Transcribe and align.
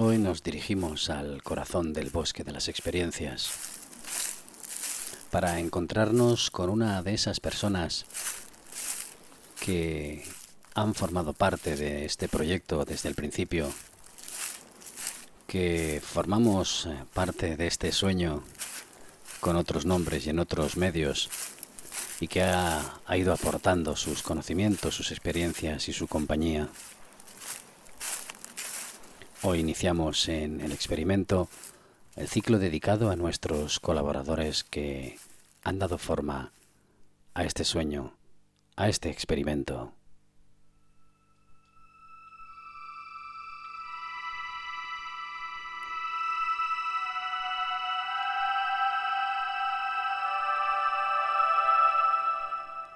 Hoy 0.00 0.16
nos 0.16 0.44
dirigimos 0.44 1.10
al 1.10 1.42
corazón 1.42 1.92
del 1.92 2.10
bosque 2.10 2.44
de 2.44 2.52
las 2.52 2.68
experiencias 2.68 3.50
para 5.32 5.58
encontrarnos 5.58 6.52
con 6.52 6.70
una 6.70 7.02
de 7.02 7.14
esas 7.14 7.40
personas 7.40 8.06
que 9.58 10.24
han 10.74 10.94
formado 10.94 11.32
parte 11.32 11.74
de 11.74 12.04
este 12.04 12.28
proyecto 12.28 12.84
desde 12.84 13.08
el 13.08 13.16
principio, 13.16 13.72
que 15.48 16.00
formamos 16.00 16.86
eh, 16.86 16.94
parte 17.12 17.56
de 17.56 17.66
este 17.66 17.90
sueño 17.90 18.44
con 19.40 19.56
otros 19.56 19.84
nombres 19.84 20.28
y 20.28 20.30
en 20.30 20.38
otros 20.38 20.76
medios 20.76 21.28
y 22.20 22.28
que 22.28 22.44
ha, 22.44 23.00
ha 23.04 23.16
ido 23.16 23.32
aportando 23.32 23.96
sus 23.96 24.22
conocimientos, 24.22 24.94
sus 24.94 25.10
experiencias 25.10 25.88
y 25.88 25.92
su 25.92 26.06
compañía. 26.06 26.68
Hoy 29.42 29.60
iniciamos 29.60 30.28
en 30.28 30.60
el 30.60 30.72
experimento 30.72 31.48
el 32.16 32.26
ciclo 32.26 32.58
dedicado 32.58 33.08
a 33.08 33.14
nuestros 33.14 33.78
colaboradores 33.78 34.64
que 34.64 35.16
han 35.62 35.78
dado 35.78 35.96
forma 35.96 36.50
a 37.34 37.44
este 37.44 37.62
sueño, 37.62 38.14
a 38.74 38.88
este 38.88 39.10
experimento. 39.10 39.92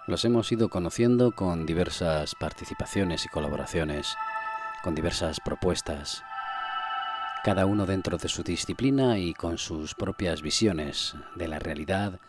Los 0.08 0.24
hemos 0.24 0.50
ido 0.50 0.68
conociendo 0.68 1.30
con 1.30 1.66
diversas 1.66 2.34
participaciones 2.34 3.26
y 3.26 3.28
colaboraciones, 3.28 4.16
con 4.82 4.96
diversas 4.96 5.38
propuestas, 5.38 6.24
cada 7.42 7.66
uno 7.66 7.86
dentro 7.86 8.18
de 8.18 8.28
su 8.28 8.44
disciplina 8.44 9.18
y 9.18 9.34
con 9.34 9.58
sus 9.58 9.94
propias 9.96 10.42
visiones 10.42 11.16
de 11.34 11.48
la 11.48 11.58
realidad, 11.58 12.20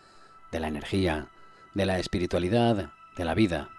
de 0.52 0.60
la 0.60 0.68
energía, 0.68 1.28
de 1.76 1.86
la 1.86 2.00
espiritualidad, 2.00 2.90
de 3.16 3.26
la 3.26 3.36
vida, 3.36 3.70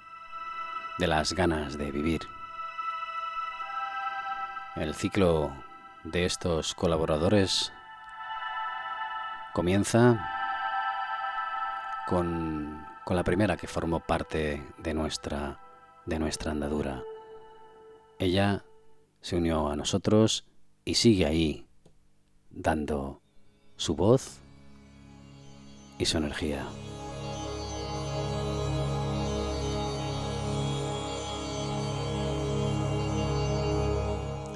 de 0.99 1.09
las 1.09 1.33
ganas 1.33 1.77
de 1.77 1.91
vivir. 1.91 2.21
El 4.77 4.95
ciclo 4.95 5.53
de 6.05 6.25
estos 6.25 6.73
colaboradores 6.75 7.73
comienza 9.53 10.25
con, 12.07 12.87
con, 13.05 13.17
la 13.17 13.25
primera 13.25 13.57
que 13.57 13.67
formó 13.67 13.99
parte 13.99 14.65
de 14.79 14.95
nuestra, 14.95 15.59
de 16.07 16.21
nuestra 16.21 16.53
andadura. 16.53 17.03
Ella 18.21 18.63
se 19.21 19.37
unió 19.37 19.69
a 19.69 19.77
nosotros 19.77 20.45
y 20.85 20.95
sigue 20.95 21.27
ahí, 21.27 21.67
dando 22.51 23.23
su 23.77 23.97
voz 23.97 24.41
y 25.99 26.05
su 26.05 26.19
energía. 26.19 26.67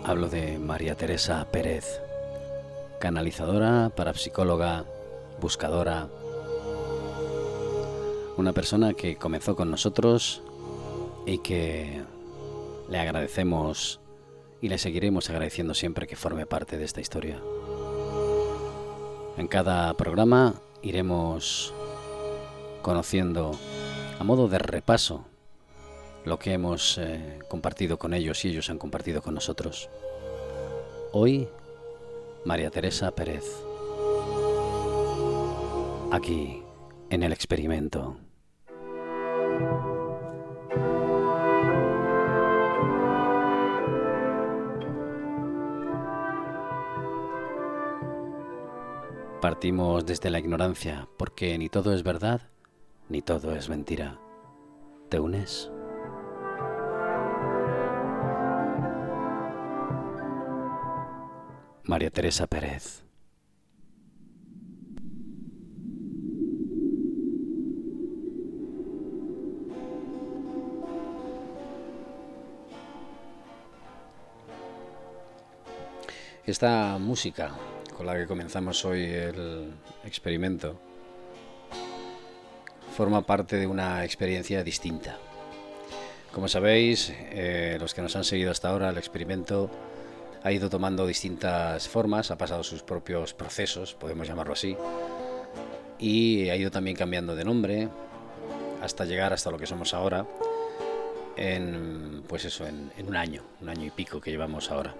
Hablo 0.05 0.29
de 0.29 0.59
María 0.59 0.95
Teresa 0.95 1.47
Pérez, 1.51 2.01
canalizadora, 3.01 3.91
parapsicóloga, 3.95 4.85
buscadora, 5.41 6.09
una 8.37 8.53
persona 8.53 8.95
que 8.95 9.17
comenzó 9.17 9.55
con 9.55 9.71
nosotros 9.71 10.43
y 11.27 11.39
que 11.39 12.03
le 12.89 12.99
agradecemos 12.99 14.01
y 14.61 14.69
le 14.69 14.79
seguiremos 14.79 15.31
agradeciendo 15.31 15.75
siempre 15.75 16.07
que 16.07 16.17
forme 16.17 16.47
parte 16.47 16.79
de 16.79 16.85
esta 16.85 17.01
historia. 17.01 17.41
En 19.37 19.47
cada 19.47 19.95
programa 19.95 20.55
iremos 20.83 21.73
conociendo 22.83 23.53
a 24.19 24.25
modo 24.25 24.49
de 24.49 24.59
repaso 24.59 25.27
lo 26.25 26.39
que 26.39 26.53
hemos 26.53 26.99
eh, 26.99 27.39
compartido 27.49 27.99
con 27.99 28.15
ellos 28.15 28.45
y 28.45 28.49
ellos 28.49 28.69
han 28.71 28.79
compartido 28.79 29.23
con 29.23 29.35
nosotros. 29.35 29.89
Hoy, 31.13 31.49
María 32.45 32.71
Teresa 32.71 33.11
Pérez. 33.13 33.45
Aquí, 36.11 36.63
en 37.11 37.23
el 37.23 37.33
experimento. 37.33 38.17
Partimos 49.41 50.05
desde 50.05 50.31
la 50.31 50.41
ignorancia, 50.41 51.09
porque 51.17 51.57
ni 51.59 51.69
todo 51.69 51.95
es 51.95 52.03
verdad, 52.03 52.41
ni 53.09 53.23
todo 53.23 53.55
es 53.55 53.69
mentira. 53.69 54.19
¿Te 55.09 55.21
unes? 55.21 55.71
María 61.85 62.11
Teresa 62.11 62.49
Pérez. 62.49 63.05
Esta 76.45 76.99
música 76.99 77.53
con 77.99 78.07
la 78.07 78.15
que 78.15 78.29
comenzamos 78.29 78.85
hoy 78.85 79.03
el 79.03 79.73
experimento 80.05 80.79
forma 82.97 83.27
parte 83.27 83.57
de 83.57 83.67
una 83.67 84.05
experiencia 84.05 84.63
distinta. 84.63 85.19
Como 86.33 86.47
sabéis, 86.47 87.13
eh, 87.33 87.77
los 87.81 87.95
que 87.95 88.03
nos 88.03 88.15
han 88.15 88.23
seguido 88.23 88.53
hasta 88.53 88.69
ahora, 88.69 88.91
el 88.91 88.99
experimento 88.99 89.69
ha 90.45 90.53
ido 90.53 90.71
tomando 90.71 91.09
distintas 91.09 91.89
formas, 91.89 92.31
ha 92.31 92.39
pasado 92.39 92.63
sus 92.63 92.85
propios 92.85 93.35
procesos, 93.35 93.95
podemos 93.95 94.29
llamarlo 94.29 94.53
así, 94.53 94.77
y 95.99 96.49
ha 96.51 96.57
ido 96.57 96.71
también 96.71 96.97
cambiando 96.97 97.35
de 97.35 97.45
nombre 97.45 97.89
hasta 98.81 99.07
llegar 99.07 99.33
hasta 99.33 99.51
lo 99.51 99.59
que 99.59 99.67
somos 99.67 99.93
ahora 99.93 100.25
en 101.37 102.23
pues 102.29 102.45
eso 102.45 102.65
en, 102.65 102.93
en 102.97 103.09
un 103.09 103.17
año 103.17 103.43
un 103.61 103.69
año 103.69 103.87
y 103.87 103.91
pico 103.91 104.21
que 104.21 104.31
llevamos 104.31 104.71
ahora 104.71 104.95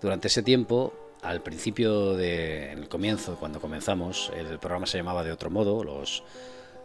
durante 0.00 0.28
ese 0.28 0.42
tiempo 0.42 0.92
al 1.22 1.42
principio 1.42 2.14
del 2.14 2.88
comienzo, 2.88 3.36
cuando 3.36 3.60
comenzamos, 3.60 4.32
el 4.34 4.58
programa 4.58 4.86
se 4.86 4.98
llamaba 4.98 5.22
de 5.22 5.32
otro 5.32 5.50
modo, 5.50 5.84
los, 5.84 6.22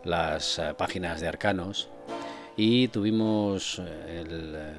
las 0.03 0.59
eh, 0.59 0.73
páginas 0.77 1.21
de 1.21 1.27
arcanos, 1.27 1.89
y 2.57 2.89
tuvimos 2.89 3.79
eh, 3.79 4.21
el, 4.21 4.53
eh, 4.55 4.73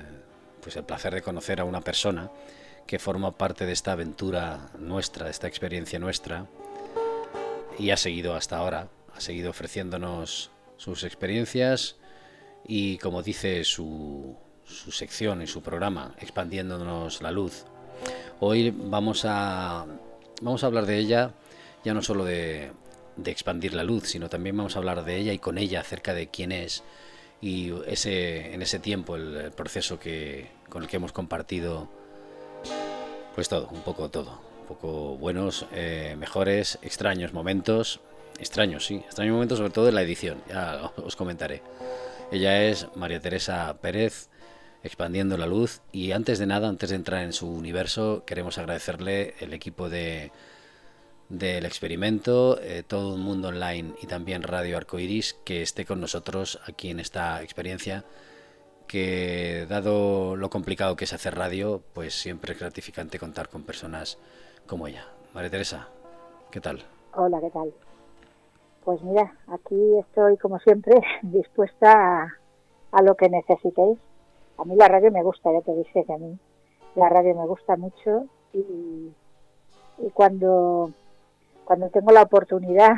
pues 0.61 0.77
el 0.77 0.85
placer 0.85 1.15
de 1.15 1.23
conocer 1.23 1.61
a 1.61 1.65
una 1.65 1.81
persona 1.81 2.31
que 2.87 2.99
forma 2.99 3.33
parte 3.33 3.67
de 3.67 3.73
esta 3.73 3.93
aventura 3.93 4.71
nuestra, 4.79 5.25
de 5.25 5.31
esta 5.31 5.49
experiencia 5.49 5.99
nuestra, 5.99 6.47
y 7.79 7.91
ha 7.91 7.97
seguido 7.97 8.35
hasta 8.35 8.59
ahora, 8.59 8.89
ha 9.15 9.21
seguido 9.21 9.51
ofreciéndonos 9.51 10.51
sus 10.77 11.05
experiencias 11.05 11.97
y, 12.67 12.99
como 12.99 13.23
dice 13.23 13.65
su, 13.65 14.37
su 14.65 14.93
sección 14.93 15.43
y 15.43 15.47
su 15.47 15.63
programa, 15.63 16.15
expandiéndonos 16.21 17.23
la 17.23 17.31
luz 17.31 17.65
Hoy 18.39 18.71
vamos 18.71 19.25
a, 19.25 19.87
vamos 20.43 20.63
a 20.63 20.67
hablar 20.67 20.85
de 20.85 20.99
ella, 20.99 21.33
ya 21.85 21.95
no 21.95 22.03
solo 22.03 22.23
de, 22.27 22.71
expandir 23.25 23.73
la 23.73 23.83
luz, 23.83 24.09
sino 24.09 24.29
también 24.29 24.55
vamos 24.55 24.77
a 24.77 24.79
hablar 24.79 25.07
de 25.07 25.17
ella 25.17 25.33
y 25.33 25.39
con 25.39 25.57
ella 25.57 25.81
acerca 25.81 26.13
de 26.13 26.29
quién 26.29 26.53
es 26.53 26.85
y 27.41 27.73
ese, 27.87 28.53
en 28.53 28.61
ese 28.61 28.79
tiempo 28.79 29.17
el, 29.17 29.53
proceso 29.53 29.99
que, 29.99 30.51
con 30.69 30.83
el 30.83 30.89
que 30.89 30.97
hemos 30.97 31.13
compartido, 31.13 31.89
pues 33.35 33.49
todo, 33.49 33.69
un 33.69 33.81
poco 33.81 34.11
todo, 34.11 34.39
un 34.61 34.67
poco 34.67 35.17
buenos, 35.17 35.65
eh, 35.73 36.15
mejores, 36.19 36.79
extraños 36.83 37.33
momentos, 37.33 38.01
extraños, 38.39 38.85
sí, 38.85 38.97
extraños 38.97 39.33
momentos 39.33 39.57
sobre 39.57 39.73
todo 39.73 39.89
en 39.89 39.95
la 39.95 40.03
edición, 40.03 40.43
ya 40.47 40.93
os 41.03 41.17
comentaré. 41.17 41.63
Ella 42.31 42.65
es 42.65 42.87
María 42.97 43.19
Teresa 43.19 43.79
Pérez, 43.81 44.29
expandiendo 44.87 45.37
la 45.37 45.47
luz. 45.47 45.83
Y 45.93 46.13
antes 46.13 46.39
de 46.39 46.47
nada, 46.47 46.69
antes 46.69 46.91
de 46.91 46.97
entrar 46.97 47.23
en 47.23 47.33
su 47.33 47.49
universo, 47.49 48.25
queremos 48.27 48.59
agradecerle 48.59 49.35
el 49.41 49.53
equipo 49.53 49.89
de 49.89 50.31
del 51.29 51.67
experimento, 51.67 52.61
eh, 52.61 52.85
todo 52.87 53.17
el 53.17 53.21
mundo 53.21 53.49
online 53.49 53.95
y 54.01 54.07
también 54.07 54.43
Radio 54.43 54.77
Arcoiris 54.77 55.35
que 55.45 55.63
esté 55.63 55.85
con 55.85 56.01
nosotros 56.01 56.61
aquí 56.67 56.91
en 56.91 57.01
esta 57.01 57.43
experiencia 57.43 58.05
que 58.87 59.67
dado 59.69 60.37
lo 60.37 60.49
complicado 60.51 60.95
que 60.95 61.05
es 61.05 61.13
hacer 61.13 61.35
radio, 61.35 61.83
pues 61.93 62.15
siempre 62.15 62.53
es 62.53 62.61
gratificante 62.61 63.19
contar 63.19 63.49
con 63.49 63.65
personas 63.65 64.19
como 64.67 64.87
ella. 64.87 65.09
María 65.35 65.51
Teresa, 65.51 65.89
¿qué 66.53 66.61
tal? 66.61 66.85
Hola, 67.15 67.41
¿qué 67.41 67.51
tal? 67.51 67.73
Pues 68.85 69.03
mira, 69.03 69.35
aquí 69.49 69.99
estoy 69.99 70.37
como 70.37 70.61
siempre 70.61 70.95
dispuesta 71.23 71.93
a, 72.23 72.39
a 72.93 73.03
lo 73.03 73.17
que 73.17 73.29
necesitéis 73.29 73.99
a 74.59 74.65
mí 74.65 74.77
la 74.77 74.89
radio 74.89 75.11
me 75.11 75.23
gusta, 75.23 75.53
ya 75.53 75.61
te 75.61 75.75
dije 75.75 76.05
que 76.05 76.13
a 76.13 76.19
mí 76.19 76.39
la 76.95 77.09
radio 77.09 77.35
me 77.35 77.47
gusta 77.47 77.77
mucho 77.77 78.27
y, 78.53 79.13
y 79.99 80.11
cuando, 80.15 80.91
cuando 81.65 81.89
tengo 81.91 82.13
la 82.13 82.23
oportunidad, 82.23 82.95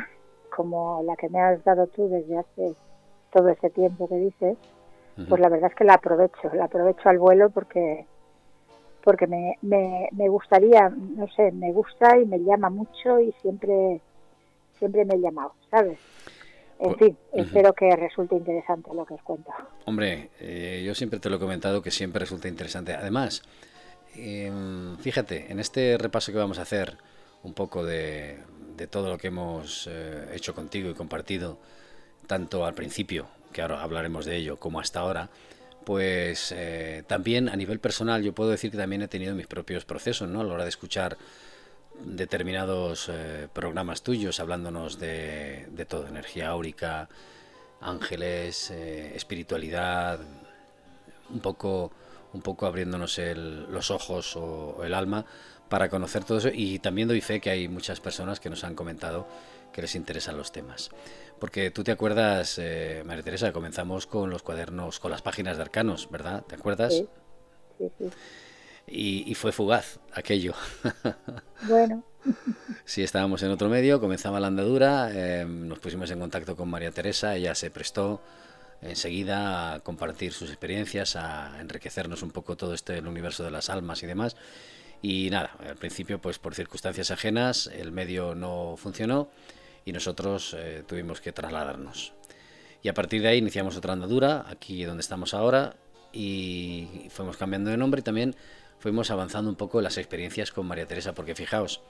como 0.55 1.03
la 1.03 1.15
que 1.15 1.29
me 1.29 1.41
has 1.41 1.63
dado 1.63 1.87
tú 1.87 2.09
desde 2.09 2.37
hace 2.37 2.75
todo 3.31 3.49
ese 3.49 3.69
tiempo 3.69 4.07
que 4.07 4.15
dices, 4.15 4.57
pues 5.27 5.41
la 5.41 5.49
verdad 5.49 5.69
es 5.69 5.75
que 5.75 5.83
la 5.83 5.95
aprovecho, 5.95 6.49
la 6.53 6.65
aprovecho 6.65 7.09
al 7.09 7.19
vuelo 7.19 7.49
porque 7.49 8.05
porque 9.03 9.27
me, 9.27 9.57
me, 9.61 10.09
me 10.11 10.27
gustaría, 10.27 10.89
no 10.89 11.27
sé, 11.29 11.51
me 11.51 11.71
gusta 11.71 12.17
y 12.17 12.25
me 12.25 12.39
llama 12.39 12.69
mucho 12.69 13.19
y 13.19 13.31
siempre 13.41 14.01
siempre 14.73 15.05
me 15.05 15.15
he 15.15 15.19
llamado, 15.19 15.53
¿sabes? 15.69 15.99
En 16.79 16.93
pues, 16.93 16.97
fin, 16.97 17.17
espero 17.33 17.73
que 17.73 17.93
resulte 17.95 18.35
interesante 18.35 18.89
lo 18.93 19.05
que 19.05 19.13
os 19.15 19.21
cuento. 19.21 19.51
Hombre, 19.85 20.29
eh, 20.39 20.81
yo 20.85 20.95
siempre 20.95 21.19
te 21.19 21.29
lo 21.29 21.35
he 21.35 21.39
comentado 21.39 21.81
que 21.81 21.91
siempre 21.91 22.19
resulta 22.19 22.47
interesante. 22.47 22.93
Además, 22.93 23.43
em, 24.15 24.97
fíjate, 24.97 25.51
en 25.51 25.59
este 25.59 25.97
repaso 25.97 26.31
que 26.31 26.37
vamos 26.37 26.57
a 26.57 26.61
hacer, 26.61 26.97
un 27.43 27.53
poco 27.53 27.85
de, 27.85 28.37
de 28.77 28.87
todo 28.87 29.09
lo 29.09 29.17
que 29.17 29.27
hemos 29.27 29.87
eh, 29.91 30.29
hecho 30.33 30.55
contigo 30.55 30.89
y 30.89 30.93
compartido, 30.93 31.57
tanto 32.27 32.65
al 32.65 32.75
principio, 32.75 33.27
que 33.51 33.61
ahora 33.61 33.83
hablaremos 33.83 34.25
de 34.25 34.37
ello, 34.37 34.57
como 34.57 34.79
hasta 34.79 35.01
ahora, 35.01 35.29
pues 35.83 36.53
eh, 36.55 37.03
también 37.07 37.49
a 37.49 37.55
nivel 37.55 37.79
personal 37.79 38.23
yo 38.23 38.33
puedo 38.33 38.51
decir 38.51 38.71
que 38.71 38.77
también 38.77 39.01
he 39.01 39.07
tenido 39.07 39.35
mis 39.35 39.47
propios 39.47 39.85
procesos, 39.85 40.29
¿no? 40.29 40.41
A 40.41 40.43
la 40.43 40.53
hora 40.53 40.63
de 40.63 40.69
escuchar 40.69 41.17
determinados 42.03 43.09
eh, 43.09 43.47
programas 43.53 44.01
tuyos 44.01 44.39
hablándonos 44.39 44.99
de, 44.99 45.67
de, 45.71 45.85
todo, 45.85 46.07
energía 46.07 46.49
áurica, 46.49 47.09
ángeles, 47.81 48.71
eh, 48.71 49.15
espiritualidad, 49.15 50.19
un 51.29 51.39
poco, 51.39 51.91
un 52.33 52.41
poco 52.41 52.65
abriéndonos 52.65 53.19
los 53.69 53.91
ojos 53.91 54.35
o, 54.35 54.83
el 54.83 54.93
alma 54.93 55.25
para 55.69 55.89
conocer 55.89 56.23
todo 56.23 56.39
eso 56.39 56.49
y 56.51 56.79
también 56.79 57.07
doy 57.07 57.21
fe 57.21 57.39
que 57.39 57.51
hay 57.51 57.67
muchas 57.67 57.99
personas 57.99 58.39
que 58.39 58.49
nos 58.49 58.63
han 58.63 58.75
comentado 58.75 59.27
que 59.71 59.81
les 59.81 59.95
interesan 59.95 60.35
los 60.35 60.51
temas. 60.51 60.89
Porque 61.39 61.71
tú 61.71 61.83
te 61.83 61.91
acuerdas, 61.91 62.57
eh, 62.57 63.03
María 63.05 63.23
Teresa, 63.23 63.53
comenzamos 63.53 64.07
con 64.07 64.29
los 64.29 64.41
cuadernos, 64.41 64.99
con 64.99 65.11
las 65.11 65.21
páginas 65.21 65.57
de 65.57 65.63
arcanos, 65.63 66.09
¿verdad? 66.09 66.43
¿Te 66.47 66.55
acuerdas? 66.55 66.95
Sí. 67.77 67.87
Y, 68.91 69.33
fue 69.35 69.51
fugaz 69.51 69.99
aquello. 70.13 70.53
Bueno. 71.67 72.05
sí, 72.85 73.03
estábamos 73.03 73.43
en 73.43 73.51
otro 73.51 73.67
medio, 73.67 73.99
comenzaba 73.99 74.39
la 74.39 74.47
andadura, 74.47 75.09
eh, 75.11 75.45
nos 75.45 75.79
pusimos 75.79 76.09
en 76.09 76.19
contacto 76.19 76.55
con 76.55 76.69
María 76.69 76.91
Teresa, 76.91 77.35
ella 77.35 77.53
se 77.53 77.69
prestó 77.69 78.21
enseguida 78.81 79.73
a 79.73 79.79
compartir 79.81 80.31
sus 80.31 80.49
experiencias, 80.49 81.17
a 81.17 81.59
enriquecernos 81.59 82.23
un 82.23 82.31
poco 82.31 82.55
todo 82.55 82.73
este 82.73 82.97
el 82.97 83.07
universo 83.07 83.43
de 83.43 83.51
las 83.51 83.69
almas 83.69 84.01
y 84.03 84.07
demás. 84.07 84.37
Y 85.01 85.29
nada, 85.29 85.51
al 85.67 85.75
principio, 85.75 86.19
pues 86.19 86.39
por 86.39 86.55
circunstancias 86.55 87.11
ajenas, 87.11 87.67
el 87.67 87.91
medio 87.91 88.35
no 88.35 88.75
funcionó 88.77 89.29
y 89.85 89.91
nosotros 89.91 90.55
eh, 90.57 90.83
tuvimos 90.87 91.21
que 91.21 91.31
trasladarnos. 91.31 92.13
Y 92.81 92.89
a 92.89 92.93
partir 92.93 93.21
de 93.21 93.29
ahí 93.29 93.37
iniciamos 93.37 93.75
otra 93.75 93.93
andadura, 93.93 94.45
aquí 94.49 94.83
donde 94.83 95.01
estamos 95.01 95.33
ahora, 95.33 95.75
y 96.11 97.07
fuimos 97.09 97.37
cambiando 97.37 97.69
de 97.69 97.77
nombre 97.77 97.99
y 97.99 98.03
también 98.03 98.35
fuimos 98.79 99.11
avanzando 99.11 99.49
un 99.49 99.55
poco 99.55 99.81
las 99.81 99.97
experiencias 99.97 100.51
con 100.51 100.65
María 100.65 100.87
Teresa, 100.87 101.13
porque 101.13 101.35
fijaos, 101.35 101.81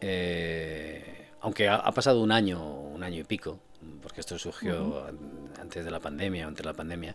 eh, 0.00 1.28
aunque 1.40 1.68
ha, 1.68 1.90
pasado 1.92 2.22
un 2.22 2.32
año, 2.32 2.62
un 2.64 3.02
año 3.02 3.20
y 3.20 3.24
pico, 3.24 3.60
porque 4.02 4.20
esto 4.20 4.38
surgió 4.38 5.06
antes 5.60 5.84
de 5.84 5.90
la 5.90 6.00
pandemia, 6.00 6.46
antes 6.46 6.62
de 6.62 6.68
la 6.68 6.76
pandemia, 6.76 7.14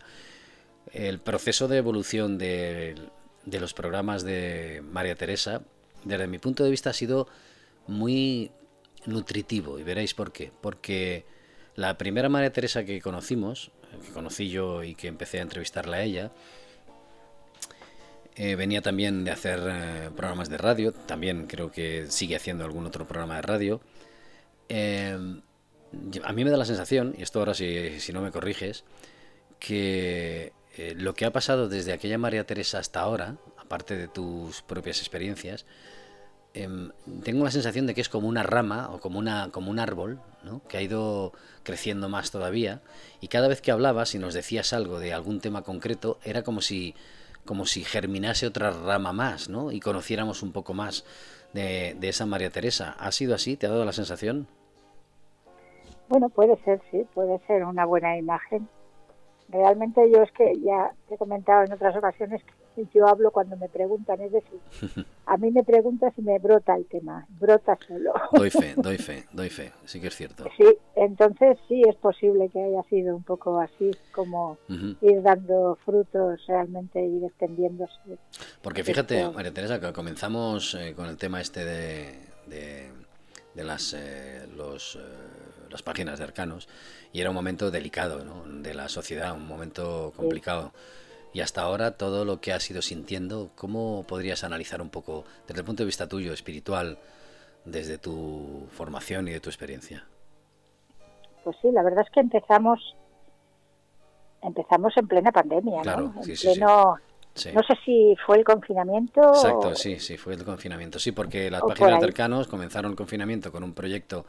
el 0.92 1.18
proceso 1.18 1.68
de 1.68 1.78
evolución 1.78 2.38
de, 2.38 2.94
de 3.44 3.60
los 3.60 3.74
programas 3.74 4.22
de 4.22 4.82
María 4.84 5.16
Teresa, 5.16 5.62
desde 6.04 6.26
mi 6.28 6.38
punto 6.38 6.64
de 6.64 6.70
vista, 6.70 6.90
ha 6.90 6.94
sido 6.94 7.28
muy 7.88 8.52
nutritivo 9.06 9.78
y 9.78 9.82
veréis 9.82 10.14
por 10.14 10.32
qué. 10.32 10.52
Porque 10.60 11.24
la 11.74 11.98
primera 11.98 12.28
María 12.28 12.52
Teresa 12.52 12.84
que 12.84 13.00
conocimos, 13.00 13.72
que 14.04 14.12
conocí 14.12 14.48
yo 14.48 14.84
y 14.84 14.94
que 14.94 15.08
empecé 15.08 15.38
a 15.38 15.42
entrevistarla 15.42 15.98
a 15.98 16.02
ella, 16.02 16.32
eh, 18.36 18.54
venía 18.54 18.82
también 18.82 19.24
de 19.24 19.30
hacer 19.30 19.60
eh, 19.66 20.10
programas 20.14 20.48
de 20.48 20.58
radio, 20.58 20.92
también 20.92 21.46
creo 21.46 21.70
que 21.70 22.06
sigue 22.08 22.36
haciendo 22.36 22.64
algún 22.64 22.86
otro 22.86 23.06
programa 23.06 23.36
de 23.36 23.42
radio. 23.42 23.80
Eh, 24.68 25.18
a 26.22 26.32
mí 26.32 26.44
me 26.44 26.50
da 26.50 26.56
la 26.56 26.64
sensación, 26.64 27.14
y 27.16 27.22
esto 27.22 27.38
ahora 27.38 27.54
si, 27.54 28.00
si 28.00 28.12
no 28.12 28.20
me 28.20 28.30
corriges, 28.30 28.84
que 29.58 30.52
lo 30.96 31.14
que 31.14 31.24
ha 31.24 31.32
pasado 31.32 31.68
desde 31.68 31.94
aquella 31.94 32.18
María 32.18 32.44
Teresa 32.44 32.78
hasta 32.78 33.00
ahora, 33.00 33.36
aparte 33.56 33.96
de 33.96 34.08
tus 34.08 34.60
propias 34.62 34.98
experiencias, 34.98 35.64
Em, 36.56 36.90
tengo 37.22 37.44
la 37.44 37.50
sensación 37.50 37.86
de 37.86 37.94
que 37.94 38.00
es 38.00 38.08
como 38.08 38.28
una 38.28 38.42
rama 38.42 38.88
o 38.90 38.98
como, 38.98 39.18
una, 39.18 39.50
como 39.52 39.70
un 39.70 39.78
árbol, 39.78 40.22
que 40.70 40.78
ha 40.78 40.82
ido 40.82 41.34
creciendo 41.62 42.08
más 42.08 42.30
todavía, 42.30 42.80
y 43.20 43.28
cada 43.28 43.46
vez 43.46 43.60
que 43.60 43.72
hablabas 43.72 44.14
y 44.14 44.18
nos 44.18 44.32
decías 44.32 44.72
algo 44.72 44.98
de 44.98 45.12
algún 45.12 45.40
tema 45.40 45.60
concreto, 45.60 46.18
era 46.24 46.42
como 46.44 46.62
si, 46.62 46.94
como 47.46 47.64
si 47.64 47.82
germinase 47.84 48.46
otra 48.46 48.70
rama 48.70 49.12
más, 49.12 49.48
¿no? 49.48 49.72
y 49.72 49.80
conociéramos 49.80 50.42
un 50.42 50.52
poco 50.52 50.74
más 50.74 51.04
de, 51.54 51.94
de 51.98 52.08
esa 52.08 52.26
María 52.26 52.50
Teresa. 52.50 52.94
¿Ha 52.98 53.12
sido 53.12 53.34
así? 53.34 53.56
¿Te 53.56 53.66
ha 53.66 53.70
dado 53.70 53.84
la 53.84 53.92
sensación? 53.92 54.46
Bueno, 56.08 56.28
puede 56.28 56.56
ser, 56.62 56.80
sí, 56.90 57.06
puede 57.14 57.38
ser 57.46 57.64
una 57.64 57.84
buena 57.84 58.16
imagen. 58.16 58.68
Realmente 59.48 60.10
yo 60.10 60.22
es 60.22 60.32
que 60.32 60.52
ya 60.60 60.92
te 61.08 61.14
he 61.14 61.18
comentado 61.18 61.64
en 61.64 61.72
otras 61.72 61.96
ocasiones 61.96 62.42
que 62.44 62.52
yo 62.94 63.06
hablo 63.06 63.30
cuando 63.30 63.56
me 63.56 63.68
preguntan, 63.68 64.20
es 64.20 64.32
decir, 64.32 64.60
a 65.26 65.36
mí 65.36 65.50
me 65.50 65.64
preguntas 65.64 66.12
y 66.16 66.22
me 66.22 66.38
brota 66.38 66.76
el 66.76 66.86
tema, 66.86 67.26
brota 67.38 67.78
solo. 67.86 68.12
Doy 68.32 68.50
fe, 68.50 68.74
doy 68.76 68.98
fe, 68.98 69.24
doy 69.32 69.50
fe, 69.50 69.72
sí 69.84 70.00
que 70.00 70.08
es 70.08 70.16
cierto. 70.16 70.44
Sí, 70.56 70.66
entonces 70.94 71.58
sí 71.68 71.82
es 71.86 71.96
posible 71.96 72.48
que 72.48 72.62
haya 72.62 72.82
sido 72.84 73.16
un 73.16 73.22
poco 73.22 73.60
así, 73.60 73.90
como 74.12 74.58
ir 75.00 75.22
dando 75.22 75.78
frutos 75.84 76.40
realmente, 76.46 77.04
ir 77.04 77.24
extendiéndose. 77.24 78.18
Porque 78.62 78.84
fíjate, 78.84 79.28
María 79.30 79.52
Teresa, 79.52 79.80
que 79.80 79.92
comenzamos 79.92 80.74
eh, 80.74 80.94
con 80.94 81.06
el 81.06 81.16
tema 81.16 81.40
este 81.40 81.64
de, 81.64 82.14
de, 82.46 83.64
las, 83.64 83.94
eh, 83.94 84.46
los, 84.56 84.96
eh, 84.96 85.00
las 85.70 85.82
páginas 85.82 86.18
de 86.18 86.24
arcanos 86.24 86.68
y 87.12 87.20
era 87.20 87.30
un 87.30 87.36
momento 87.36 87.70
delicado 87.70 88.24
¿no? 88.24 88.44
de 88.46 88.74
la 88.74 88.88
sociedad, 88.88 89.34
un 89.34 89.46
momento 89.46 90.12
complicado. 90.16 90.72
Y 91.36 91.42
hasta 91.42 91.60
ahora 91.60 91.98
todo 91.98 92.24
lo 92.24 92.40
que 92.40 92.54
has 92.54 92.70
ido 92.70 92.80
sintiendo, 92.80 93.50
¿cómo 93.56 94.06
podrías 94.08 94.42
analizar 94.42 94.80
un 94.80 94.88
poco 94.88 95.26
desde 95.46 95.60
el 95.60 95.66
punto 95.66 95.82
de 95.82 95.84
vista 95.84 96.08
tuyo, 96.08 96.32
espiritual, 96.32 96.96
desde 97.66 97.98
tu 97.98 98.66
formación 98.72 99.28
y 99.28 99.32
de 99.32 99.40
tu 99.40 99.50
experiencia? 99.50 100.06
Pues 101.44 101.54
sí, 101.60 101.70
la 101.72 101.82
verdad 101.82 102.06
es 102.06 102.10
que 102.10 102.20
empezamos 102.20 102.96
empezamos 104.40 104.96
en 104.96 105.08
plena 105.08 105.30
pandemia, 105.30 105.82
claro, 105.82 106.14
¿no? 106.16 106.22
Sí, 106.22 106.32
pleno, 106.40 106.96
sí, 107.34 107.52
No 107.52 107.62
sé 107.64 107.74
si 107.84 108.16
fue 108.24 108.38
el 108.38 108.44
confinamiento. 108.44 109.20
Exacto, 109.20 109.74
sí, 109.74 110.00
sí, 110.00 110.16
fue 110.16 110.32
el 110.32 110.42
confinamiento. 110.42 110.98
Sí, 110.98 111.12
porque 111.12 111.50
las 111.50 111.60
páginas 111.60 112.00
cercanos 112.00 112.48
comenzaron 112.48 112.92
el 112.92 112.96
confinamiento 112.96 113.52
con 113.52 113.62
un 113.62 113.74
proyecto 113.74 114.24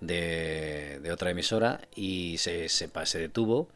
de, 0.00 0.98
de 1.02 1.12
otra 1.12 1.28
emisora 1.28 1.82
y 1.94 2.38
se, 2.38 2.70
se, 2.70 2.88
se 3.04 3.18
detuvo 3.18 3.68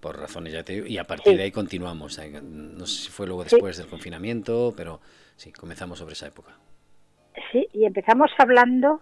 por 0.00 0.18
razones 0.18 0.52
ya 0.52 0.64
te 0.64 0.72
digo, 0.74 0.86
y 0.86 0.98
a 0.98 1.04
partir 1.04 1.36
de 1.36 1.42
ahí 1.42 1.50
continuamos. 1.50 2.18
No 2.42 2.86
sé 2.86 3.04
si 3.04 3.10
fue 3.10 3.26
luego 3.26 3.44
después 3.44 3.76
del 3.76 3.86
confinamiento, 3.86 4.72
pero 4.76 5.00
sí, 5.36 5.52
comenzamos 5.52 5.98
sobre 5.98 6.14
esa 6.14 6.26
época. 6.26 6.52
Sí, 7.52 7.68
y 7.72 7.84
empezamos 7.84 8.30
hablando 8.38 9.00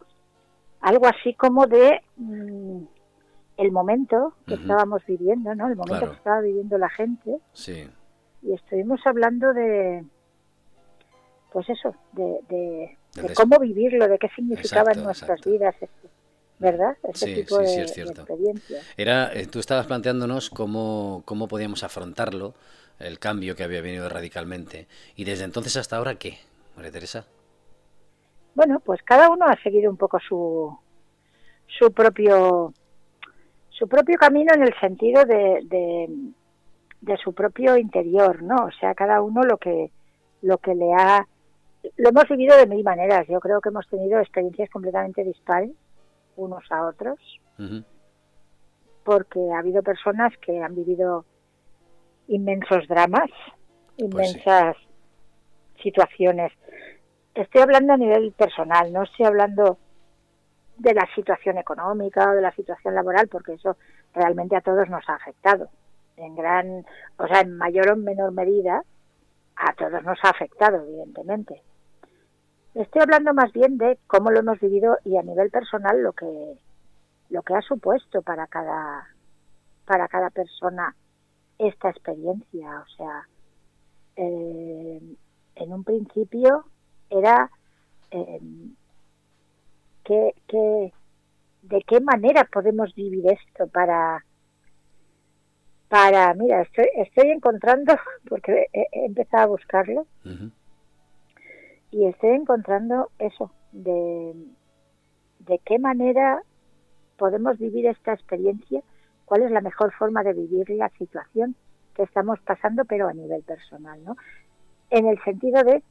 algo 0.81 1.07
así 1.07 1.35
como 1.35 1.67
de 1.67 2.01
mm, 2.17 2.83
el 3.57 3.73
momento 3.73 4.35
que 4.47 4.55
estábamos 4.55 5.05
viviendo, 5.07 5.55
¿no? 5.55 5.69
El 5.69 5.77
momento 5.77 6.11
que 6.11 6.17
estaba 6.17 6.41
viviendo 6.41 6.79
la 6.79 6.89
gente. 6.89 7.39
Sí. 7.53 7.89
Y 8.43 8.53
estuvimos 8.53 9.01
hablando 9.05 9.53
de, 9.53 10.05
pues 11.53 11.69
eso, 11.69 11.95
de, 12.13 12.39
de, 12.49 13.35
cómo 13.35 13.59
vivirlo, 13.59 14.07
de 14.07 14.19
qué 14.19 14.29
significaba 14.29 14.93
en 14.93 15.03
nuestras 15.03 15.41
vidas 15.41 15.75
¿verdad? 16.59 16.97
sí, 17.15 17.45
sí, 17.47 17.67
sí, 17.67 17.81
es 17.81 17.93
cierto. 17.93 18.27
Era, 18.97 19.33
eh, 19.33 19.47
tú 19.47 19.59
estabas 19.61 19.87
planteándonos 19.87 20.51
cómo, 20.51 21.23
cómo 21.25 21.49
podíamos 21.49 21.85
afrontarlo, 21.85 22.55
el 22.99 23.19
cambio 23.19 23.55
que 23.55 23.65
había 23.65 23.81
venido 23.81 24.09
radicalmente. 24.09 24.87
¿Y 25.17 25.25
desde 25.25 25.45
entonces 25.45 25.77
hasta 25.77 25.97
ahora 25.97 26.17
qué, 26.17 26.39
María 26.77 26.91
Teresa? 26.91 27.27
Bueno, 28.55 28.81
pues 28.81 29.03
cada 29.05 29.31
uno 29.31 29.47
ha 29.47 29.57
seguido 29.63 29.91
un 29.91 29.97
poco 29.97 30.19
su, 30.19 30.77
su 31.79 31.93
propio 31.93 32.73
su 33.71 33.87
propio 33.87 34.19
camino 34.19 34.53
en 34.55 34.63
el 34.63 34.75
sentido 34.81 35.25
de, 35.25 35.61
de, 35.65 36.09
de 37.01 37.17
su 37.19 37.33
propio 37.33 37.77
interior, 37.77 38.43
¿no? 38.43 38.65
O 38.65 38.73
sea, 38.81 38.95
cada 38.95 39.23
uno 39.23 39.45
lo 39.45 39.59
que 39.59 39.93
lo 40.43 40.59
que 40.59 40.75
le 40.75 40.93
ha 40.93 41.25
lo 41.97 42.09
hemos 42.09 42.29
vivido 42.29 42.57
de 42.57 42.67
mil 42.67 42.83
maneras. 42.83 43.29
Yo 43.29 43.39
creo 43.39 43.61
que 43.61 43.69
hemos 43.69 43.87
tenido 43.89 44.19
experiencias 44.19 44.69
completamente 44.71 45.23
dispares 45.23 45.71
unos 46.39 46.65
a 46.71 46.87
otros, 46.87 47.19
porque 49.05 49.41
ha 49.55 49.59
habido 49.59 49.83
personas 49.83 50.33
que 50.39 50.63
han 50.63 50.75
vivido 50.75 51.25
inmensos 52.29 52.87
dramas, 52.89 53.31
pues 53.97 54.11
inmensas 54.11 54.77
situaciones 55.83 56.53
estoy 57.43 57.63
hablando 57.63 57.93
a 57.93 57.97
nivel 57.97 58.33
personal, 58.33 58.93
no 58.93 59.05
estoy 59.05 59.27
hablando 59.27 59.79
de 60.77 60.95
la 60.95 61.09
situación 61.15 61.59
económica 61.59 62.31
o 62.31 62.35
de 62.35 62.43
la 62.43 62.53
situación 62.53 62.95
laboral, 62.95 63.29
porque 63.29 63.55
eso 63.55 63.77
realmente 64.15 64.57
a 64.57 64.61
todos 64.61 64.89
nos 64.89 65.09
ha 65.09 65.15
afectado. 65.15 65.69
En 66.17 66.35
gran, 66.35 66.85
o 67.17 67.27
sea, 67.27 67.41
en 67.41 67.57
mayor 67.57 67.91
o 67.91 67.97
menor 67.97 68.33
medida, 68.33 68.83
a 69.57 69.73
todos 69.75 70.03
nos 70.05 70.19
ha 70.25 70.31
afectado, 70.31 70.85
evidentemente. 70.85 71.63
Estoy 72.79 73.03
hablando 73.03 73.35
más 73.35 73.53
bien 73.53 73.77
de 73.77 73.99
cómo 74.07 74.31
lo 74.31 74.39
hemos 74.39 74.61
vivido 74.61 74.99
y 75.05 75.17
a 75.17 75.23
nivel 75.23 75.51
personal 75.51 76.01
lo 76.01 76.13
que 76.13 76.55
lo 77.29 77.43
que 77.43 77.55
ha 77.55 77.61
supuesto 77.61 78.23
para 78.23 78.47
cada 78.47 79.05
para 79.85 80.07
cada 80.07 80.31
persona 80.31 80.95
esta 81.59 81.91
experiencia. 81.91 82.81
O 82.81 82.97
sea, 82.97 83.29
eh, 84.15 85.01
en 85.57 85.73
un 85.73 85.83
principio 85.83 86.67
era 87.11 87.51
eh, 88.13 88.41
que, 90.05 90.93
de 91.63 91.83
qué 91.83 92.01
manera 92.01 92.45
podemos 92.45 92.95
vivir 92.95 93.25
esto 93.29 93.67
para 93.67 94.25
para 95.89 96.33
mira 96.35 96.63
estoy 96.63 96.87
estoy 96.95 97.31
encontrando 97.33 97.97
porque 98.29 98.69
he, 98.73 98.87
empezado 99.05 99.43
a 99.43 99.47
buscarlo 99.47 100.07
y 101.91 102.07
estoy 102.07 102.31
encontrando 102.31 103.11
eso 103.19 103.51
de 103.73 104.35
de 105.41 105.59
qué 105.65 105.79
manera 105.79 106.43
podemos 107.17 107.59
vivir 107.59 107.87
esta 107.87 108.13
experiencia 108.13 108.83
cuál 109.25 109.43
es 109.43 109.51
la 109.51 109.61
mejor 109.61 109.93
forma 109.93 110.23
de 110.23 110.35
vivir 110.35 110.69
la 110.71 110.91
situación 110.99 111.55
que 111.95 112.03
estamos 112.03 112.39
pasando 112.41 112.85
pero 112.85 113.09
a 113.09 113.15
nivel 113.15 113.43
personal 113.43 114.03
no 114.05 114.17
en 114.91 115.07
el 115.07 115.23
sentido 115.23 115.63
de 115.65 115.83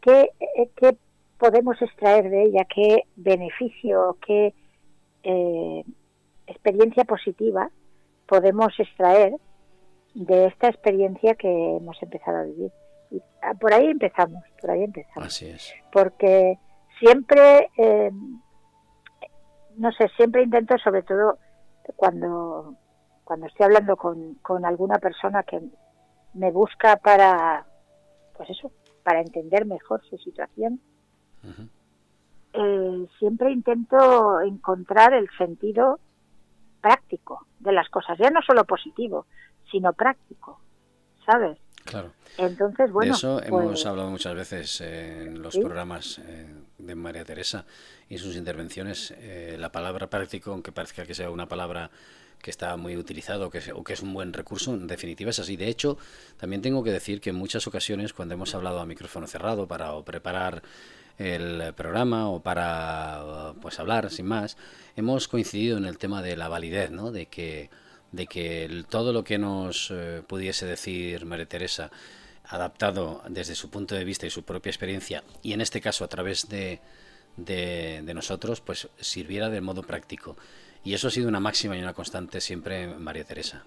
qué, 0.00 0.30
qué 0.76 0.96
podemos 1.38 1.80
extraer 1.82 2.30
de 2.30 2.44
ella, 2.44 2.64
qué 2.64 3.02
beneficio, 3.16 4.16
qué 4.24 4.54
eh, 5.22 5.84
experiencia 6.46 7.04
positiva 7.04 7.70
podemos 8.26 8.78
extraer 8.78 9.34
de 10.14 10.46
esta 10.46 10.68
experiencia 10.68 11.34
que 11.34 11.76
hemos 11.76 12.00
empezado 12.02 12.38
a 12.38 12.42
vivir. 12.44 12.70
Ah, 13.42 13.54
por 13.54 13.72
ahí 13.72 13.86
empezamos, 13.86 14.42
por 14.60 14.70
ahí 14.70 14.84
empezamos. 14.84 15.26
Así 15.26 15.46
es. 15.46 15.74
Porque 15.92 16.58
siempre, 16.98 17.70
eh, 17.76 18.10
no 19.76 19.92
sé, 19.92 20.08
siempre 20.16 20.42
intento, 20.42 20.76
sobre 20.78 21.02
todo 21.02 21.38
cuando, 21.96 22.76
cuando 23.24 23.46
estoy 23.46 23.64
hablando 23.64 23.96
con, 23.96 24.34
con 24.36 24.64
alguna 24.64 24.98
persona 24.98 25.42
que 25.42 25.60
me 26.34 26.50
busca 26.50 26.96
para, 26.96 27.66
pues 28.36 28.50
eso, 28.50 28.72
para 29.02 29.20
entender 29.20 29.66
mejor 29.66 30.02
su 30.08 30.16
situación, 30.18 30.80
eh, 32.54 33.06
siempre 33.18 33.52
intento 33.52 34.40
encontrar 34.40 35.12
el 35.12 35.28
sentido 35.36 35.98
práctico 36.80 37.46
de 37.60 37.72
las 37.72 37.88
cosas, 37.88 38.18
ya 38.18 38.30
no 38.30 38.40
solo 38.42 38.64
positivo, 38.64 39.26
sino 39.70 39.92
práctico, 39.92 40.60
¿sabes? 41.26 41.58
Claro. 41.94 42.12
Entonces, 42.38 42.90
bueno. 42.90 43.12
De 43.12 43.16
eso 43.16 43.40
hemos 43.42 43.64
pues 43.64 43.86
hablado 43.86 44.10
muchas 44.10 44.34
veces 44.34 44.80
en 44.80 45.40
los 45.40 45.56
programas 45.56 46.18
eh, 46.18 46.46
de 46.78 46.94
María 46.96 47.24
Teresa 47.24 47.64
y 48.08 48.18
sus 48.18 48.34
intervenciones. 48.34 49.14
Eh, 49.18 49.56
la 49.60 49.70
palabra 49.70 50.10
práctico, 50.10 50.50
aunque 50.50 50.72
parezca 50.72 51.06
que 51.06 51.14
sea 51.14 51.30
una 51.30 51.46
palabra 51.46 51.90
que 52.42 52.50
está 52.50 52.76
muy 52.76 52.96
utilizado 52.96 53.48
que 53.48 53.60
o 53.72 53.84
que 53.84 53.92
es 53.92 54.02
un 54.02 54.12
buen 54.12 54.32
recurso, 54.32 54.74
en 54.74 54.88
definitiva 54.88 55.30
es 55.30 55.38
así. 55.38 55.56
De 55.56 55.68
hecho, 55.68 55.96
también 56.36 56.62
tengo 56.62 56.82
que 56.82 56.90
decir 56.90 57.20
que 57.20 57.30
en 57.30 57.36
muchas 57.36 57.66
ocasiones 57.68 58.12
cuando 58.12 58.34
hemos 58.34 58.54
hablado 58.56 58.80
a 58.80 58.86
micrófono 58.86 59.28
cerrado 59.28 59.68
para 59.68 59.98
preparar 60.02 60.62
el 61.16 61.72
programa 61.74 62.28
o 62.28 62.40
para 62.40 63.54
pues 63.62 63.78
hablar 63.78 64.10
sin 64.10 64.26
más, 64.26 64.56
hemos 64.96 65.28
coincidido 65.28 65.78
en 65.78 65.84
el 65.84 65.96
tema 65.96 66.22
de 66.22 66.36
la 66.36 66.48
validez, 66.48 66.90
¿no? 66.90 67.12
De 67.12 67.26
que 67.26 67.70
de 68.14 68.26
que 68.26 68.84
todo 68.88 69.12
lo 69.12 69.24
que 69.24 69.38
nos 69.38 69.90
eh, 69.90 70.22
pudiese 70.26 70.66
decir 70.66 71.26
María 71.26 71.46
Teresa 71.46 71.90
adaptado 72.46 73.22
desde 73.28 73.54
su 73.54 73.70
punto 73.70 73.94
de 73.94 74.04
vista 74.04 74.26
y 74.26 74.30
su 74.30 74.44
propia 74.44 74.70
experiencia 74.70 75.24
y 75.42 75.52
en 75.52 75.60
este 75.60 75.80
caso 75.80 76.04
a 76.04 76.08
través 76.08 76.48
de, 76.48 76.80
de, 77.36 78.14
nosotros 78.14 78.60
pues 78.60 78.88
sirviera 78.96 79.48
de 79.50 79.60
modo 79.60 79.82
práctico. 79.82 80.36
Y 80.84 80.92
eso 80.92 81.08
ha 81.08 81.10
sido 81.10 81.28
una 81.28 81.40
máxima 81.40 81.76
y 81.76 81.82
una 81.82 81.94
constante 81.94 82.40
siempre 82.40 82.86
María 82.86 83.24
Teresa. 83.24 83.64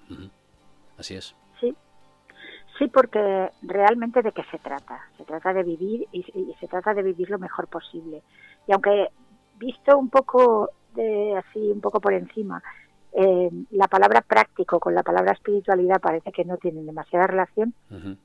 Así 0.97 1.15
es. 1.15 1.35
Sí. 1.59 1.75
Sí, 2.77 2.87
porque 2.87 3.49
realmente 3.63 4.21
de 4.21 4.31
qué 4.31 4.43
se 4.51 4.59
trata. 4.59 5.09
Se 5.17 5.25
trata 5.25 5.51
de 5.51 5.63
vivir 5.63 6.07
y, 6.11 6.23
se 6.59 6.67
trata 6.67 6.93
de 6.93 7.01
vivir 7.01 7.29
lo 7.31 7.39
mejor 7.39 7.67
posible. 7.67 8.21
Y 8.67 8.71
aunque 8.71 9.07
visto 9.55 9.97
un 9.97 10.09
poco 10.09 10.69
de 10.93 11.35
así, 11.37 11.59
un 11.71 11.81
poco 11.81 11.99
por 11.99 12.13
encima, 12.13 12.61
eh, 13.13 13.49
la 13.71 13.87
palabra 13.87 14.21
práctico 14.21 14.79
con 14.79 14.93
la 14.93 15.03
palabra 15.03 15.33
espiritualidad 15.33 15.99
parece 15.99 16.31
que 16.31 16.45
no 16.45 16.57
tienen 16.57 16.85
demasiada 16.85 17.27
relación, 17.27 17.73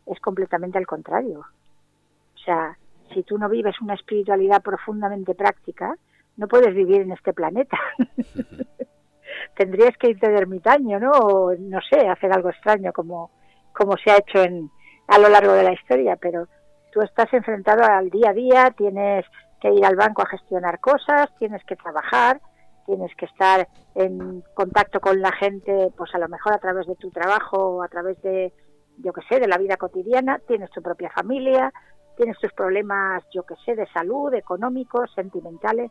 es 0.07 0.21
completamente 0.21 0.79
al 0.79 0.87
contrario. 0.87 1.41
O 1.41 2.39
sea, 2.39 2.77
si 3.15 3.23
tú 3.23 3.39
no 3.39 3.49
vives 3.49 3.81
una 3.81 3.95
espiritualidad 3.95 4.63
profundamente 4.63 5.35
práctica, 5.35 5.97
no 6.37 6.49
puedes 6.49 6.75
vivir 6.75 7.03
en 7.03 7.13
este 7.13 7.33
planeta. 7.33 7.79
Tendrías 9.57 9.97
que 9.99 10.11
irte 10.11 10.31
de 10.31 10.39
ermitaño, 10.39 10.99
¿no? 10.99 11.11
O, 11.13 11.55
no 11.55 11.81
sé, 11.89 12.09
hacer 12.09 12.33
algo 12.33 12.51
extraño 12.51 12.93
como 12.93 13.31
como 13.73 13.97
se 13.97 14.11
ha 14.11 14.19
hecho 14.19 14.43
en, 14.43 14.71
a 15.09 15.19
lo 15.19 15.29
largo 15.29 15.53
de 15.53 15.65
la 15.65 15.73
historia, 15.73 16.17
pero 16.17 16.47
tú 16.93 17.01
estás 17.03 17.33
enfrentado 17.33 17.85
al 17.85 18.11
día 18.11 18.31
a 18.31 18.35
día, 18.35 18.71
tienes 18.77 19.25
que 19.61 19.73
ir 19.73 19.85
al 19.85 19.97
banco 19.97 20.23
a 20.23 20.27
gestionar 20.27 20.81
cosas, 20.81 21.31
tienes 21.39 21.65
que 21.65 21.77
trabajar, 21.77 22.41
tienes 22.87 23.15
que 23.17 23.27
estar 23.27 23.69
en 23.95 24.43
contacto 24.55 25.01
con 25.01 25.21
la 25.21 25.33
gente, 25.33 25.93
pues 25.97 26.15
a 26.15 26.19
lo 26.19 26.29
mejor 26.29 26.55
a 26.55 26.59
través 26.59 26.87
de 26.87 26.97
tu 26.97 27.11
trabajo 27.11 27.57
o 27.57 27.83
a 27.83 27.89
través 27.89 28.21
de, 28.23 28.53
yo 28.99 29.13
que 29.13 29.23
sé, 29.29 29.41
de 29.41 29.49
la 29.49 29.59
vida 29.59 29.77
cotidiana, 29.77 30.39
tienes 30.47 30.71
tu 30.71 30.83
propia 30.83 31.11
familia, 31.11 31.73
tienes 32.17 32.39
tus 32.39 32.53
problemas, 32.53 33.23
yo 33.33 33.45
que 33.45 33.55
sé, 33.65 33.75
de 33.75 33.87
salud, 33.89 34.33
económicos, 34.35 35.11
sentimentales. 35.15 35.91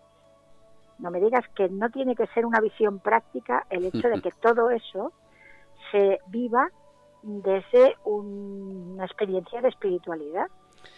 No 1.00 1.12
me 1.12 1.20
digas 1.20 1.46
que 1.56 1.70
no 1.70 1.90
tiene 1.90 2.16
que 2.16 2.28
ser 2.28 2.46
una 2.46 2.60
visión 2.60 3.00
práctica 3.00 3.66
el 3.70 3.86
hecho 3.86 4.08
de 4.10 4.22
que 4.22 4.32
todo 4.42 4.70
eso 4.70 5.12
se 5.92 6.20
viva 6.28 6.70
desde 7.24 7.96
una 8.06 9.06
experiencia 9.06 9.62
de 9.62 9.70
espiritualidad. 9.70 10.48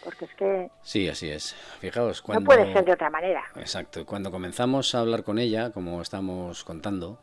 Porque 0.04 0.26
es 0.26 0.32
que... 0.36 0.70
Sí, 0.82 1.08
así 1.08 1.30
es. 1.30 1.56
Fijaos, 1.80 2.22
cuando... 2.22 2.42
No 2.42 2.46
puede 2.46 2.72
ser 2.74 2.84
de 2.84 2.94
otra 2.94 3.10
manera. 3.10 3.44
Exacto. 3.56 4.06
Cuando 4.06 4.32
comenzamos 4.32 4.94
a 4.96 5.00
hablar 5.00 5.24
con 5.24 5.40
ella, 5.40 5.72
como 5.72 6.02
estamos 6.02 6.64
contando, 6.64 7.20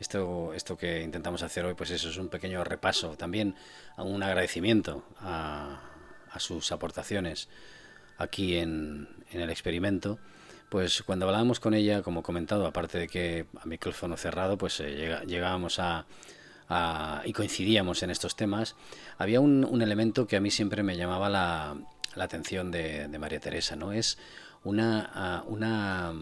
esto, 0.00 0.52
esto 0.54 0.76
que 0.76 1.02
intentamos 1.02 1.42
hacer 1.42 1.64
hoy, 1.64 1.74
pues 1.74 1.90
eso 1.90 2.08
es 2.08 2.16
un 2.16 2.28
pequeño 2.28 2.64
repaso, 2.64 3.16
también 3.16 3.54
un 3.96 4.22
agradecimiento 4.22 5.04
a, 5.20 5.80
sus 6.38 6.72
aportaciones 6.72 7.48
aquí 8.18 8.56
en, 8.56 9.08
el 9.30 9.50
experimento. 9.50 10.18
Pues 10.68 11.02
cuando 11.02 11.26
hablábamos 11.26 11.60
con 11.60 11.74
ella, 11.74 12.02
como 12.02 12.22
comentado, 12.22 12.66
aparte 12.66 12.98
de 12.98 13.08
que 13.08 13.46
a 13.60 13.66
micrófono 13.66 14.16
cerrado, 14.16 14.58
pues 14.58 14.80
eh, 14.80 15.16
llegábamos 15.26 15.78
a, 15.78 16.06
y 17.24 17.32
coincidíamos 17.32 18.02
en 18.02 18.10
estos 18.10 18.34
temas, 18.34 18.74
había 19.18 19.40
un, 19.40 19.80
elemento 19.80 20.26
que 20.26 20.36
a 20.36 20.40
mí 20.40 20.50
siempre 20.50 20.82
me 20.82 20.96
llamaba 20.96 21.28
la, 21.28 21.76
atención 22.22 22.70
de, 22.70 23.08
María 23.18 23.40
Teresa, 23.40 23.76
¿no? 23.76 23.92
Es 23.92 24.18
una, 24.62 25.42
una 25.46 26.12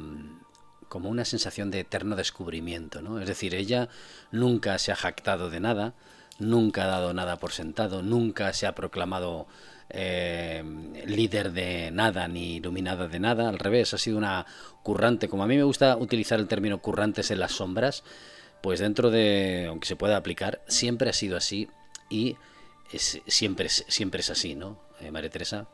como 0.89 1.09
una 1.09 1.25
sensación 1.25 1.71
de 1.71 1.81
eterno 1.81 2.17
descubrimiento, 2.17 3.01
¿no? 3.01 3.21
Es 3.21 3.27
decir, 3.27 3.55
ella 3.55 3.89
nunca 4.31 4.79
se 4.79 4.93
ha 4.93 4.97
jactado 4.97 5.49
de 5.49 5.61
nada, 5.61 5.95
nunca 6.39 6.85
ha 6.85 6.87
dado 6.87 7.15
nada 7.15 7.37
por 7.37 7.53
sentado, 7.53 8.03
nunca 8.03 8.53
se 8.53 8.67
ha 8.67 8.75
proclamado 8.75 9.47
eh, 9.95 10.63
líder 11.07 11.53
de 11.53 11.91
nada 11.91 12.29
ni 12.29 12.57
iluminada 12.57 13.09
de 13.09 13.21
nada, 13.21 13.49
al 13.49 13.59
revés, 13.59 13.95
ha 13.95 13.99
sido 13.99 14.19
una 14.19 14.47
currante, 14.83 15.29
como 15.29 15.45
a 15.45 15.47
mí 15.47 15.57
me 15.57 15.65
gusta 15.65 15.97
utilizar 15.97 16.41
el 16.41 16.49
término 16.49 16.81
currantes 16.81 17.31
en 17.31 17.41
las 17.41 17.53
sombras, 17.53 18.03
pues 18.63 18.81
dentro 18.81 19.11
de, 19.11 19.67
aunque 19.69 19.87
se 19.87 19.97
pueda 19.97 20.17
aplicar, 20.17 20.63
siempre 20.67 21.11
ha 21.11 21.13
sido 21.13 21.37
así 21.37 21.69
y 22.09 22.37
siempre, 22.99 23.69
siempre 23.69 24.21
es 24.21 24.31
así, 24.31 24.55
¿no, 24.55 24.79
eh, 25.01 25.11
María 25.11 25.31
Teresa? 25.31 25.69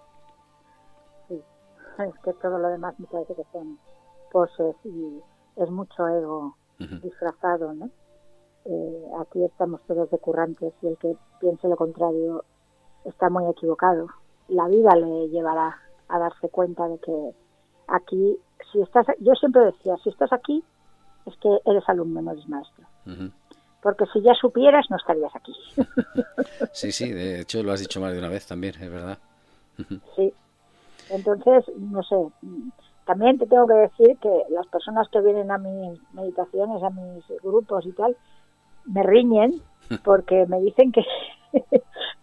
Es 2.05 2.15
que 2.23 2.33
todo 2.35 2.59
lo 2.59 2.69
demás 2.69 2.99
me 2.99 3.07
parece 3.07 3.35
que 3.35 3.45
son 3.53 3.79
poses 4.31 4.77
y 4.85 5.21
es 5.57 5.71
mucho 5.71 6.07
ego 6.09 6.57
disfrazado, 6.79 7.75
¿no? 7.75 7.91
Eh, 8.65 9.05
aquí 9.21 9.45
estamos 9.45 9.81
todos 9.87 10.11
de 10.11 10.19
currantes 10.19 10.73
y 10.83 10.89
el 10.89 10.97
que 10.99 11.17
piense 11.41 11.69
lo 11.69 11.77
contrario 11.77 12.45
está 13.05 13.31
muy 13.31 13.51
equivocado. 13.51 14.09
La 14.49 14.69
vida 14.69 14.95
le 14.95 15.29
llevará 15.29 15.77
a 16.09 16.19
darse 16.19 16.49
cuenta 16.49 16.87
de 16.89 16.99
que 16.99 17.31
aquí, 17.89 18.39
si 18.71 18.81
estás, 18.81 19.07
yo 19.21 19.35
siempre 19.35 19.65
decía, 19.65 19.97
si 20.03 20.11
estás 20.11 20.33
aquí, 20.33 20.63
es 21.27 21.35
que 21.39 21.49
eres 21.65 21.83
alumno, 21.89 22.23
no 22.23 22.33
eres 22.33 22.49
maestro. 22.49 22.85
Porque 23.83 24.05
si 24.13 24.23
ya 24.23 24.35
supieras, 24.35 24.87
no 24.91 24.97
estarías 24.97 25.35
aquí. 25.35 25.55
sí, 26.73 26.93
sí, 26.93 27.11
de 27.11 27.41
hecho 27.41 27.63
lo 27.63 27.73
has 27.73 27.81
dicho 27.81 28.01
más 28.01 28.13
de 28.13 28.19
una 28.19 28.29
vez 28.29 28.47
también, 28.47 28.75
es 28.81 28.91
verdad. 28.91 29.19
sí. 30.17 30.33
Entonces, 31.11 31.65
no 31.77 32.03
sé, 32.03 32.17
también 33.05 33.39
te 33.39 33.47
tengo 33.47 33.67
que 33.67 33.75
decir 33.75 34.19
que 34.19 34.43
las 34.51 34.67
personas 34.67 35.09
que 35.09 35.21
vienen 35.21 35.51
a 35.51 35.59
mis 35.59 35.99
meditaciones, 36.13 36.83
a 36.83 36.91
mis 36.91 37.25
grupos 37.43 37.87
y 37.87 37.93
tal, 37.93 38.17
me 38.85 39.03
riñen 39.03 39.55
porque 40.05 40.47
me 40.47 40.61
dicen 40.61 40.93
que, 40.93 41.05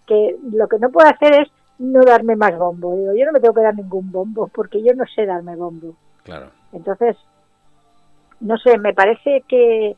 que 0.07 0.37
lo 0.51 0.67
que 0.67 0.79
no 0.79 0.89
puedo 0.89 1.07
hacer 1.07 1.41
es 1.41 1.51
no 1.79 2.01
darme 2.03 2.35
más 2.35 2.57
bombo. 2.57 2.95
Digo, 2.95 3.13
yo 3.13 3.25
no 3.25 3.31
me 3.31 3.39
tengo 3.39 3.53
que 3.53 3.61
dar 3.61 3.75
ningún 3.75 4.11
bombo 4.11 4.47
porque 4.47 4.81
yo 4.83 4.93
no 4.93 5.05
sé 5.13 5.25
darme 5.25 5.55
bombo. 5.55 5.95
Claro. 6.23 6.51
Entonces, 6.71 7.17
no 8.39 8.57
sé, 8.57 8.77
me 8.77 8.93
parece 8.93 9.43
que 9.47 9.95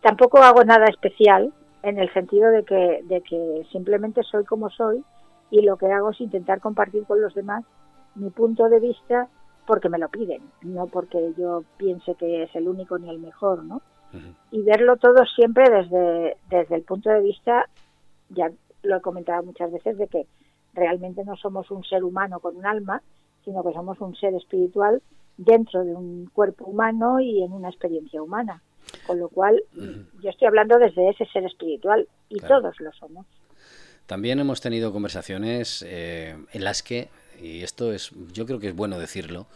tampoco 0.00 0.38
hago 0.38 0.64
nada 0.64 0.86
especial 0.86 1.52
en 1.82 1.98
el 1.98 2.12
sentido 2.12 2.50
de 2.50 2.64
que, 2.64 3.00
de 3.04 3.20
que 3.22 3.66
simplemente 3.72 4.22
soy 4.22 4.44
como 4.44 4.70
soy 4.70 5.04
y 5.50 5.62
lo 5.62 5.76
que 5.76 5.90
hago 5.90 6.10
es 6.10 6.20
intentar 6.20 6.60
compartir 6.60 7.04
con 7.04 7.20
los 7.20 7.34
demás 7.34 7.64
mi 8.18 8.30
punto 8.30 8.68
de 8.68 8.80
vista 8.80 9.28
porque 9.66 9.88
me 9.88 9.98
lo 9.98 10.08
piden, 10.08 10.42
no 10.62 10.86
porque 10.86 11.34
yo 11.36 11.62
piense 11.76 12.14
que 12.14 12.44
es 12.44 12.56
el 12.56 12.68
único 12.68 12.98
ni 12.98 13.10
el 13.10 13.18
mejor, 13.18 13.64
¿no? 13.64 13.82
Y 14.50 14.62
verlo 14.62 14.96
todo 14.96 15.26
siempre 15.36 15.68
desde, 15.68 16.38
desde 16.48 16.76
el 16.76 16.82
punto 16.82 17.10
de 17.10 17.20
vista, 17.20 17.68
ya 18.30 18.50
lo 18.82 18.96
he 18.96 19.00
comentado 19.02 19.42
muchas 19.42 19.70
veces, 19.70 19.98
de 19.98 20.06
que 20.06 20.26
realmente 20.72 21.22
no 21.24 21.36
somos 21.36 21.70
un 21.70 21.84
ser 21.84 22.02
humano 22.04 22.40
con 22.40 22.56
un 22.56 22.64
alma, 22.64 23.02
sino 23.44 23.62
que 23.62 23.74
somos 23.74 24.00
un 24.00 24.16
ser 24.16 24.34
espiritual 24.34 25.02
dentro 25.36 25.84
de 25.84 25.94
un 25.94 26.30
cuerpo 26.32 26.64
humano 26.64 27.20
y 27.20 27.42
en 27.42 27.52
una 27.52 27.68
experiencia 27.68 28.22
humana. 28.22 28.62
Con 29.06 29.18
lo 29.18 29.28
cual, 29.28 29.62
yo 30.22 30.30
estoy 30.30 30.48
hablando 30.48 30.78
desde 30.78 31.10
ese 31.10 31.26
ser 31.26 31.44
espiritual 31.44 32.08
y 32.30 32.40
todos 32.40 32.80
lo 32.80 32.90
somos. 32.92 33.26
También 34.06 34.38
hemos 34.40 34.62
tenido 34.62 34.92
conversaciones 34.92 35.84
eh, 35.86 36.34
en 36.52 36.64
las 36.64 36.82
que 36.82 37.08
y 37.40 37.62
esto 37.62 37.92
es, 37.92 38.10
yo 38.32 38.46
creo 38.46 38.58
que 38.58 38.68
es 38.68 38.74
bueno 38.74 38.98
decirlo 38.98 39.46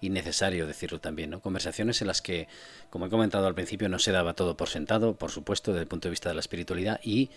y 0.00 0.10
necesario 0.10 0.66
decirlo 0.66 1.00
también, 1.00 1.30
¿no? 1.30 1.40
Conversaciones 1.40 2.00
en 2.00 2.06
las 2.06 2.22
que, 2.22 2.48
como 2.88 3.06
he 3.06 3.10
comentado 3.10 3.46
al 3.46 3.54
principio, 3.54 3.88
no 3.88 3.98
se 3.98 4.12
daba 4.12 4.34
todo 4.34 4.56
por 4.56 4.68
sentado, 4.68 5.14
por 5.14 5.30
supuesto, 5.30 5.72
desde 5.72 5.82
el 5.82 5.88
punto 5.88 6.08
de 6.08 6.10
vista 6.10 6.30
de 6.30 6.34
la 6.34 6.40
espiritualidad 6.40 7.00
y 7.02 7.30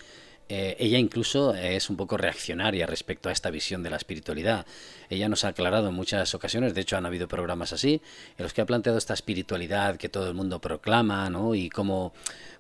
eh, 0.50 0.76
ella 0.78 0.98
incluso 0.98 1.56
es 1.56 1.90
un 1.90 1.96
poco 1.96 2.18
reaccionaria 2.18 2.86
respecto 2.86 3.30
a 3.30 3.32
esta 3.32 3.50
visión 3.50 3.82
de 3.82 3.90
la 3.90 3.96
espiritualidad. 3.96 4.66
Ella 5.10 5.30
nos 5.30 5.46
ha 5.46 5.50
aclarado 5.50 5.88
en 5.88 5.94
muchas 5.94 6.36
ocasiones, 6.36 6.74
de 6.74 6.82
hecho 6.82 6.98
han 6.98 7.06
habido 7.06 7.28
programas 7.28 7.72
así, 7.72 8.02
en 8.38 8.44
los 8.44 8.54
que 8.54 8.62
ha 8.62 8.66
planteado 8.66 8.98
esta 8.98 9.14
espiritualidad 9.14 9.98
que 9.98 10.10
todo 10.10 10.28
el 10.28 10.34
mundo 10.34 10.60
proclama, 10.60 11.30
¿no? 11.30 11.56
Y 11.56 11.70
como 11.70 12.14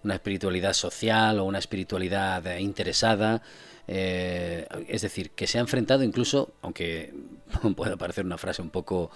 una 0.04 0.16
espiritualidad 0.16 0.74
social 0.74 1.40
o 1.40 1.46
una 1.46 1.60
espiritualidad 1.60 2.58
interesada, 2.58 3.42
eh, 3.88 4.68
es 4.88 5.02
decir, 5.02 5.32
que 5.32 5.48
se 5.48 5.58
ha 5.58 5.62
enfrentado 5.62 6.04
incluso, 6.04 6.54
aunque 6.62 7.14
pueda 7.76 7.98
parecer 7.98 8.26
una 8.26 8.38
frase 8.38 8.62
un 8.62 8.70
poco 8.70 9.12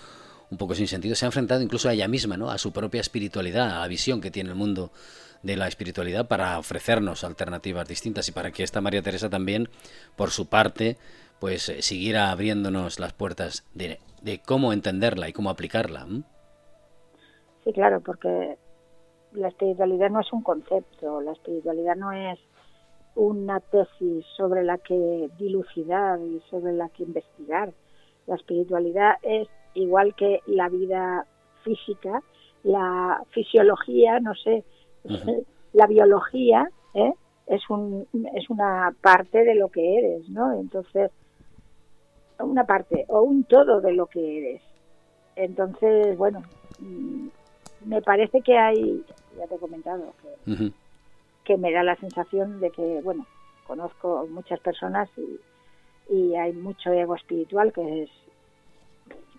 un 0.49 0.57
poco 0.57 0.75
sin 0.75 0.87
sentido, 0.87 1.15
se 1.15 1.25
ha 1.25 1.27
enfrentado 1.27 1.61
incluso 1.61 1.89
a 1.89 1.93
ella 1.93 2.07
misma, 2.07 2.37
¿no? 2.37 2.49
a 2.49 2.57
su 2.57 2.71
propia 2.71 3.01
espiritualidad, 3.01 3.69
a 3.69 3.79
la 3.81 3.87
visión 3.87 4.21
que 4.21 4.31
tiene 4.31 4.49
el 4.49 4.55
mundo 4.55 4.91
de 5.43 5.57
la 5.57 5.67
espiritualidad 5.67 6.27
para 6.27 6.57
ofrecernos 6.57 7.23
alternativas 7.23 7.87
distintas 7.87 8.27
y 8.29 8.31
para 8.31 8.51
que 8.51 8.63
esta 8.63 8.81
María 8.81 9.01
Teresa 9.01 9.29
también, 9.29 9.69
por 10.15 10.31
su 10.31 10.47
parte, 10.47 10.97
pues 11.39 11.69
eh, 11.69 11.81
siguiera 11.81 12.31
abriéndonos 12.31 12.99
las 12.99 13.13
puertas 13.13 13.65
de, 13.73 13.99
de 14.21 14.39
cómo 14.39 14.73
entenderla 14.73 15.29
y 15.29 15.33
cómo 15.33 15.49
aplicarla. 15.49 16.07
Sí, 17.63 17.73
claro, 17.73 17.99
porque 18.01 18.57
la 19.33 19.49
espiritualidad 19.49 20.09
no 20.09 20.21
es 20.21 20.31
un 20.31 20.41
concepto, 20.41 21.21
la 21.21 21.33
espiritualidad 21.33 21.95
no 21.95 22.11
es 22.11 22.39
una 23.17 23.59
tesis 23.59 24.25
sobre 24.37 24.63
la 24.63 24.77
que 24.77 25.29
dilucidar 25.39 26.19
y 26.21 26.39
sobre 26.49 26.73
la 26.73 26.87
que 26.89 27.03
investigar. 27.03 27.73
La 28.27 28.35
espiritualidad 28.35 29.15
es 29.23 29.47
igual 29.73 30.13
que 30.15 30.41
la 30.45 30.69
vida 30.69 31.25
física, 31.63 32.21
la 32.63 33.21
fisiología, 33.31 34.19
no 34.19 34.35
sé, 34.35 34.63
la 35.73 35.87
biología, 35.87 36.69
¿eh? 36.93 37.11
es, 37.47 37.67
un, 37.69 38.07
es 38.35 38.49
una 38.49 38.93
parte 39.01 39.43
de 39.43 39.55
lo 39.55 39.69
que 39.69 39.97
eres, 39.97 40.29
¿no? 40.29 40.53
Entonces, 40.59 41.11
una 42.39 42.65
parte 42.65 43.05
o 43.07 43.21
un 43.21 43.45
todo 43.45 43.81
de 43.81 43.93
lo 43.93 44.05
que 44.05 44.37
eres. 44.37 44.61
Entonces, 45.35 46.15
bueno, 46.17 46.43
mm, 46.79 47.27
me 47.85 48.01
parece 48.03 48.41
que 48.41 48.55
hay, 48.57 49.03
ya 49.37 49.47
te 49.47 49.55
he 49.55 49.59
comentado, 49.59 50.13
que 50.21 50.71
que 51.47 51.55
me 51.55 51.71
da 51.71 51.81
la 51.81 51.95
sensación 51.95 52.59
de 52.59 52.71
que, 52.71 52.99
bueno, 53.01 53.25
conozco 53.65 54.27
muchas 54.29 54.59
personas 54.59 55.09
y, 56.09 56.35
hay 56.35 56.51
mucho 56.51 56.91
ego 56.91 57.15
espiritual, 57.15 57.71
que 57.71 58.03
es, 58.03 58.09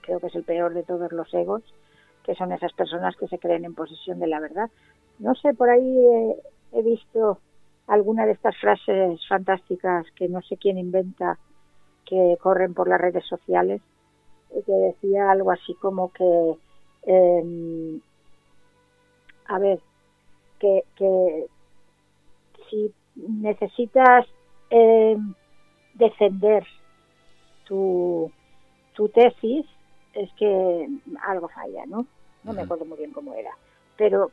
creo 0.01 0.19
que 0.19 0.29
es 0.29 0.35
el 0.35 0.43
peor 0.43 0.73
de 0.73 0.85
todos 0.85 1.13
los 1.13 1.33
egos, 1.35 1.63
que 2.25 2.35
son 2.35 2.53
esas 2.53 2.73
personas 2.73 3.15
que 3.17 3.29
se 3.29 3.39
creen 3.39 3.67
en 3.67 3.75
posesión 3.75 4.19
de 4.21 4.27
la 4.27 4.41
verdad. 4.41 4.71
No 5.19 5.35
sé, 5.35 5.53
por 5.53 5.69
ahí 5.69 5.99
he, 6.73 6.83
visto 6.83 7.39
alguna 7.87 8.25
de 8.25 8.33
estas 8.33 8.57
frases 8.57 9.21
fantásticas 9.29 10.07
que 10.13 10.29
no 10.29 10.41
sé 10.41 10.57
quién 10.57 10.79
inventa, 10.79 11.39
que 12.07 12.39
corren 12.41 12.73
por 12.73 12.89
las 12.89 13.01
redes 13.01 13.27
sociales, 13.27 13.83
que 14.49 14.73
decía 14.73 15.31
algo 15.31 15.51
así 15.51 15.75
como 15.75 16.11
que, 16.13 16.57
em, 17.05 18.01
a 19.47 19.59
ver, 19.59 19.79
que, 20.59 20.85
si 22.71 22.93
necesitas 23.17 24.27
eh, 24.71 25.17
defender 25.95 26.65
tu, 27.65 28.31
tu 28.95 29.09
tesis, 29.09 29.67
es 30.15 30.33
que 30.35 30.89
algo 31.23 31.49
falla, 31.49 31.85
¿no? 31.87 32.07
No 32.45 32.53
me 32.53 32.63
acuerdo 32.63 32.85
muy 32.85 32.99
bien 32.99 33.13
cómo 33.13 33.35
era. 33.35 33.51
Pero 33.97 34.31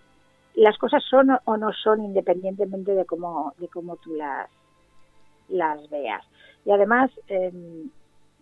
las 0.56 0.78
cosas 0.78 1.04
son 1.04 1.30
o 1.44 1.58
no 1.58 1.74
son 1.74 2.04
independientemente 2.04 2.94
de 2.94 3.06
cómo, 3.06 3.54
de 3.58 3.68
cómo 3.68 3.98
tú 3.98 4.16
las, 4.16 4.50
las 5.50 5.90
veas. 5.90 6.24
Y 6.66 6.72
además 6.72 7.12
em, 7.28 7.90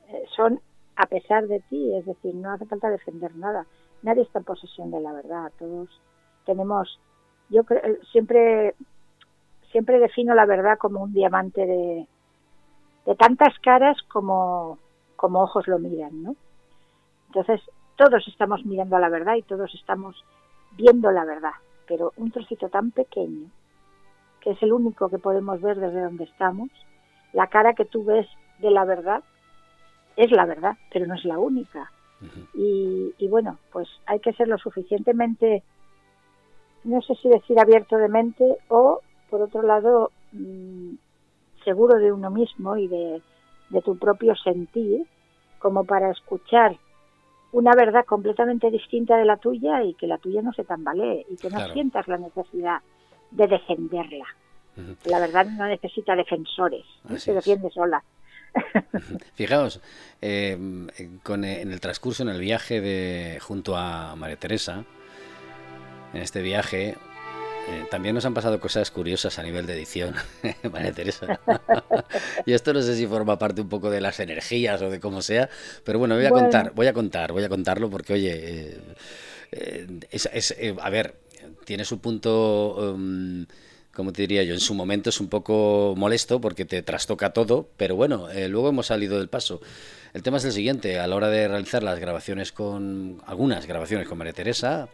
eh, 0.09 0.23
son 0.35 0.59
a 0.95 1.07
pesar 1.07 1.47
de 1.47 1.59
ti, 1.69 1.95
es 1.95 2.05
decir, 2.05 2.35
no 2.35 2.51
hace 2.51 2.65
falta 2.65 2.89
defender 2.89 3.35
nada. 3.35 3.65
Nadie 4.03 4.23
está 4.23 4.39
en 4.39 4.45
posesión 4.45 4.91
de 4.91 5.01
la 5.01 5.11
verdad. 5.11 5.51
Todos 5.57 5.89
tenemos, 6.45 6.99
yo 7.49 7.63
siempre 8.11 8.75
siempre 9.73 9.99
defino 9.99 10.35
la 10.35 10.45
verdad 10.45 10.77
como 10.77 11.01
un 11.01 11.13
diamante 11.13 11.65
de, 11.65 12.07
de 13.05 13.15
tantas 13.15 13.57
caras 13.59 13.97
como, 14.03 14.77
como 15.17 15.41
ojos 15.41 15.67
lo 15.67 15.79
miran, 15.79 16.23
¿no? 16.23 16.35
Entonces, 17.27 17.59
todos 17.97 18.25
estamos 18.27 18.63
mirando 18.65 18.95
a 18.95 18.99
la 18.99 19.09
verdad 19.09 19.35
y 19.35 19.41
todos 19.41 19.73
estamos 19.73 20.23
viendo 20.77 21.11
la 21.11 21.25
verdad, 21.25 21.53
pero 21.87 22.13
un 22.17 22.29
trocito 22.31 22.69
tan 22.69 22.91
pequeño, 22.91 23.49
que 24.41 24.51
es 24.51 24.61
el 24.61 24.71
único 24.71 25.09
que 25.09 25.17
podemos 25.17 25.59
ver 25.59 25.79
desde 25.79 26.01
donde 26.01 26.25
estamos, 26.25 26.69
la 27.33 27.47
cara 27.47 27.73
que 27.73 27.85
tú 27.85 28.05
ves 28.05 28.27
de 28.59 28.69
la 28.69 28.85
verdad 28.85 29.23
es 30.15 30.31
la 30.31 30.45
verdad, 30.45 30.77
pero 30.91 31.07
no 31.07 31.15
es 31.15 31.25
la 31.25 31.39
única. 31.39 31.91
y, 32.53 33.13
y, 33.17 33.27
bueno, 33.27 33.57
pues 33.71 33.89
hay 34.05 34.19
que 34.19 34.33
ser 34.33 34.47
lo 34.47 34.59
suficientemente, 34.59 35.63
no 36.83 37.01
sé 37.01 37.15
si 37.15 37.27
decir 37.27 37.59
abierto 37.59 37.97
de 37.97 38.07
mente 38.07 38.57
o 38.69 39.01
por 39.33 39.41
otro 39.41 39.63
lado, 39.63 40.11
mm, 40.31 40.93
seguro 41.65 41.97
de 41.97 42.11
uno 42.11 42.29
mismo 42.29 42.77
y 42.77 42.87
de, 42.87 43.19
tu 43.83 43.97
propio 43.97 44.35
sentir, 44.35 45.07
como 45.57 45.85
para 45.85 46.11
escuchar 46.11 46.77
una 47.51 47.73
verdad 47.73 48.05
completamente 48.05 48.69
distinta 48.69 49.17
de 49.17 49.25
la 49.25 49.37
tuya 49.37 49.81
y 49.81 49.95
que 49.95 50.05
la 50.05 50.19
tuya 50.19 50.43
no 50.43 50.53
se 50.53 50.63
tambalee 50.63 51.25
y 51.27 51.37
que 51.37 51.49
no 51.49 51.67
sientas 51.73 52.07
la 52.07 52.19
necesidad 52.19 52.81
de 53.31 53.47
defenderla. 53.47 54.27
La 55.05 55.19
verdad 55.19 55.47
no 55.47 55.65
necesita 55.65 56.15
defensores, 56.15 56.85
se 57.17 57.33
defiende 57.33 57.71
sola. 57.71 58.03
Fijaos, 59.33 59.81
eh, 60.21 60.55
con, 61.23 61.43
en 61.43 61.71
el 61.71 61.81
transcurso, 61.81 62.21
en 62.21 62.29
el 62.29 62.39
viaje 62.39 62.81
de 62.81 63.39
junto 63.41 63.75
a 63.75 64.15
María 64.15 64.37
Teresa, 64.37 64.85
en 66.13 66.21
este 66.21 66.43
viaje 66.43 66.97
eh, 67.69 67.85
también 67.89 68.15
nos 68.15 68.25
han 68.25 68.33
pasado 68.33 68.59
cosas 68.59 68.91
curiosas 68.91 69.39
a 69.39 69.43
nivel 69.43 69.65
de 69.65 69.73
edición, 69.73 70.15
María 70.71 70.91
Teresa. 70.91 71.39
y 72.45 72.53
esto 72.53 72.73
no 72.73 72.81
sé 72.81 72.95
si 72.95 73.07
forma 73.07 73.39
parte 73.39 73.61
un 73.61 73.69
poco 73.69 73.89
de 73.89 74.01
las 74.01 74.19
energías 74.19 74.81
o 74.81 74.89
de 74.89 74.99
cómo 74.99 75.21
sea, 75.21 75.49
pero 75.83 75.99
bueno, 75.99 76.15
voy 76.15 76.25
a 76.25 76.29
contar, 76.29 76.73
voy 76.73 76.87
a 76.87 76.93
contar, 76.93 77.31
voy 77.31 77.43
a 77.43 77.49
contarlo 77.49 77.89
porque, 77.89 78.13
oye, 78.13 78.31
eh, 78.33 78.77
eh, 79.51 79.87
es, 80.11 80.55
a 80.81 80.89
ver, 80.89 81.15
tiene 81.65 81.85
su 81.85 81.99
punto, 81.99 82.93
um, 82.93 83.45
como 83.93 84.11
te 84.11 84.23
diría 84.23 84.43
yo, 84.43 84.53
en 84.53 84.59
su 84.59 84.73
momento 84.73 85.09
es 85.09 85.21
un 85.21 85.29
poco 85.29 85.93
molesto 85.95 86.41
porque 86.41 86.65
te 86.65 86.81
trastoca 86.81 87.31
todo, 87.31 87.69
pero 87.77 87.95
bueno, 87.95 88.27
luego 88.49 88.69
hemos 88.69 88.87
salido 88.87 89.19
del 89.19 89.29
paso. 89.29 89.61
El 90.13 90.21
tema 90.21 90.37
es 90.37 90.45
el 90.45 90.51
siguiente, 90.51 90.99
a 90.99 91.07
la 91.07 91.15
hora 91.15 91.29
de 91.29 91.47
realizar 91.47 91.81
las 91.81 91.99
grabaciones 91.99 92.51
con, 92.51 93.21
algunas 93.25 93.65
grabaciones 93.65 94.07
con 94.07 94.17
María 94.17 94.33
Teresa, 94.33 94.89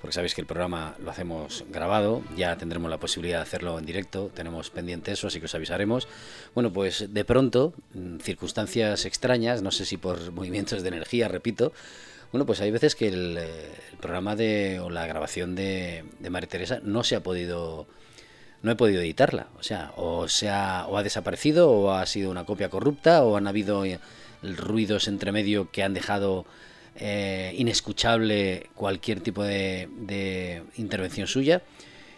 porque 0.00 0.14
sabéis 0.14 0.34
que 0.34 0.40
el 0.40 0.46
programa 0.46 0.94
lo 1.02 1.10
hacemos 1.10 1.64
grabado, 1.70 2.22
ya 2.36 2.56
tendremos 2.56 2.90
la 2.90 2.98
posibilidad 2.98 3.38
de 3.38 3.42
hacerlo 3.42 3.78
en 3.78 3.86
directo, 3.86 4.30
tenemos 4.34 4.70
pendiente 4.70 5.12
eso, 5.12 5.26
así 5.26 5.40
que 5.40 5.46
os 5.46 5.54
avisaremos. 5.54 6.08
Bueno, 6.54 6.72
pues 6.72 7.12
de 7.12 7.24
pronto, 7.24 7.74
mm, 7.94 8.18
circunstancias 8.18 9.04
extrañas, 9.04 9.62
no 9.62 9.70
sé 9.70 9.84
si 9.84 9.96
por 9.96 10.32
movimientos 10.32 10.82
de 10.82 10.88
energía, 10.88 11.28
repito, 11.28 11.72
bueno, 12.32 12.44
pues 12.44 12.60
hay 12.60 12.70
veces 12.70 12.94
que 12.94 13.08
el, 13.08 13.38
eh, 13.38 13.72
programa 14.00 14.36
de, 14.36 14.80
o 14.80 14.90
la 14.90 15.06
grabación 15.06 15.54
de, 15.54 16.04
de 16.20 16.30
María 16.30 16.48
Teresa 16.48 16.80
no 16.82 17.02
se 17.02 17.16
ha 17.16 17.22
podido 17.22 17.86
no 18.62 18.72
he 18.72 18.76
podido 18.76 19.00
editarla. 19.00 19.48
O 19.58 19.62
sea, 19.62 19.92
o, 19.96 20.28
se 20.28 20.48
ha, 20.48 20.86
o 20.88 20.98
ha 20.98 21.02
desaparecido, 21.02 21.70
o 21.70 21.92
ha 21.92 22.04
sido 22.06 22.30
una 22.30 22.44
copia 22.44 22.68
corrupta, 22.68 23.22
o 23.22 23.36
han 23.36 23.46
habido 23.46 23.84
eh, 23.84 24.00
ruidos 24.42 25.08
entre 25.08 25.32
medio 25.32 25.70
que 25.70 25.82
han 25.82 25.94
dejado 25.94 26.46
eh, 26.98 27.54
inescuchable 27.56 28.66
cualquier 28.74 29.20
tipo 29.20 29.44
de, 29.44 30.62
intervención 30.76 31.26
suya. 31.26 31.62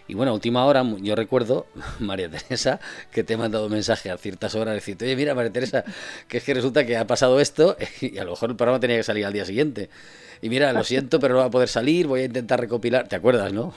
Y 0.09 0.14
bueno, 0.14 0.33
a 0.33 0.35
última 0.35 0.64
hora, 0.64 0.85
yo 1.01 1.14
recuerdo, 1.14 1.66
María 2.01 2.29
Teresa, 2.31 2.81
que 3.12 3.23
te 3.23 3.35
he 3.35 3.37
mandado 3.37 3.66
un 3.66 3.73
mensaje 3.73 4.11
a 4.11 4.16
ciertas 4.16 4.55
horas 4.55 4.75
diciendo, 4.75 5.05
oye, 5.05 5.14
mira, 5.14 5.35
María 5.35 5.53
Teresa, 5.53 5.85
que 6.27 6.38
es 6.38 6.45
que 6.45 6.55
resulta 6.55 6.85
que 6.85 6.97
ha 6.97 7.07
pasado 7.07 7.38
esto 7.40 7.77
y 8.01 8.19
a 8.19 8.25
lo 8.25 8.31
mejor 8.31 8.51
el 8.51 8.57
programa 8.57 8.81
tenía 8.81 8.97
que 8.97 9.05
salir 9.05 9.25
al 9.27 9.33
día 9.33 9.45
siguiente. 9.45 9.90
Y 10.43 10.49
mira, 10.49 10.73
lo 10.73 10.83
siento, 10.83 11.21
pero 11.21 11.35
no 11.35 11.40
va 11.40 11.47
a 11.47 11.51
poder 11.51 11.69
salir, 11.69 12.07
voy 12.07 12.23
a 12.23 12.25
intentar 12.25 12.59
recopilar. 12.59 13.07
¿Te 13.07 13.16
acuerdas, 13.16 13.53
no? 13.53 13.75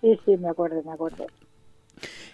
Sí, 0.00 0.18
sí, 0.24 0.36
me 0.38 0.48
acuerdo, 0.48 0.82
me 0.82 0.92
acuerdo. 0.92 1.26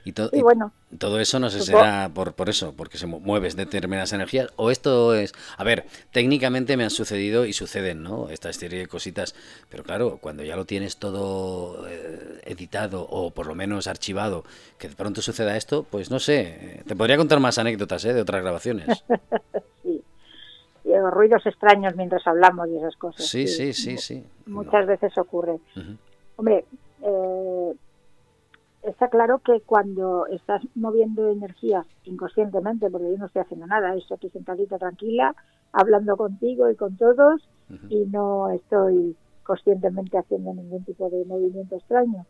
Y, 0.04 0.12
bueno, 0.42 0.72
todo 0.98 1.20
eso 1.20 1.38
no 1.38 1.48
sé 1.48 1.60
si 1.60 1.66
será 1.66 2.10
por, 2.12 2.34
por 2.34 2.48
eso, 2.48 2.74
porque 2.76 2.98
se 2.98 3.06
mueves 3.06 3.54
determinadas 3.54 4.12
energías, 4.12 4.48
o 4.56 4.70
esto 4.70 5.14
es, 5.14 5.32
a 5.56 5.62
ver, 5.62 5.86
técnicamente 6.10 6.76
me 6.76 6.82
han 6.84 6.90
sucedido 6.90 7.46
y 7.46 7.52
suceden, 7.52 8.02
¿no? 8.02 8.28
Esta 8.28 8.52
serie 8.52 8.80
de 8.80 8.86
cositas, 8.88 9.34
pero 9.68 9.84
claro, 9.84 10.18
cuando 10.20 10.42
ya 10.42 10.56
lo 10.56 10.64
tienes 10.64 10.96
todo 10.96 11.86
eh, 11.88 12.40
editado 12.44 13.06
o 13.08 13.30
por 13.30 13.46
lo 13.46 13.54
menos 13.54 13.86
archivado, 13.86 14.44
que 14.78 14.88
de 14.88 14.96
pronto 14.96 15.22
suceda 15.22 15.56
esto, 15.56 15.84
pues 15.88 16.10
no 16.10 16.18
sé, 16.18 16.40
eh, 16.40 16.82
te 16.86 16.96
podría 16.96 17.16
contar 17.16 17.38
más 17.38 17.58
anécdotas 17.58 18.04
¿eh? 18.04 18.12
de 18.12 18.20
otras 18.20 18.42
grabaciones. 18.42 19.04
sí. 19.84 20.02
Y, 20.84 20.98
ruidos 21.10 21.46
extraños 21.46 21.94
mientras 21.94 22.26
hablamos 22.26 22.68
y 22.68 22.76
esas 22.76 22.96
cosas. 22.96 23.24
Sí, 23.24 23.46
sí, 23.46 23.72
sí, 23.72 23.98
sí. 23.98 24.24
Muchas 24.46 24.84
veces 24.86 25.16
ocurre. 25.16 25.58
Hombre, 26.36 26.64
eh, 27.02 27.72
está 28.82 29.08
claro 29.08 29.38
que 29.38 29.60
cuando 29.60 30.26
estás 30.26 30.62
moviendo 30.74 31.28
energías 31.30 31.86
inconscientemente, 32.04 32.90
porque 32.90 33.12
yo 33.12 33.18
no 33.18 33.26
estoy 33.26 33.42
haciendo 33.42 33.66
nada, 33.66 33.94
estoy 33.94 34.16
aquí 34.16 34.30
sentadita 34.30 34.78
tranquila, 34.78 35.34
hablando 35.72 36.16
contigo 36.16 36.68
y 36.68 36.76
con 36.76 36.96
todos, 36.96 37.48
y 37.88 38.04
no 38.06 38.50
estoy 38.50 39.16
conscientemente 39.44 40.18
haciendo 40.18 40.52
ningún 40.52 40.84
tipo 40.84 41.08
de 41.08 41.24
movimiento 41.24 41.76
extraño. 41.76 42.26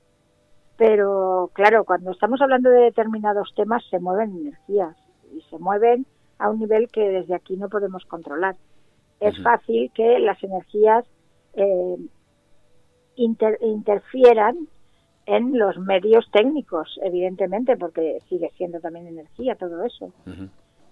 Pero 0.77 1.51
claro, 1.53 1.85
cuando 1.85 2.13
estamos 2.13 2.41
hablando 2.41 2.71
de 2.71 2.83
determinados 2.83 3.53
temas 3.55 3.83
se 3.91 3.99
mueven 3.99 4.37
energías 4.39 4.97
y 5.35 5.41
se 5.43 5.59
mueven 5.59 6.07
a 6.39 6.51
un 6.51 6.61
nivel 6.61 6.89
que 6.89 7.09
desde 7.09 7.35
aquí 7.35 7.57
no 7.57 7.69
podemos 7.69 8.05
controlar. 8.05 8.57
Es 9.21 9.41
fácil 9.43 9.91
que 9.95 10.19
las 10.19 10.43
energías 10.43 11.05
eh, 11.55 11.97
interfieran 13.17 14.69
en 15.27 15.59
los 15.59 15.79
medios 15.79 16.29
técnicos, 16.33 16.99
evidentemente, 17.03 17.77
porque 17.77 18.19
sigue 18.29 18.51
siendo 18.57 18.81
también 18.81 19.07
energía 19.07 19.55
todo 19.55 19.85
eso. 19.85 20.13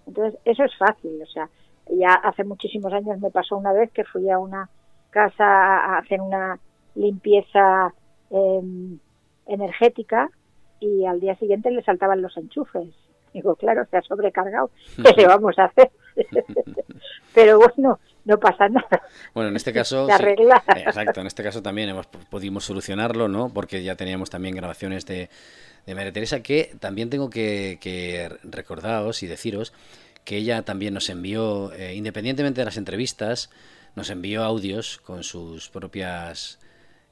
Entonces, 0.07 0.39
eso 0.45 0.63
es 0.63 0.77
fácil, 0.77 1.21
o 1.21 1.25
sea, 1.25 1.49
ya 1.89 2.13
hace 2.13 2.43
muchísimos 2.43 2.93
años 2.93 3.19
me 3.19 3.31
pasó 3.31 3.57
una 3.57 3.73
vez 3.73 3.91
que 3.91 4.03
fui 4.03 4.29
a 4.29 4.39
una 4.39 4.69
casa 5.09 5.43
a 5.43 5.97
hacer 5.97 6.21
una 6.21 6.59
limpieza 6.95 7.93
em, 8.29 8.99
energética 9.45 10.29
y 10.79 11.05
al 11.05 11.19
día 11.19 11.35
siguiente 11.35 11.71
le 11.71 11.83
saltaban 11.83 12.21
los 12.21 12.35
enchufes. 12.37 12.89
Digo, 13.33 13.55
claro, 13.55 13.85
se 13.89 13.97
ha 13.97 14.01
sobrecargado, 14.01 14.71
¿qué 14.95 15.21
le 15.21 15.27
vamos 15.27 15.57
a 15.57 15.65
hacer? 15.65 15.91
Pero 17.33 17.59
bueno, 17.59 17.99
no 18.25 18.39
pasa 18.39 18.69
nada. 18.69 19.03
Bueno, 19.33 19.49
en 19.49 19.55
este 19.55 19.73
caso... 19.79 20.05
Se 20.07 20.13
arregla. 20.13 20.63
exacto, 20.75 21.21
en 21.21 21.27
este 21.27 21.43
caso 21.43 21.61
también 21.61 21.89
hemos 21.89 22.07
pudimos 22.07 22.65
solucionarlo, 22.65 23.27
¿no? 23.27 23.49
Porque 23.49 23.83
ya 23.83 23.95
teníamos 23.95 24.29
también 24.29 24.55
grabaciones 24.55 25.05
de, 25.05 25.29
de 25.85 25.95
María 25.95 26.11
Teresa 26.11 26.41
que 26.41 26.75
también 26.79 27.09
tengo 27.09 27.29
que, 27.29 27.77
que 27.81 28.29
recordaros 28.43 29.23
y 29.23 29.27
deciros 29.27 29.73
que 30.23 30.37
ella 30.37 30.61
también 30.63 30.93
nos 30.93 31.09
envió, 31.09 31.73
eh, 31.73 31.95
independientemente 31.95 32.61
de 32.61 32.65
las 32.65 32.77
entrevistas, 32.77 33.49
nos 33.95 34.09
envió 34.09 34.43
audios 34.43 34.99
con 34.99 35.23
sus 35.23 35.69
propias 35.69 36.59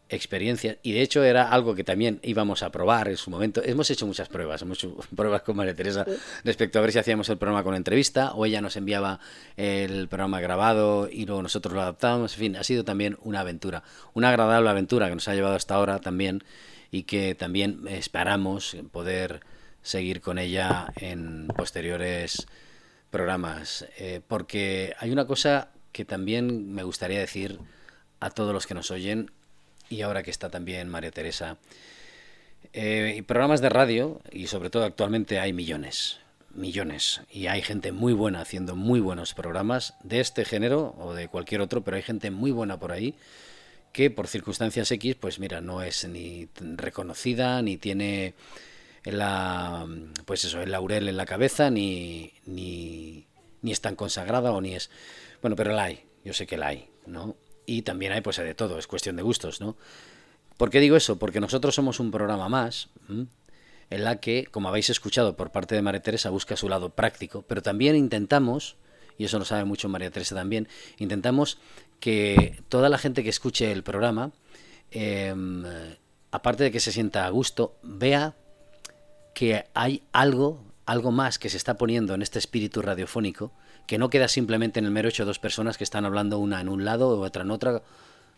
experiencias 0.10 0.78
y 0.82 0.92
de 0.94 1.02
hecho 1.02 1.24
era 1.24 1.50
algo 1.50 1.76
que 1.76 1.84
también 1.84 2.20
íbamos 2.24 2.64
a 2.64 2.72
probar 2.72 3.08
en 3.08 3.18
su 3.18 3.30
momento. 3.30 3.62
Hemos 3.64 3.90
hecho 3.90 4.06
muchas 4.08 4.28
pruebas, 4.28 4.62
hemos 4.62 4.80
hecho 4.80 4.96
pruebas 5.16 5.44
con 5.44 5.56
María 5.56 5.76
Teresa 5.76 6.06
respecto 6.44 6.80
a 6.80 6.82
ver 6.82 6.92
si 6.92 7.00
hacíamos 7.00 7.30
el 7.30 7.38
programa 7.38 7.64
con 7.64 7.76
entrevista 7.76 8.34
o 8.34 8.46
ella 8.46 8.62
nos 8.62 8.76
enviaba 8.76 9.20
el 9.56 10.08
programa 10.08 10.42
grabado 10.42 11.10
y 11.12 11.26
luego 11.26 11.42
nosotros 11.42 11.74
lo 11.74 11.82
adaptábamos. 11.82 12.34
En 12.34 12.40
fin, 12.40 12.56
ha 12.58 12.64
sido 12.64 12.84
también 12.84 13.18
una 13.22 13.42
aventura, 13.42 13.84
una 14.14 14.30
agradable 14.30 14.70
aventura 14.70 15.08
que 15.10 15.16
nos 15.16 15.28
ha 15.28 15.36
llevado 15.36 15.56
hasta 15.56 15.76
ahora 15.76 16.00
también 16.00 16.44
y 16.92 17.04
que 17.04 17.36
también 17.36 17.88
esperamos 17.88 18.76
poder 18.92 19.42
seguir 19.82 20.22
con 20.22 20.40
ella 20.40 20.92
en 20.96 21.48
posteriores 21.56 22.48
programas. 23.12 23.86
Eh, 23.98 24.22
porque 24.28 24.96
hay 25.00 25.12
una 25.12 25.26
cosa 25.26 25.70
que 25.92 26.06
también 26.06 26.74
me 26.74 26.84
gustaría 26.84 27.20
decir 27.20 27.60
a 28.20 28.30
todos 28.30 28.54
los 28.54 28.68
que 28.68 28.74
nos 28.74 28.92
oyen 28.92 29.32
y 29.90 30.02
ahora 30.02 30.24
que 30.24 30.32
está 30.32 30.50
también 30.50 30.88
María 30.88 31.12
Teresa. 31.12 31.58
Eh, 32.74 33.24
programas 33.28 33.62
de 33.62 33.70
radio, 33.70 34.22
y 34.32 34.48
sobre 34.48 34.70
todo 34.70 34.84
actualmente 34.84 35.40
hay 35.40 35.54
millones, 35.54 36.20
millones, 36.54 37.22
y 37.32 37.48
hay 37.48 37.62
gente 37.62 37.92
muy 37.92 38.14
buena 38.14 38.42
haciendo 38.42 38.76
muy 38.76 39.00
buenos 39.00 39.34
programas 39.34 39.96
de 40.04 40.20
este 40.20 40.46
género 40.46 40.96
o 41.00 41.14
de 41.14 41.28
cualquier 41.28 41.62
otro, 41.62 41.84
pero 41.84 41.98
hay 41.98 42.04
gente 42.04 42.32
muy 42.32 42.52
buena 42.52 42.80
por 42.80 42.92
ahí 42.92 43.16
que 43.92 44.12
por 44.12 44.28
circunstancias 44.28 44.92
X, 44.92 45.16
pues 45.16 45.40
mira, 45.40 45.62
no 45.62 45.82
es 45.82 46.08
ni 46.08 46.48
reconocida, 46.60 47.62
ni 47.62 47.78
tiene 47.78 48.36
la, 49.04 49.88
pues 50.26 50.46
eso, 50.46 50.62
el 50.62 50.72
laurel 50.72 51.10
en 51.10 51.18
la 51.18 51.26
cabeza, 51.26 51.70
ni, 51.72 52.32
ni, 52.46 53.26
ni 53.62 53.72
es 53.72 53.82
tan 53.82 53.96
consagrada 53.96 54.52
o 54.52 54.62
ni 54.62 54.76
es... 54.76 54.90
Bueno, 55.42 55.56
pero 55.56 55.74
la 55.74 55.86
hay, 55.86 56.06
yo 56.24 56.34
sé 56.34 56.46
que 56.46 56.58
la 56.58 56.68
hay, 56.68 56.90
¿no? 57.08 57.36
Y 57.70 57.84
también 57.84 58.12
hay 58.12 58.22
pues 58.22 58.38
de 58.38 58.56
todo, 58.56 58.80
es 58.80 58.88
cuestión 58.88 59.16
de 59.16 59.22
gustos, 59.22 59.62
¿no? 59.62 59.78
¿Por 60.58 60.72
qué 60.72 60.80
digo 60.80 60.98
eso? 60.98 61.20
Porque 61.20 61.40
nosotros 61.40 61.76
somos 61.76 62.00
un 62.00 62.10
programa 62.10 62.50
más 62.50 62.90
en 63.08 64.04
la 64.04 64.20
que, 64.20 64.48
como 64.50 64.70
habéis 64.70 64.90
escuchado 64.90 65.36
por 65.38 65.52
parte 65.52 65.76
de 65.76 65.84
María 65.84 66.02
Teresa, 66.02 66.32
busca 66.32 66.58
su 66.58 66.68
lado 66.68 66.90
práctico, 66.90 67.44
pero 67.48 67.62
también 67.62 67.96
intentamos, 67.96 68.76
y 69.20 69.26
eso 69.26 69.38
lo 69.38 69.46
sabe 69.46 69.66
mucho 69.66 69.88
María 69.88 70.10
Teresa 70.10 70.34
también, 70.34 70.68
intentamos 70.98 71.60
que 72.00 72.60
toda 72.70 72.90
la 72.90 72.98
gente 72.98 73.22
que 73.24 73.30
escuche 73.30 73.72
el 73.72 73.84
programa, 73.84 74.32
em, 74.90 75.64
aparte 76.32 76.64
de 76.64 76.72
que 76.72 76.80
se 76.80 76.92
sienta 76.92 77.28
a 77.28 77.30
gusto, 77.30 77.78
vea 77.84 78.34
que 79.36 79.66
hay 79.76 80.02
algo, 80.12 80.64
algo 80.88 81.12
más 81.12 81.38
que 81.38 81.50
se 81.50 81.58
está 81.58 81.78
poniendo 81.78 82.16
en 82.16 82.24
este 82.24 82.40
espíritu 82.40 82.82
radiofónico, 82.82 83.52
que 83.90 83.98
no 83.98 84.12
queda 84.12 84.28
simplemente 84.28 84.78
en 84.78 84.86
el 84.86 84.92
mero 84.92 85.10
hecho 85.10 85.24
de 85.24 85.28
dos 85.30 85.40
personas 85.40 85.80
que 85.80 85.84
están 85.84 86.06
hablando 86.06 86.38
una 86.38 86.62
en 86.62 86.70
un 86.70 86.86
lado 86.86 87.10
o 87.10 87.22
otra 87.22 87.42
en 87.42 87.50
otra, 87.50 87.82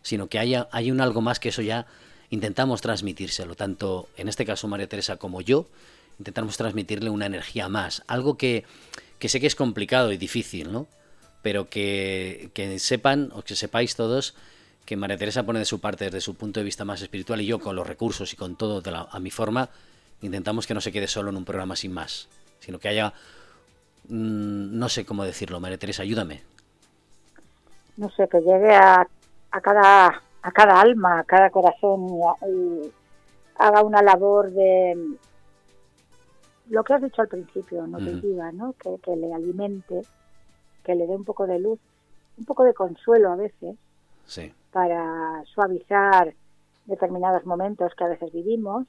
sino 0.01 0.27
que 0.27 0.39
haya, 0.39 0.69
hay 0.71 0.91
un 0.91 1.01
algo 1.01 1.19
más 1.19 1.41
que 1.41 1.49
eso 1.49 1.61
ya 1.61 1.87
intentamos 2.29 2.79
transmitírselo, 2.79 3.55
tanto 3.55 4.07
en 4.15 4.29
este 4.29 4.45
caso 4.45 4.69
María 4.69 4.87
Teresa 4.87 5.17
como 5.17 5.41
yo, 5.41 5.67
intentamos 6.19 6.55
transmitirle 6.55 7.09
una 7.09 7.25
energía 7.25 7.67
más, 7.67 8.01
algo 8.07 8.37
que, 8.37 8.63
que 9.19 9.27
sé 9.27 9.41
que 9.41 9.47
es 9.47 9.55
complicado 9.55 10.13
y 10.13 10.17
difícil, 10.17 10.71
¿no? 10.71 10.87
Pero 11.41 11.69
que, 11.69 12.49
que 12.53 12.79
sepan 12.79 13.29
o 13.33 13.41
que 13.41 13.57
sepáis 13.57 13.97
todos 13.97 14.35
que 14.85 14.95
María 14.95 15.17
Teresa 15.17 15.45
pone 15.45 15.59
de 15.59 15.65
su 15.65 15.81
parte 15.81 16.05
desde 16.05 16.21
su 16.21 16.35
punto 16.35 16.61
de 16.61 16.63
vista 16.63 16.85
más 16.85 17.01
espiritual 17.01 17.41
y 17.41 17.45
yo 17.45 17.59
con 17.59 17.75
los 17.75 17.85
recursos 17.85 18.31
y 18.31 18.37
con 18.37 18.55
todo 18.55 18.81
a 18.87 19.19
mi 19.19 19.31
forma 19.31 19.69
intentamos 20.21 20.65
que 20.65 20.73
no 20.73 20.79
se 20.79 20.93
quede 20.93 21.09
solo 21.09 21.29
en 21.29 21.35
un 21.35 21.43
programa 21.43 21.75
sin 21.75 21.91
más, 21.91 22.29
sino 22.61 22.79
que 22.79 22.87
haya 22.87 23.13
Mm, 24.07 24.77
no 24.77 24.89
sé 24.89 25.05
cómo 25.05 25.23
decirlo, 25.23 25.59
María 25.59 25.77
Teresa, 25.77 26.03
ayúdame. 26.03 26.41
No 27.97 28.09
sé, 28.09 28.27
que 28.27 28.39
llegue 28.39 28.73
a, 28.73 29.07
a, 29.51 29.61
cada, 29.61 30.23
a 30.41 30.51
cada 30.51 30.81
alma, 30.81 31.19
a 31.19 31.23
cada 31.23 31.49
corazón 31.49 32.07
y, 32.47 32.91
haga 33.55 33.83
una 33.83 34.01
labor 34.01 34.51
de 34.51 35.17
lo 36.69 36.83
que 36.83 36.93
has 36.93 37.01
dicho 37.01 37.21
al 37.21 37.27
principio, 37.27 37.85
no 37.85 37.99
¿no? 37.99 38.73
Que, 38.73 38.97
que, 39.03 39.15
le 39.15 39.33
alimente, 39.33 40.01
que 40.83 40.95
le 40.95 41.05
dé 41.05 41.15
un 41.15 41.25
poco 41.25 41.45
de 41.45 41.59
luz, 41.59 41.79
un 42.37 42.45
poco 42.45 42.63
de 42.63 42.73
consuelo 42.73 43.31
a 43.31 43.35
veces, 43.35 43.75
sí. 44.25 44.51
para 44.71 45.43
suavizar 45.53 46.33
determinados 46.85 47.45
momentos 47.45 47.93
que 47.95 48.03
a 48.03 48.07
veces 48.07 48.31
vivimos, 48.33 48.87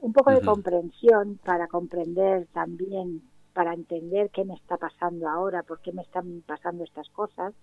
un 0.00 0.12
poco 0.12 0.32
de 0.32 0.42
comprensión 0.42 1.38
para 1.42 1.66
comprender 1.66 2.46
también 2.52 3.22
para 3.54 3.72
entender 3.72 4.30
qué 4.30 4.44
me 4.44 4.54
está 4.54 4.76
pasando 4.76 5.28
ahora, 5.28 5.62
por 5.62 5.80
qué 5.80 5.92
me 5.92 6.02
están 6.02 6.42
pasando 6.46 6.84
estas 6.84 7.08
cosas. 7.10 7.54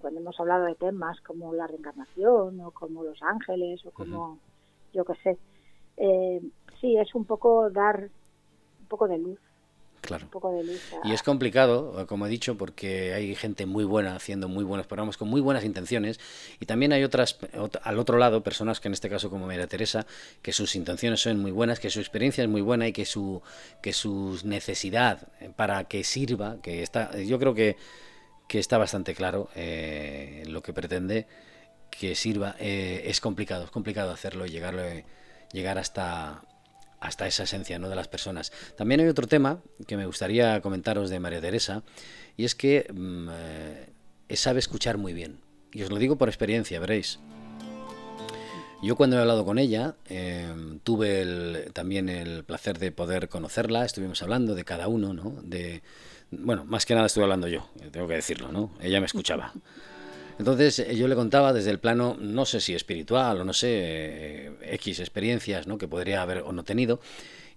cuando 0.00 0.20
hemos 0.20 0.40
hablado 0.40 0.64
de 0.64 0.74
temas 0.74 1.20
como 1.20 1.52
la 1.52 1.66
reencarnación 1.66 2.58
o 2.60 2.70
como 2.70 3.04
los 3.04 3.22
ángeles 3.22 3.84
o 3.84 3.90
como, 3.90 4.38
yo 4.94 5.04
qué 5.04 5.14
sé, 5.22 5.38
eh, 5.98 6.40
sí, 6.80 6.96
es 6.96 7.14
un 7.14 7.26
poco 7.26 7.68
dar 7.68 8.08
un 8.80 8.86
poco 8.86 9.06
de 9.06 9.18
luz 9.18 9.38
Claro. 10.00 10.28
Y 11.04 11.12
es 11.12 11.22
complicado, 11.22 12.06
como 12.06 12.26
he 12.26 12.28
dicho, 12.28 12.56
porque 12.56 13.12
hay 13.12 13.34
gente 13.34 13.66
muy 13.66 13.84
buena 13.84 14.16
haciendo 14.16 14.48
muy 14.48 14.64
buenos 14.64 14.86
programas 14.86 15.16
con 15.16 15.28
muy 15.28 15.40
buenas 15.40 15.64
intenciones 15.64 16.18
y 16.58 16.66
también 16.66 16.92
hay 16.92 17.04
otras, 17.04 17.38
al 17.82 17.98
otro 17.98 18.18
lado, 18.18 18.42
personas 18.42 18.80
que 18.80 18.88
en 18.88 18.94
este 18.94 19.10
caso 19.10 19.30
como 19.30 19.46
María 19.46 19.66
Teresa, 19.66 20.06
que 20.42 20.52
sus 20.52 20.74
intenciones 20.74 21.20
son 21.20 21.38
muy 21.38 21.50
buenas, 21.50 21.80
que 21.80 21.90
su 21.90 22.00
experiencia 22.00 22.42
es 22.42 22.50
muy 22.50 22.62
buena 22.62 22.88
y 22.88 22.92
que 22.92 23.04
su, 23.04 23.42
que 23.82 23.92
su 23.92 24.38
necesidad 24.44 25.28
para 25.56 25.84
que 25.84 26.02
sirva, 26.02 26.56
que 26.62 26.82
está, 26.82 27.16
yo 27.18 27.38
creo 27.38 27.54
que, 27.54 27.76
que 28.48 28.58
está 28.58 28.78
bastante 28.78 29.14
claro 29.14 29.48
eh, 29.54 30.44
lo 30.46 30.62
que 30.62 30.72
pretende 30.72 31.26
que 31.90 32.14
sirva, 32.14 32.56
eh, 32.58 33.02
es 33.06 33.20
complicado, 33.20 33.64
es 33.64 33.70
complicado 33.70 34.12
hacerlo 34.12 34.46
y 34.46 34.50
llegarlo, 34.50 34.82
llegar 35.52 35.78
hasta 35.78 36.42
hasta 37.00 37.26
esa 37.26 37.44
esencia 37.44 37.78
¿no? 37.78 37.88
de 37.88 37.96
las 37.96 38.08
personas. 38.08 38.52
También 38.76 39.00
hay 39.00 39.08
otro 39.08 39.26
tema 39.26 39.60
que 39.86 39.96
me 39.96 40.06
gustaría 40.06 40.60
comentaros 40.60 41.10
de 41.10 41.18
María 41.18 41.40
Teresa, 41.40 41.82
y 42.36 42.44
es 42.44 42.54
que 42.54 42.86
mm, 42.92 43.28
eh, 44.28 44.36
sabe 44.36 44.60
escuchar 44.60 44.98
muy 44.98 45.12
bien. 45.12 45.40
Y 45.72 45.82
os 45.82 45.90
lo 45.90 45.98
digo 45.98 46.16
por 46.16 46.28
experiencia, 46.28 46.78
veréis. 46.80 47.18
Yo 48.82 48.96
cuando 48.96 49.16
he 49.16 49.20
hablado 49.20 49.44
con 49.44 49.58
ella, 49.58 49.94
em, 50.08 50.78
tuve 50.80 51.70
también 51.72 52.08
el 52.08 52.44
placer 52.44 52.78
de 52.78 52.92
poder 52.92 53.28
conocerla, 53.28 53.84
estuvimos 53.84 54.22
hablando 54.22 54.54
de 54.54 54.64
cada 54.64 54.88
uno, 54.88 55.12
¿no? 55.12 55.36
De, 55.42 55.82
bueno, 56.30 56.64
más 56.64 56.86
que 56.86 56.94
nada 56.94 57.06
estuve 57.06 57.24
hablando 57.24 57.46
yo, 57.46 57.68
tengo 57.90 58.08
que 58.08 58.14
decirlo, 58.14 58.50
¿no? 58.52 58.70
Ella 58.80 59.00
me 59.00 59.06
escuchaba. 59.06 59.52
Entonces 60.40 60.78
eh, 60.78 60.96
yo 60.96 61.06
le 61.06 61.14
contaba 61.14 61.52
desde 61.52 61.70
el 61.70 61.78
plano, 61.78 62.16
no 62.18 62.46
sé 62.46 62.62
si 62.62 62.74
espiritual 62.74 63.42
o 63.42 63.44
no 63.44 63.52
sé, 63.52 63.68
eh, 63.72 64.52
X 64.72 64.98
experiencias 64.98 65.66
¿no? 65.66 65.76
que 65.76 65.86
podría 65.86 66.22
haber 66.22 66.38
o 66.38 66.52
no 66.52 66.64
tenido. 66.64 66.98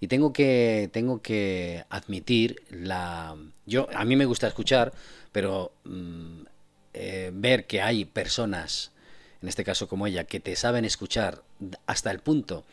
Y 0.02 0.08
tengo 0.08 0.34
que, 0.34 0.90
tengo 0.92 1.22
que 1.22 1.86
admitir 1.90 2.62
la... 2.70 3.38
Yo, 3.66 3.88
a 3.96 4.04
mí 4.04 4.18
me 4.18 4.26
gusta 4.26 4.48
escuchar, 4.48 4.92
pero 5.32 5.72
mm, 5.86 6.42
eh, 6.94 7.32
ver 7.34 7.68
que 7.68 7.82
hay 7.82 8.04
personas, 8.04 8.92
en 9.42 9.48
este 9.48 9.64
caso 9.64 9.88
como 9.88 10.06
ella, 10.06 10.26
que 10.26 10.42
te 10.42 10.58
saben 10.58 10.84
escuchar 10.84 11.42
hasta 11.86 12.12
el 12.12 12.20
punto 12.20 12.66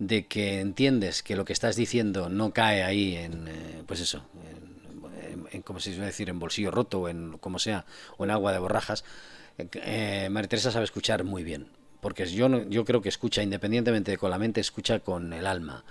de 0.00 0.26
que 0.26 0.58
entiendes 0.58 1.22
que 1.22 1.36
lo 1.36 1.44
que 1.44 1.52
estás 1.52 1.76
diciendo 1.76 2.28
no 2.28 2.52
cae 2.52 2.82
ahí 2.82 3.14
en, 3.14 3.48
pues 3.86 4.00
eso, 4.00 4.24
en, 5.52 5.62
como 5.62 5.78
se 5.78 5.92
suele 5.92 6.06
decir, 6.06 6.28
en 6.30 6.40
bolsillo 6.40 6.72
roto 6.72 7.02
o 7.02 7.08
en 7.08 7.38
como 7.38 7.60
sea, 7.60 7.86
o 8.16 8.24
en 8.24 8.32
agua 8.32 8.52
de 8.52 8.58
borrajas, 8.58 9.04
eh, 9.58 10.28
María 10.30 10.48
Teresa 10.48 10.70
sabe 10.70 10.84
escuchar 10.84 11.24
muy 11.24 11.44
bien, 11.44 11.68
porque 12.00 12.26
yo, 12.26 12.48
yo 12.68 12.84
creo 12.84 13.02
que 13.02 13.08
escucha 13.08 13.42
independientemente 13.42 14.10
de 14.12 14.18
con 14.18 14.30
la 14.30 14.38
mente, 14.38 14.60
escucha 14.60 15.00
con 15.00 15.32
el 15.32 15.46
alma. 15.46 15.84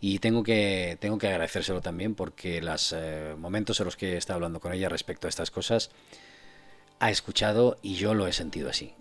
Y 0.00 0.18
tengo 0.18 0.42
que, 0.42 0.98
tengo 1.00 1.16
que 1.16 1.28
agradecérselo 1.28 1.80
también 1.80 2.14
porque 2.14 2.60
los 2.60 2.92
eh, 2.94 3.34
momentos 3.38 3.80
en 3.80 3.86
los 3.86 3.96
que 3.96 4.14
he 4.14 4.16
estado 4.16 4.36
hablando 4.36 4.60
con 4.60 4.72
ella 4.72 4.88
respecto 4.88 5.26
a 5.26 5.30
estas 5.30 5.50
cosas, 5.50 5.90
ha 6.98 7.10
escuchado 7.10 7.78
y 7.80 7.94
yo 7.94 8.14
lo 8.14 8.26
he 8.26 8.32
sentido 8.32 8.68
así. 8.68 8.94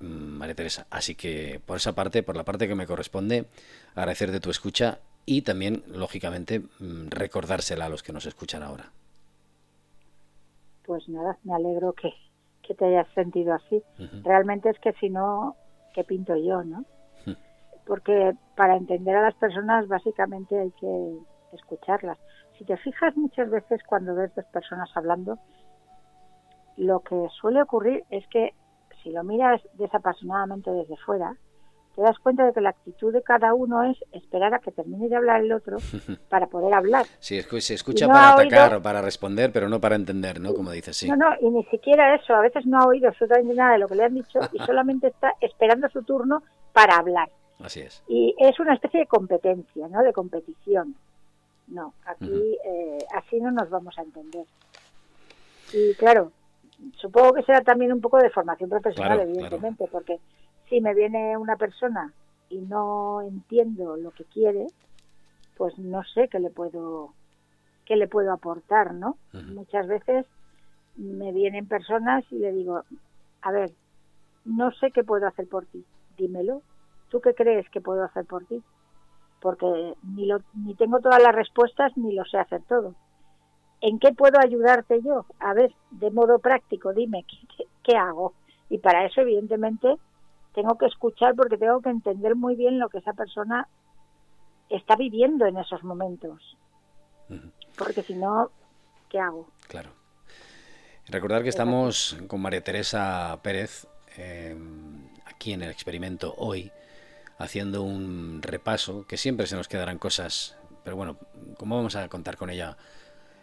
Mm, 0.00 0.38
María 0.38 0.54
Teresa. 0.54 0.86
Así 0.90 1.14
que 1.14 1.60
por 1.64 1.76
esa 1.78 1.94
parte, 1.94 2.22
por 2.22 2.36
la 2.36 2.44
parte 2.44 2.68
que 2.68 2.74
me 2.74 2.86
corresponde, 2.86 3.46
agradecer 3.94 4.30
de 4.30 4.40
tu 4.40 4.50
escucha 4.50 5.00
y 5.26 5.42
también, 5.42 5.82
lógicamente, 5.88 6.60
mm, 6.60 7.08
recordársela 7.08 7.86
a 7.86 7.88
los 7.88 8.02
que 8.02 8.12
nos 8.12 8.26
escuchan 8.26 8.62
ahora. 8.62 8.92
Pues 10.84 11.08
nada, 11.08 11.38
me 11.44 11.54
alegro 11.54 11.94
que, 11.94 12.12
que 12.66 12.74
te 12.74 12.84
hayas 12.86 13.08
sentido 13.14 13.54
así. 13.54 13.82
Realmente 14.22 14.70
es 14.70 14.78
que 14.80 14.92
si 14.94 15.10
no, 15.10 15.56
¿qué 15.94 16.04
pinto 16.04 16.36
yo, 16.36 16.62
no? 16.62 16.84
Porque 17.86 18.32
para 18.56 18.76
entender 18.76 19.14
a 19.16 19.22
las 19.22 19.34
personas 19.34 19.86
básicamente 19.88 20.58
hay 20.58 20.70
que 20.72 21.18
escucharlas. 21.52 22.18
Si 22.58 22.64
te 22.64 22.76
fijas 22.78 23.16
muchas 23.16 23.50
veces 23.50 23.82
cuando 23.86 24.14
ves 24.14 24.34
dos 24.34 24.46
personas 24.46 24.90
hablando, 24.94 25.38
lo 26.76 27.00
que 27.00 27.28
suele 27.40 27.62
ocurrir 27.62 28.04
es 28.10 28.26
que 28.28 28.54
si 29.02 29.10
lo 29.10 29.22
miras 29.22 29.60
desapasionadamente 29.74 30.70
desde 30.70 30.96
fuera, 30.96 31.36
te 31.94 32.02
das 32.02 32.18
cuenta 32.18 32.44
de 32.44 32.52
que 32.52 32.60
la 32.60 32.70
actitud 32.70 33.12
de 33.12 33.22
cada 33.22 33.54
uno 33.54 33.82
es 33.84 33.96
esperar 34.12 34.52
a 34.54 34.58
que 34.58 34.72
termine 34.72 35.08
de 35.08 35.16
hablar 35.16 35.40
el 35.40 35.52
otro 35.52 35.78
para 36.28 36.46
poder 36.46 36.74
hablar. 36.74 37.06
Sí, 37.20 37.40
se 37.40 37.74
escucha 37.74 38.06
para 38.08 38.32
atacar 38.32 38.74
o 38.74 38.82
para 38.82 39.00
responder, 39.00 39.52
pero 39.52 39.68
no 39.68 39.80
para 39.80 39.94
entender, 39.94 40.40
¿no? 40.40 40.54
Como 40.54 40.70
dices, 40.72 40.96
sí. 40.96 41.08
No, 41.08 41.16
no, 41.16 41.30
y 41.40 41.48
ni 41.50 41.64
siquiera 41.64 42.14
eso. 42.14 42.34
A 42.34 42.40
veces 42.40 42.66
no 42.66 42.80
ha 42.80 42.86
oído 42.86 43.08
absolutamente 43.08 43.54
nada 43.54 43.74
de 43.74 43.78
lo 43.78 43.88
que 43.88 43.94
le 43.94 44.04
han 44.04 44.14
dicho 44.14 44.40
y 44.52 44.58
solamente 44.66 45.08
está 45.08 45.32
esperando 45.40 45.88
su 45.88 46.02
turno 46.02 46.42
para 46.72 46.96
hablar. 46.96 47.28
Así 47.60 47.80
es. 47.80 48.02
Y 48.08 48.34
es 48.38 48.58
una 48.58 48.74
especie 48.74 49.00
de 49.00 49.06
competencia, 49.06 49.88
¿no? 49.88 50.02
De 50.02 50.12
competición. 50.12 50.96
No, 51.68 51.94
aquí 52.04 52.58
eh, 52.64 52.98
así 53.14 53.40
no 53.40 53.50
nos 53.50 53.70
vamos 53.70 53.96
a 53.98 54.02
entender. 54.02 54.44
Y 55.72 55.94
claro, 55.94 56.32
supongo 56.96 57.34
que 57.34 57.42
será 57.42 57.62
también 57.62 57.92
un 57.92 58.00
poco 58.00 58.18
de 58.18 58.30
formación 58.30 58.68
profesional, 58.68 59.20
evidentemente, 59.20 59.86
porque 59.90 60.18
si 60.68 60.80
me 60.80 60.94
viene 60.94 61.36
una 61.36 61.56
persona 61.56 62.12
y 62.48 62.58
no 62.58 63.22
entiendo 63.22 63.96
lo 63.96 64.10
que 64.12 64.24
quiere, 64.24 64.66
pues 65.56 65.78
no 65.78 66.02
sé 66.04 66.28
qué 66.28 66.40
le 66.40 66.50
puedo 66.50 67.12
qué 67.84 67.96
le 67.96 68.08
puedo 68.08 68.32
aportar, 68.32 68.94
¿no? 68.94 69.18
Muchas 69.32 69.86
veces 69.86 70.26
me 70.96 71.32
vienen 71.32 71.66
personas 71.66 72.24
y 72.30 72.36
le 72.36 72.52
digo, 72.52 72.82
a 73.42 73.52
ver, 73.52 73.72
no 74.44 74.70
sé 74.72 74.90
qué 74.90 75.04
puedo 75.04 75.26
hacer 75.26 75.46
por 75.48 75.66
ti, 75.66 75.84
dímelo. 76.16 76.62
¿Tú 77.10 77.20
qué 77.20 77.34
crees 77.34 77.68
que 77.68 77.82
puedo 77.82 78.02
hacer 78.02 78.24
por 78.24 78.46
ti? 78.46 78.62
Porque 79.40 79.94
ni, 80.02 80.26
lo, 80.26 80.40
ni 80.54 80.74
tengo 80.74 81.00
todas 81.00 81.22
las 81.22 81.34
respuestas 81.34 81.94
ni 81.96 82.14
lo 82.14 82.24
sé 82.24 82.38
hacer 82.38 82.62
todo. 82.62 82.94
¿En 83.82 83.98
qué 83.98 84.14
puedo 84.14 84.40
ayudarte 84.40 85.02
yo? 85.02 85.26
A 85.38 85.52
ver, 85.52 85.70
de 85.90 86.10
modo 86.10 86.38
práctico, 86.38 86.94
dime, 86.94 87.26
qué 87.82 87.96
hago? 87.96 88.32
Y 88.70 88.78
para 88.78 89.04
eso, 89.04 89.20
evidentemente, 89.20 89.98
tengo 90.54 90.78
que 90.78 90.86
escuchar 90.86 91.34
porque 91.34 91.58
tengo 91.58 91.80
que 91.82 91.90
entender 91.90 92.36
muy 92.36 92.54
bien 92.54 92.78
lo 92.78 92.88
que 92.88 92.98
esa 92.98 93.12
persona 93.12 93.68
está 94.70 94.96
viviendo 94.96 95.46
en 95.46 95.58
esos 95.58 95.82
momentos. 95.82 96.56
Porque 97.76 98.02
si 98.02 98.14
no, 98.14 98.50
¿qué 99.08 99.18
hago? 99.18 99.48
Claro. 99.68 99.90
Recordar 101.08 101.42
que 101.42 101.48
estamos 101.48 102.16
con 102.28 102.40
María 102.40 102.62
Teresa 102.62 103.38
Pérez 103.42 103.86
em, 104.16 105.08
aquí 105.26 105.52
en 105.52 105.62
el 105.62 105.70
experimento 105.70 106.34
hoy, 106.38 106.70
haciendo 107.38 107.82
un 107.82 108.40
repaso, 108.40 109.06
que 109.06 109.16
siempre 109.16 109.46
se 109.46 109.56
nos 109.56 109.68
quedarán 109.68 109.98
cosas, 109.98 110.56
pero 110.82 110.96
bueno, 110.96 111.18
como 111.58 111.76
vamos 111.76 111.96
a 111.96 112.08
contar 112.08 112.36
con 112.36 112.48
ella 112.48 112.76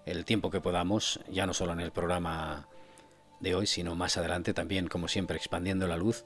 el 0.06 0.26
tiempo 0.26 0.50
que 0.50 0.62
podamos, 0.62 1.19
ya 1.30 1.45
no 1.45 1.54
solo 1.54 1.74
en 1.74 1.82
el 1.82 1.91
programa 1.91 2.67
de 3.41 3.54
hoy, 3.54 3.67
sino 3.67 3.95
más 3.95 4.17
adelante 4.17 4.54
también, 4.54 4.88
como 4.88 5.08
siempre, 5.08 5.38
expandiendo 5.38 5.88
la 5.88 5.97
luz 5.97 6.26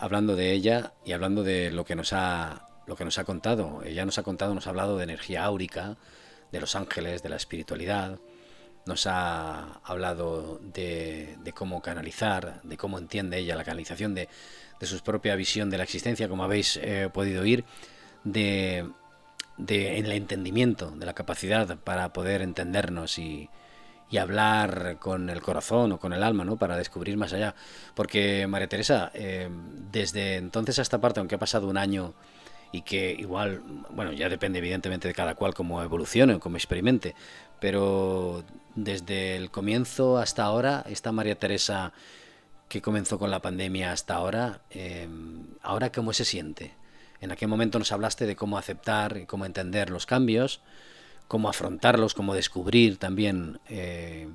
hablando 0.00 0.34
de 0.34 0.52
ella 0.52 0.94
y 1.04 1.12
hablando 1.12 1.42
de 1.44 1.70
lo 1.70 1.84
que 1.84 1.94
nos 1.94 2.12
ha 2.12 2.66
lo 2.86 2.96
que 2.96 3.04
nos 3.04 3.18
ha 3.18 3.24
contado. 3.24 3.82
Ella 3.84 4.04
nos 4.04 4.18
ha 4.18 4.24
contado, 4.24 4.52
nos 4.52 4.66
ha 4.66 4.70
hablado 4.70 4.96
de 4.98 5.04
energía 5.04 5.44
áurica, 5.44 5.96
de 6.50 6.60
los 6.60 6.74
ángeles, 6.74 7.22
de 7.22 7.28
la 7.28 7.36
espiritualidad, 7.36 8.18
nos 8.84 9.06
ha 9.06 9.80
hablado 9.84 10.58
de, 10.58 11.38
cómo 11.54 11.82
canalizar, 11.82 12.60
de 12.64 12.76
cómo 12.76 12.98
entiende 12.98 13.38
ella 13.38 13.54
la 13.54 13.62
canalización, 13.62 14.14
de, 14.14 14.28
de 14.80 14.86
su 14.86 14.98
propia 15.00 15.36
visión 15.36 15.70
de 15.70 15.78
la 15.78 15.84
existencia, 15.84 16.28
como 16.28 16.42
habéis 16.42 16.78
eh, 16.82 17.08
podido 17.12 17.42
oír, 17.42 17.64
de, 18.24 18.90
de 19.56 19.98
el 19.98 20.10
entendimiento, 20.10 20.90
de 20.90 21.06
la 21.06 21.14
capacidad 21.14 21.78
para 21.78 22.12
poder 22.12 22.42
entendernos 22.42 23.18
y, 23.18 23.48
y 24.10 24.18
hablar 24.18 24.96
con 24.98 25.30
el 25.30 25.40
corazón 25.40 25.92
o 25.92 25.98
con 25.98 26.12
el 26.12 26.22
alma, 26.22 26.44
¿no? 26.44 26.56
Para 26.56 26.76
descubrir 26.76 27.16
más 27.16 27.32
allá. 27.32 27.54
Porque, 27.94 28.46
María 28.48 28.68
Teresa, 28.68 29.10
eh, 29.14 29.48
desde 29.92 30.36
entonces 30.36 30.78
a 30.78 30.82
esta 30.82 31.00
parte, 31.00 31.20
aunque 31.20 31.36
ha 31.36 31.38
pasado 31.38 31.68
un 31.68 31.78
año 31.78 32.14
y 32.72 32.82
que 32.82 33.12
igual, 33.12 33.62
bueno, 33.90 34.12
ya 34.12 34.28
depende 34.28 34.58
evidentemente 34.58 35.08
de 35.08 35.14
cada 35.14 35.34
cual 35.34 35.54
cómo 35.54 35.82
evolucione 35.82 36.34
o 36.34 36.40
cómo 36.40 36.56
experimente, 36.56 37.14
pero 37.60 38.44
desde 38.74 39.36
el 39.36 39.50
comienzo 39.50 40.18
hasta 40.18 40.44
ahora, 40.44 40.84
esta 40.88 41.12
María 41.12 41.36
Teresa 41.36 41.92
que 42.68 42.80
comenzó 42.80 43.18
con 43.18 43.30
la 43.30 43.42
pandemia 43.42 43.90
hasta 43.90 44.14
ahora, 44.14 44.60
eh, 44.70 45.08
ahora 45.62 45.90
cómo 45.90 46.12
se 46.12 46.24
siente. 46.24 46.74
En 47.20 47.32
aquel 47.32 47.48
momento 47.48 47.78
nos 47.78 47.92
hablaste 47.92 48.26
de 48.26 48.36
cómo 48.36 48.58
aceptar 48.58 49.16
y 49.18 49.26
cómo 49.26 49.44
entender 49.44 49.90
los 49.90 50.06
cambios, 50.06 50.60
cómo 51.30 51.48
afrontarlos, 51.48 52.12
cómo 52.12 52.34
descubrir 52.34 52.96
también 52.96 53.60
eh, 53.68 54.28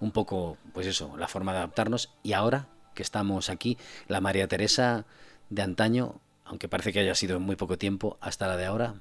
un 0.00 0.10
poco, 0.10 0.56
pues 0.74 0.88
eso, 0.88 1.16
la 1.16 1.28
forma 1.28 1.52
de 1.52 1.58
adaptarnos. 1.58 2.12
Y 2.24 2.32
ahora 2.32 2.66
que 2.92 3.04
estamos 3.04 3.50
aquí, 3.50 3.78
la 4.08 4.20
María 4.20 4.48
Teresa 4.48 5.04
de 5.48 5.62
antaño, 5.62 6.16
aunque 6.44 6.68
parece 6.68 6.92
que 6.92 6.98
haya 6.98 7.14
sido 7.14 7.36
en 7.36 7.44
muy 7.44 7.54
poco 7.54 7.78
tiempo, 7.78 8.18
hasta 8.20 8.48
la 8.48 8.56
de 8.56 8.66
ahora. 8.66 8.94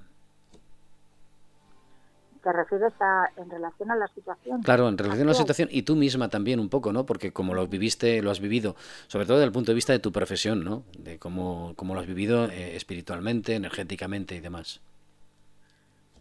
¿Te 2.43 2.53
refieres 2.53 2.93
a 2.99 3.31
en 3.35 3.49
relación 3.49 3.89
a 3.89 3.95
la 3.95 4.07
situación? 4.09 4.61
Claro, 4.61 4.87
en 4.87 4.99
relación 4.99 5.27
a 5.27 5.31
la 5.31 5.35
situación 5.35 5.69
y 5.71 5.81
tú 5.81 5.95
misma 5.95 6.29
también 6.29 6.59
un 6.59 6.69
poco, 6.69 6.93
¿no? 6.93 7.07
Porque 7.07 7.33
como 7.33 7.55
lo 7.55 7.65
viviste, 7.65 8.21
lo 8.21 8.29
has 8.29 8.41
vivido, 8.41 8.75
sobre 9.07 9.25
todo 9.25 9.37
desde 9.37 9.47
el 9.47 9.51
punto 9.51 9.71
de 9.71 9.75
vista 9.75 9.91
de 9.91 9.97
tu 9.99 10.11
profesión, 10.11 10.63
¿no? 10.63 10.83
De 10.99 11.17
cómo, 11.17 11.73
cómo 11.75 11.95
lo 11.95 12.01
has 12.01 12.05
vivido 12.05 12.45
eh, 12.45 12.75
espiritualmente, 12.75 13.55
energéticamente 13.55 14.35
y 14.35 14.39
demás. 14.39 14.81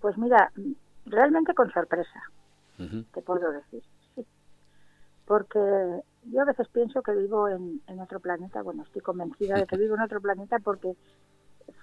Pues 0.00 0.16
mira, 0.16 0.50
realmente 1.10 1.54
con 1.54 1.70
sorpresa, 1.72 2.22
te 3.12 3.22
puedo 3.22 3.50
decir, 3.50 3.82
sí. 4.14 4.24
Porque 5.26 5.58
yo 6.24 6.42
a 6.42 6.44
veces 6.44 6.68
pienso 6.68 7.02
que 7.02 7.12
vivo 7.12 7.48
en, 7.48 7.82
en 7.86 8.00
otro 8.00 8.20
planeta, 8.20 8.62
bueno, 8.62 8.84
estoy 8.84 9.02
convencida 9.02 9.56
de 9.56 9.66
que 9.66 9.76
vivo 9.78 9.96
en 9.96 10.02
otro 10.02 10.20
planeta 10.20 10.58
porque 10.60 10.94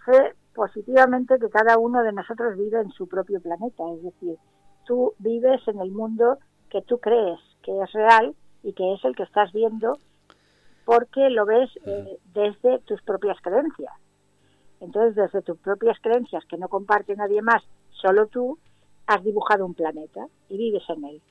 sé 0.05 0.35
positivamente 0.53 1.37
que 1.39 1.49
cada 1.49 1.77
uno 1.77 2.01
de 2.03 2.13
nosotros 2.13 2.57
vive 2.57 2.79
en 2.79 2.91
su 2.91 3.07
propio 3.07 3.41
planeta, 3.41 3.83
es 3.93 4.03
decir, 4.03 4.37
tú 4.85 5.13
vives 5.19 5.67
en 5.67 5.79
el 5.79 5.91
mundo 5.91 6.39
que 6.69 6.81
tú 6.81 6.99
crees 6.99 7.39
que 7.61 7.81
es 7.81 7.91
real 7.91 8.35
y 8.63 8.73
que 8.73 8.93
es 8.93 9.03
el 9.03 9.15
que 9.15 9.23
estás 9.23 9.51
viendo 9.51 9.97
porque 10.85 11.29
lo 11.29 11.45
ves 11.45 11.69
eh, 11.85 12.19
desde 12.33 12.79
tus 12.79 13.01
propias 13.01 13.37
creencias. 13.41 13.93
Entonces, 14.79 15.15
desde 15.15 15.41
tus 15.41 15.57
propias 15.57 15.99
creencias 15.99 16.45
que 16.45 16.57
no 16.57 16.69
comparte 16.69 17.15
nadie 17.15 17.41
más, 17.41 17.63
solo 17.89 18.27
tú, 18.27 18.59
has 19.07 19.23
dibujado 19.23 19.65
un 19.65 19.73
planeta 19.73 20.27
y 20.49 20.57
vives 20.57 20.83
en 20.89 21.05
él. 21.05 21.21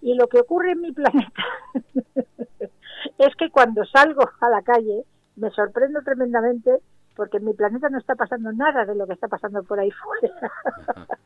Y 0.00 0.14
lo 0.14 0.28
que 0.28 0.40
ocurre 0.40 0.72
en 0.72 0.80
mi 0.80 0.92
planeta 0.92 1.44
es 3.18 3.36
que 3.36 3.50
cuando 3.50 3.84
salgo 3.84 4.22
a 4.40 4.50
la 4.50 4.62
calle 4.62 5.04
me 5.36 5.50
sorprendo 5.50 6.02
tremendamente 6.02 6.80
porque 7.14 7.38
en 7.38 7.46
mi 7.46 7.54
planeta 7.54 7.88
no 7.88 7.98
está 7.98 8.14
pasando 8.14 8.52
nada 8.52 8.84
de 8.84 8.94
lo 8.94 9.06
que 9.06 9.14
está 9.14 9.26
pasando 9.26 9.62
por 9.62 9.80
ahí 9.80 9.90
fuera. 9.90 10.52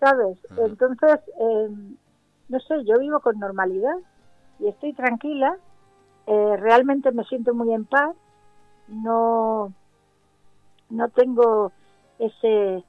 ¿Sabes? 0.00 0.38
Entonces, 0.56 1.20
eh, 1.40 1.68
no 2.48 2.60
sé, 2.60 2.84
yo 2.84 2.98
vivo 2.98 3.20
con 3.20 3.38
normalidad 3.38 3.96
y 4.60 4.68
estoy 4.68 4.92
tranquila, 4.92 5.56
eh, 6.26 6.56
realmente 6.58 7.10
me 7.10 7.24
siento 7.24 7.54
muy 7.54 7.72
en 7.72 7.84
paz, 7.84 8.14
no, 8.88 9.72
no 10.90 11.08
tengo 11.10 11.72
ese... 12.18 12.84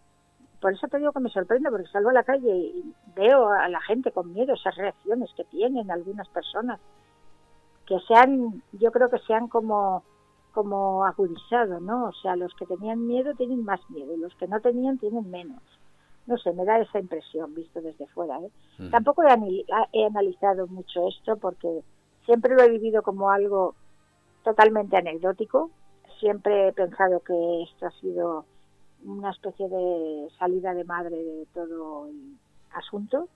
Por 0.65 0.73
eso 0.73 0.87
te 0.87 0.97
digo 0.97 1.11
que 1.11 1.19
me 1.19 1.29
sorprende, 1.29 1.69
porque 1.69 1.85
salgo 1.91 2.09
a 2.09 2.13
la 2.13 2.23
calle 2.23 2.49
y 2.49 2.91
veo 3.15 3.49
a 3.49 3.69
la 3.69 3.79
gente 3.81 4.11
con 4.11 4.33
miedo, 4.33 4.55
esas 4.55 4.75
reacciones 4.75 5.29
que 5.37 5.43
tienen 5.43 5.91
algunas 5.91 6.27
personas, 6.29 6.79
que 7.85 7.99
sean, 8.07 8.63
yo 8.71 8.91
creo 8.91 9.11
que 9.11 9.19
sean 9.27 9.47
como 9.47 10.01
como 10.53 11.05
agudizado, 11.05 11.79
¿no? 11.81 12.05
O 12.05 12.13
sea, 12.13 12.35
los 12.35 12.51
que 12.55 12.65
tenían 12.65 13.05
miedo 13.05 13.35
tienen 13.35 13.63
más 13.63 13.79
miedo 13.91 14.15
y 14.15 14.17
los 14.17 14.33
que 14.37 14.47
no 14.47 14.59
tenían 14.59 14.97
tienen 14.97 15.29
menos. 15.29 15.61
No 16.25 16.35
sé, 16.39 16.51
me 16.53 16.65
da 16.65 16.79
esa 16.79 16.97
impresión 16.97 17.53
visto 17.53 17.79
desde 17.79 18.07
fuera. 18.07 18.39
¿eh? 18.39 18.49
Tampoco 18.89 19.21
he, 19.21 19.65
he 19.93 20.05
analizado 20.07 20.65
mucho 20.65 21.07
esto 21.09 21.37
porque 21.37 21.83
siempre 22.25 22.55
lo 22.55 22.63
he 22.63 22.71
vivido 22.71 23.03
como 23.03 23.29
algo 23.29 23.75
totalmente 24.43 24.97
anecdótico. 24.97 25.69
Siempre 26.19 26.69
he 26.69 26.73
pensado 26.73 27.19
que 27.19 27.61
esto 27.61 27.85
ha 27.85 27.91
sido 28.01 28.45
una 29.03 29.31
especie 29.31 29.67
de 29.67 30.27
salida 30.39 30.73
de 30.73 30.83
madre 30.83 31.15
de 31.15 31.45
todo 31.53 32.07
el 32.07 32.37
asunto 32.71 33.27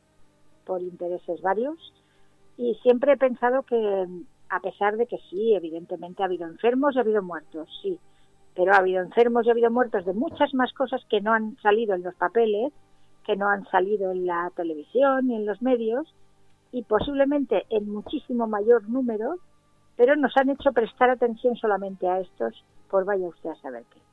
por 0.65 0.82
intereses 0.82 1.41
varios 1.41 1.78
y 2.58 2.76
siempre 2.84 3.13
he 3.13 3.17
pensado 3.17 3.63
que 3.63 4.08
a 4.50 4.60
pesar 4.60 4.98
de 4.98 5.06
que 5.06 5.17
sí, 5.30 5.54
evidentemente 5.54 6.22
ha 6.22 6.26
habido 6.26 6.48
enfermos 6.48 6.95
y 6.95 6.98
ha 6.98 7.02
habido 7.02 7.22
muertos, 7.22 7.69
sí, 7.82 8.00
pero 8.56 8.74
ha 8.74 8.78
habido 8.78 9.02
enfermos 9.02 9.45
y 9.45 9.50
ha 9.50 9.52
habido 9.52 9.72
muertos 9.72 10.06
de 10.06 10.13
muchas 10.13 10.54
más 10.54 10.74
cosas 10.74 11.02
que 11.10 11.22
no 11.22 11.34
han 11.34 11.56
salido 11.58 11.95
en 11.95 12.04
los 12.04 12.15
papeles, 12.15 12.74
que 13.26 13.36
no 13.36 13.48
han 13.48 13.65
salido 13.67 14.12
en 14.12 14.26
la 14.26 14.52
televisión 14.56 15.28
ni 15.28 15.36
en 15.36 15.45
los 15.45 15.62
medios, 15.62 16.13
y 16.72 16.84
posiblemente 16.84 17.65
en 17.69 17.89
muchísimo 17.89 18.48
mayor 18.48 18.89
número, 18.89 19.36
pero 19.95 20.15
nos 20.15 20.36
han 20.36 20.50
hecho 20.50 20.72
prestar 20.72 21.10
atención 21.10 21.56
solamente 21.56 22.08
a 22.08 22.19
estos, 22.19 22.63
por 22.89 23.06
vaya 23.06 23.28
usted 23.28 23.52
a 23.52 23.56
saber 23.56 23.84
qué. 23.93 24.09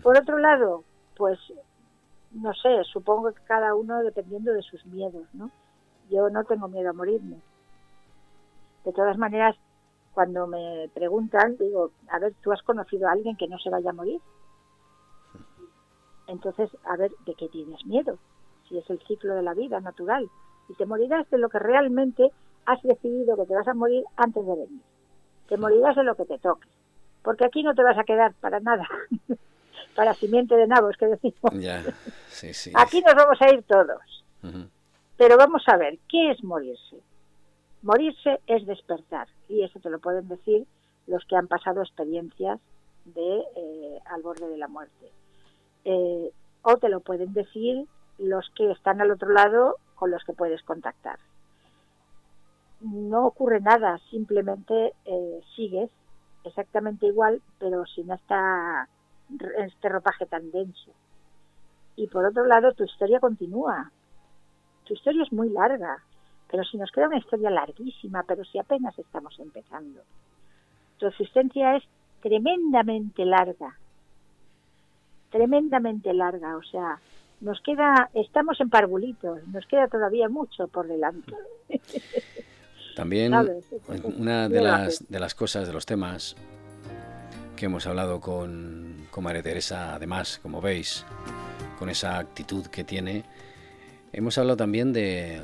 Por 0.00 0.18
otro 0.18 0.38
lado, 0.38 0.84
pues 1.16 1.38
no 2.32 2.54
sé, 2.54 2.82
supongo 2.84 3.32
que 3.32 3.42
cada 3.42 3.74
uno 3.74 4.02
dependiendo 4.02 4.52
de 4.52 4.62
sus 4.62 4.84
miedos, 4.86 5.26
¿no? 5.34 5.50
Yo 6.08 6.30
no 6.30 6.44
tengo 6.44 6.68
miedo 6.68 6.90
a 6.90 6.94
morirme, 6.94 7.36
de 8.84 8.92
todas 8.92 9.16
maneras, 9.16 9.56
cuando 10.12 10.46
me 10.46 10.90
preguntan, 10.92 11.56
digo, 11.56 11.90
a 12.08 12.18
ver, 12.18 12.34
¿tú 12.42 12.52
has 12.52 12.62
conocido 12.62 13.08
a 13.08 13.12
alguien 13.12 13.36
que 13.36 13.48
no 13.48 13.58
se 13.58 13.70
vaya 13.70 13.90
a 13.90 13.94
morir? 13.94 14.20
Entonces, 16.26 16.70
a 16.84 16.96
ver, 16.96 17.12
¿de 17.24 17.34
qué 17.34 17.48
tienes 17.48 17.84
miedo? 17.86 18.18
Si 18.68 18.78
es 18.78 18.88
el 18.90 19.00
ciclo 19.06 19.34
de 19.34 19.42
la 19.42 19.54
vida 19.54 19.80
natural. 19.80 20.28
Y 20.68 20.74
te 20.74 20.86
morirás 20.86 21.28
de 21.30 21.38
lo 21.38 21.48
que 21.48 21.58
realmente 21.58 22.30
has 22.66 22.82
decidido 22.82 23.36
que 23.36 23.46
te 23.46 23.54
vas 23.54 23.68
a 23.68 23.74
morir 23.74 24.04
antes 24.16 24.44
de 24.44 24.52
venir. 24.52 24.82
Te 25.48 25.56
morirás 25.56 25.96
de 25.96 26.04
lo 26.04 26.14
que 26.14 26.24
te 26.24 26.38
toque. 26.38 26.68
Porque 27.22 27.44
aquí 27.44 27.62
no 27.62 27.74
te 27.74 27.82
vas 27.82 27.98
a 27.98 28.04
quedar 28.04 28.34
para 28.34 28.60
nada. 28.60 28.86
para 29.94 30.14
simiente 30.14 30.54
de 30.56 30.66
nabos, 30.66 30.96
que 30.96 31.06
decimos. 31.06 31.52
Ya, 31.54 31.82
sí, 32.28 32.52
sí. 32.54 32.72
Aquí 32.76 33.00
nos 33.00 33.14
vamos 33.14 33.40
a 33.40 33.52
ir 33.52 33.62
todos. 33.64 34.24
Pero 35.16 35.36
vamos 35.36 35.62
a 35.68 35.76
ver, 35.76 35.98
¿qué 36.08 36.32
es 36.32 36.42
morirse? 36.42 36.96
Morirse 37.82 38.40
es 38.46 38.66
despertar 38.66 39.28
y 39.48 39.62
eso 39.62 39.78
te 39.78 39.90
lo 39.90 40.00
pueden 40.00 40.28
decir 40.28 40.66
los 41.06 41.24
que 41.26 41.36
han 41.36 41.46
pasado 41.46 41.82
experiencias 41.82 42.60
de 43.04 43.44
eh, 43.56 44.00
al 44.06 44.22
borde 44.22 44.48
de 44.48 44.56
la 44.56 44.68
muerte. 44.68 45.12
Eh, 45.84 46.30
o 46.62 46.76
te 46.76 46.88
lo 46.88 47.00
pueden 47.00 47.32
decir 47.32 47.86
los 48.18 48.48
que 48.56 48.70
están 48.70 49.00
al 49.00 49.10
otro 49.10 49.30
lado 49.30 49.76
con 49.94 50.10
los 50.10 50.24
que 50.24 50.32
puedes 50.32 50.62
contactar. 50.62 51.18
No 52.80 53.26
ocurre 53.26 53.60
nada, 53.60 54.00
simplemente 54.10 54.94
eh, 55.04 55.40
sigues 55.54 55.90
exactamente 56.44 57.06
igual, 57.06 57.40
pero 57.58 57.86
sin 57.86 58.10
esta, 58.10 58.88
este 59.58 59.88
ropaje 59.88 60.26
tan 60.26 60.50
denso. 60.50 60.90
Y 61.96 62.06
por 62.06 62.24
otro 62.24 62.46
lado, 62.46 62.72
tu 62.72 62.84
historia 62.84 63.20
continúa. 63.20 63.90
Tu 64.84 64.94
historia 64.94 65.22
es 65.22 65.32
muy 65.32 65.50
larga. 65.50 66.02
Pero 66.50 66.64
si 66.64 66.76
nos 66.76 66.90
queda 66.90 67.06
una 67.06 67.18
historia 67.18 67.50
larguísima, 67.50 68.22
pero 68.24 68.44
si 68.44 68.58
apenas 68.58 68.98
estamos 68.98 69.38
empezando. 69.38 70.02
Tu 70.98 71.06
existencia 71.06 71.76
es 71.76 71.84
tremendamente 72.22 73.24
larga, 73.24 73.76
tremendamente 75.30 76.14
larga, 76.14 76.56
o 76.56 76.62
sea, 76.62 77.00
nos 77.40 77.60
queda, 77.60 78.08
estamos 78.14 78.60
en 78.60 78.70
parvulitos, 78.70 79.44
nos 79.48 79.66
queda 79.66 79.88
todavía 79.88 80.28
mucho 80.28 80.68
por 80.68 80.86
delante. 80.86 81.32
También 82.94 83.34
una 84.18 84.48
de 84.48 84.60
las, 84.60 85.04
de 85.08 85.18
las 85.18 85.34
cosas, 85.34 85.66
de 85.66 85.72
los 85.72 85.84
temas 85.84 86.36
que 87.62 87.66
hemos 87.66 87.86
hablado 87.86 88.20
con, 88.20 89.06
con 89.12 89.22
María 89.22 89.40
Teresa, 89.40 89.94
además, 89.94 90.40
como 90.42 90.60
veis, 90.60 91.04
con 91.78 91.90
esa 91.90 92.18
actitud 92.18 92.66
que 92.66 92.82
tiene, 92.82 93.22
Hemos 94.12 94.36
hablado 94.36 94.56
también 94.56 94.92
de, 94.92 95.42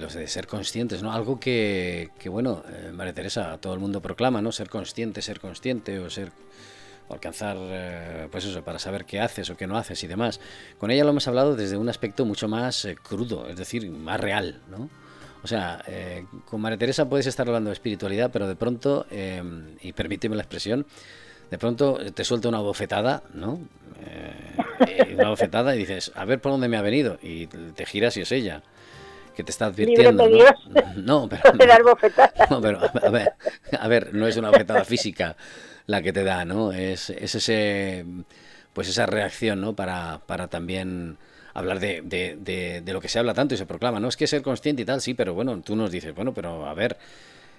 los 0.00 0.14
de 0.14 0.26
ser 0.28 0.46
conscientes, 0.46 1.02
¿no? 1.02 1.12
Algo 1.12 1.38
que, 1.38 2.10
bueno, 2.24 2.64
eh, 2.68 2.90
María 2.92 3.12
Teresa, 3.12 3.58
todo 3.58 3.74
el 3.74 3.80
mundo 3.80 4.00
proclama, 4.00 4.40
¿no? 4.40 4.50
Ser 4.50 4.70
consciente, 4.70 5.20
ser 5.22 5.38
consciente 5.40 6.00
o 6.00 6.08
ser 6.10 6.32
alcanzar, 7.10 7.56
eh, 7.60 8.28
pues 8.30 8.46
eso, 8.46 8.64
para 8.64 8.78
saber 8.78 9.04
qué 9.04 9.20
haces 9.20 9.50
o 9.50 9.56
qué 9.56 9.66
no 9.66 9.76
haces 9.76 10.02
y 10.02 10.06
demás. 10.06 10.40
Con 10.78 10.90
ella 10.90 11.04
lo 11.04 11.10
hemos 11.10 11.28
hablado 11.28 11.54
desde 11.54 11.76
un 11.76 11.88
aspecto 11.88 12.24
mucho 12.24 12.48
más 12.48 12.86
eh, 12.86 12.96
crudo, 12.96 13.46
es 13.46 13.56
decir, 13.56 13.88
más 13.90 14.18
real, 14.18 14.62
¿no? 14.68 14.88
O 15.44 15.46
sea, 15.46 15.84
con 16.46 16.60
María 16.60 16.78
Teresa 16.78 17.08
puedes 17.08 17.26
estar 17.26 17.46
hablando 17.46 17.68
de 17.70 17.74
espiritualidad, 17.74 18.30
pero 18.32 18.48
de 18.48 18.56
pronto, 18.56 19.06
y 19.80 19.92
permíteme 19.92 20.34
la 20.34 20.42
expresión, 20.42 20.84
de 21.50 21.58
pronto 21.58 21.98
te 22.12 22.24
suelta 22.24 22.48
una 22.48 22.60
bofetada, 22.60 23.22
¿no? 23.34 23.60
Eh, 24.04 25.14
una 25.14 25.30
bofetada 25.30 25.74
y 25.74 25.78
dices, 25.78 26.12
a 26.14 26.24
ver 26.24 26.40
por 26.40 26.52
dónde 26.52 26.68
me 26.68 26.76
ha 26.76 26.82
venido. 26.82 27.18
Y 27.22 27.46
te 27.46 27.86
giras 27.86 28.16
y 28.16 28.22
es 28.22 28.32
ella 28.32 28.62
que 29.34 29.44
te 29.44 29.50
está 29.50 29.66
advirtiendo. 29.66 30.28
¿no? 30.96 31.28
pero, 31.28 31.42
no, 32.50 32.60
pero 32.60 32.80
a 32.80 33.10
ver, 33.10 33.34
a 33.78 33.88
ver, 33.88 34.14
no 34.14 34.26
es 34.26 34.36
una 34.36 34.50
bofetada 34.50 34.84
física 34.84 35.36
la 35.86 36.02
que 36.02 36.12
te 36.12 36.24
da, 36.24 36.44
¿no? 36.44 36.72
Es, 36.72 37.10
es 37.10 37.34
ese, 37.34 38.04
pues 38.72 38.88
esa 38.88 39.06
reacción, 39.06 39.60
¿no? 39.60 39.74
Para, 39.74 40.20
para 40.26 40.48
también 40.48 41.18
hablar 41.54 41.80
de, 41.80 42.02
de, 42.04 42.80
de, 42.82 42.92
lo 42.92 43.00
que 43.00 43.08
se 43.08 43.18
habla 43.18 43.32
tanto 43.32 43.54
y 43.54 43.58
se 43.58 43.66
proclama, 43.66 43.98
¿no? 43.98 44.08
Es 44.08 44.16
que 44.16 44.26
ser 44.26 44.42
consciente 44.42 44.82
y 44.82 44.84
tal, 44.84 45.00
sí, 45.00 45.14
pero 45.14 45.34
bueno, 45.34 45.60
tú 45.62 45.76
nos 45.76 45.90
dices, 45.90 46.14
bueno, 46.14 46.34
pero 46.34 46.66
a 46.66 46.74
ver, 46.74 46.98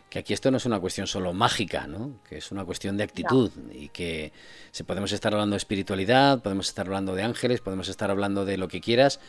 que 0.10 0.20
aquí 0.20 0.34
esto 0.34 0.50
no 0.50 0.58
es 0.58 0.66
una 0.66 0.80
cuestión 0.80 1.08
solo 1.08 1.34
mágica, 1.34 1.86
¿no? 1.86 2.14
que 2.28 2.38
es 2.38 2.52
una 2.52 2.66
cuestión 2.66 2.98
de 2.98 3.04
actitud 3.04 3.52
y 3.72 3.90
que 3.90 4.32
si 4.72 4.84
podemos 4.84 5.12
estar 5.12 5.34
hablando 5.34 5.54
de 5.54 5.58
espiritualidad, 5.58 6.42
podemos 6.42 6.68
estar 6.68 6.88
hablando 6.88 7.14
de 7.14 7.24
ángeles, 7.24 7.62
podemos 7.62 7.90
estar 7.90 8.10
hablando 8.10 8.44
de 8.44 8.58
lo 8.58 8.68
que 8.68 8.82
quieras, 8.82 9.20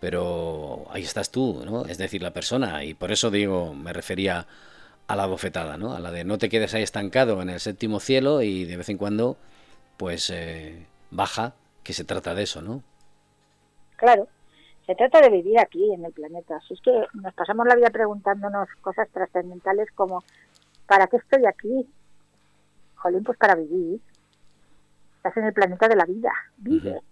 pero 0.00 0.86
ahí 0.90 1.02
estás 1.02 1.30
tú, 1.30 1.62
¿no? 1.64 1.86
es 1.86 1.96
decir, 1.96 2.22
la 2.22 2.32
persona, 2.32 2.84
y 2.84 2.94
por 2.94 3.10
eso 3.10 3.30
digo, 3.30 3.74
me 3.74 3.92
refería 3.92 4.46
a 5.06 5.16
la 5.16 5.26
bofetada, 5.26 5.78
¿no? 5.78 5.94
a 5.94 6.00
la 6.00 6.12
de 6.12 6.24
no 6.24 6.36
te 6.36 6.50
quedes 6.50 6.74
ahí 6.74 6.82
estancado 6.82 7.40
en 7.40 7.48
el 7.48 7.60
séptimo 7.60 7.98
cielo 7.98 8.42
y 8.42 8.64
de 8.64 8.76
vez 8.76 8.90
en 8.90 8.98
cuando, 8.98 9.38
pues 9.96 10.28
eh, 10.28 10.86
baja, 11.10 11.54
que 11.82 11.94
se 11.94 12.04
trata 12.04 12.34
de 12.34 12.42
eso, 12.42 12.60
¿no? 12.60 12.82
Claro, 13.96 14.28
Se 14.88 14.94
trata 14.94 15.20
de 15.20 15.28
vivir 15.28 15.58
aquí, 15.58 15.92
en 15.92 16.02
el 16.06 16.12
planeta. 16.12 16.58
Si 16.66 16.72
es 16.72 16.80
que 16.80 16.90
nos 17.12 17.34
pasamos 17.34 17.66
la 17.66 17.76
vida 17.76 17.90
preguntándonos 17.90 18.70
cosas 18.80 19.06
trascendentales 19.10 19.90
como, 19.94 20.24
¿para 20.86 21.06
qué 21.08 21.18
estoy 21.18 21.44
aquí? 21.44 21.86
Jolín, 22.94 23.22
pues 23.22 23.36
para 23.36 23.54
vivir. 23.54 24.00
Estás 25.16 25.36
en 25.36 25.44
el 25.44 25.52
planeta 25.52 25.88
de 25.88 25.96
la 25.96 26.06
vida. 26.06 26.32
Vive. 26.56 27.02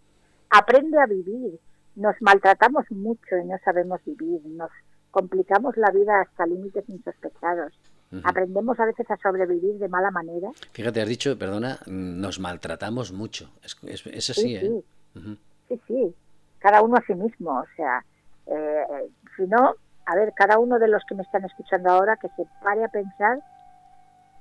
Aprende 0.49 0.99
a 0.99 1.05
vivir. 1.05 1.61
Nos 1.97 2.17
maltratamos 2.23 2.91
mucho 2.93 3.37
y 3.37 3.45
no 3.45 3.59
sabemos 3.63 4.01
vivir. 4.07 4.41
Nos 4.47 4.71
complicamos 5.11 5.77
la 5.77 5.91
vida 5.91 6.23
hasta 6.23 6.47
límites 6.47 6.89
insospechados. 6.89 7.79
Aprendemos 8.25 8.81
a 8.81 8.87
veces 8.87 9.11
a 9.11 9.19
sobrevivir 9.19 9.75
de 9.75 9.89
mala 9.89 10.11
manera. 10.11 10.49
Fíjate, 10.73 11.03
has 11.03 11.09
dicho, 11.09 11.39
perdona, 11.39 11.79
nos 11.85 12.41
maltratamos 12.41 13.13
mucho. 13.13 13.51
Es, 13.63 13.77
es, 13.83 14.31
así, 14.31 14.41
sí, 14.41 14.57
¿eh? 14.57 14.83
Sí. 15.13 15.39
sí, 15.69 15.81
sí. 15.87 16.15
Cada 16.59 16.83
uno 16.83 16.97
a 16.97 17.03
sí 17.03 17.15
mismo. 17.15 17.61
O 17.61 17.67
sea, 17.77 18.05
eh, 18.47 19.11
si 19.37 19.47
no, 19.47 19.75
a 20.07 20.15
ver, 20.15 20.33
cada 20.35 20.59
uno 20.59 20.79
de 20.79 20.89
los 20.89 21.03
que 21.09 21.15
me 21.15 21.23
están 21.23 21.45
escuchando 21.45 21.91
ahora 21.91 22.17
que 22.17 22.29
se 22.37 22.47
pare 22.63 22.85
a 22.85 22.89
pensar 22.89 23.41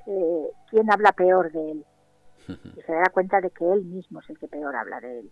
eh, 0.07 0.49
quién 0.69 0.91
habla 0.91 1.11
peor 1.11 1.51
de 1.51 1.71
él. 1.71 1.85
Y 2.77 2.81
se 2.81 2.93
da 2.93 3.09
cuenta 3.11 3.41
de 3.41 3.49
que 3.49 3.65
él 3.71 3.83
mismo 3.85 4.19
es 4.19 4.29
el 4.29 4.37
que 4.37 4.47
peor 4.47 4.75
habla 4.75 4.99
de 4.99 5.19
él 5.19 5.31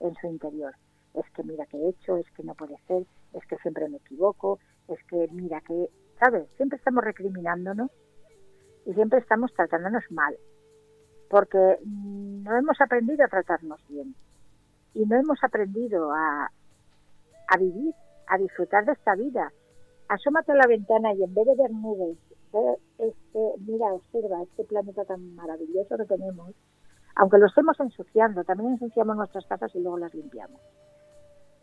en 0.00 0.14
su 0.16 0.26
interior. 0.26 0.74
Es 1.14 1.24
que 1.30 1.42
mira 1.42 1.64
que 1.66 1.78
he 1.78 1.88
hecho, 1.88 2.18
es 2.18 2.30
que 2.32 2.42
no 2.42 2.54
puede 2.54 2.76
ser, 2.86 3.06
es 3.32 3.46
que 3.46 3.56
siempre 3.58 3.88
me 3.88 3.96
equivoco, 3.96 4.58
es 4.88 5.02
que 5.04 5.28
mira 5.32 5.62
que 5.62 5.88
¿sabes? 6.18 6.48
Siempre 6.56 6.78
estamos 6.78 7.04
recriminándonos 7.04 7.90
y 8.84 8.94
siempre 8.94 9.18
estamos 9.18 9.52
tratándonos 9.54 10.04
mal, 10.10 10.36
porque 11.28 11.78
no 11.84 12.56
hemos 12.56 12.80
aprendido 12.80 13.24
a 13.24 13.28
tratarnos 13.28 13.80
bien 13.88 14.14
y 14.96 15.04
no 15.04 15.16
hemos 15.16 15.38
aprendido 15.44 16.10
a, 16.12 16.50
a 17.48 17.56
vivir, 17.58 17.94
a 18.28 18.38
disfrutar 18.38 18.86
de 18.86 18.92
esta 18.92 19.14
vida. 19.14 19.52
Asómate 20.08 20.52
a 20.52 20.56
la 20.56 20.66
ventana 20.66 21.12
y 21.12 21.22
en 21.22 21.34
vez 21.34 21.46
de 21.46 21.54
ver 21.54 21.70
nubes, 21.70 22.16
este, 22.98 23.40
mira, 23.66 23.92
observa 23.92 24.42
este 24.42 24.64
planeta 24.64 25.04
tan 25.04 25.34
maravilloso 25.34 25.98
que 25.98 26.04
tenemos, 26.04 26.54
aunque 27.16 27.38
lo 27.38 27.46
estemos 27.46 27.78
ensuciando, 27.78 28.44
también 28.44 28.72
ensuciamos 28.72 29.16
nuestras 29.16 29.44
casas 29.46 29.74
y 29.74 29.80
luego 29.80 29.98
las 29.98 30.14
limpiamos. 30.14 30.60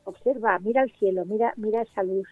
Observa, 0.03 0.59
mira 0.59 0.84
el 0.84 0.91
cielo, 0.97 1.25
mira, 1.25 1.53
mira 1.57 1.81
esa 1.81 2.03
luz, 2.03 2.27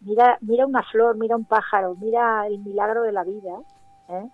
mira, 0.00 0.38
mira 0.40 0.66
una 0.66 0.82
flor, 0.84 1.18
mira 1.18 1.36
un 1.36 1.44
pájaro, 1.44 1.96
mira 1.96 2.46
el 2.46 2.60
milagro 2.60 3.02
de 3.02 3.12
la 3.12 3.24
vida, 3.24 3.58
¿eh? 4.08 4.28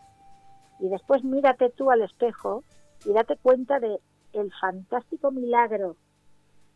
y 0.78 0.88
después 0.88 1.24
mírate 1.24 1.70
tú 1.70 1.90
al 1.90 2.02
espejo 2.02 2.62
y 3.04 3.12
date 3.12 3.36
cuenta 3.42 3.80
de 3.80 3.98
el 4.36 4.52
fantástico 4.60 5.30
milagro 5.30 5.96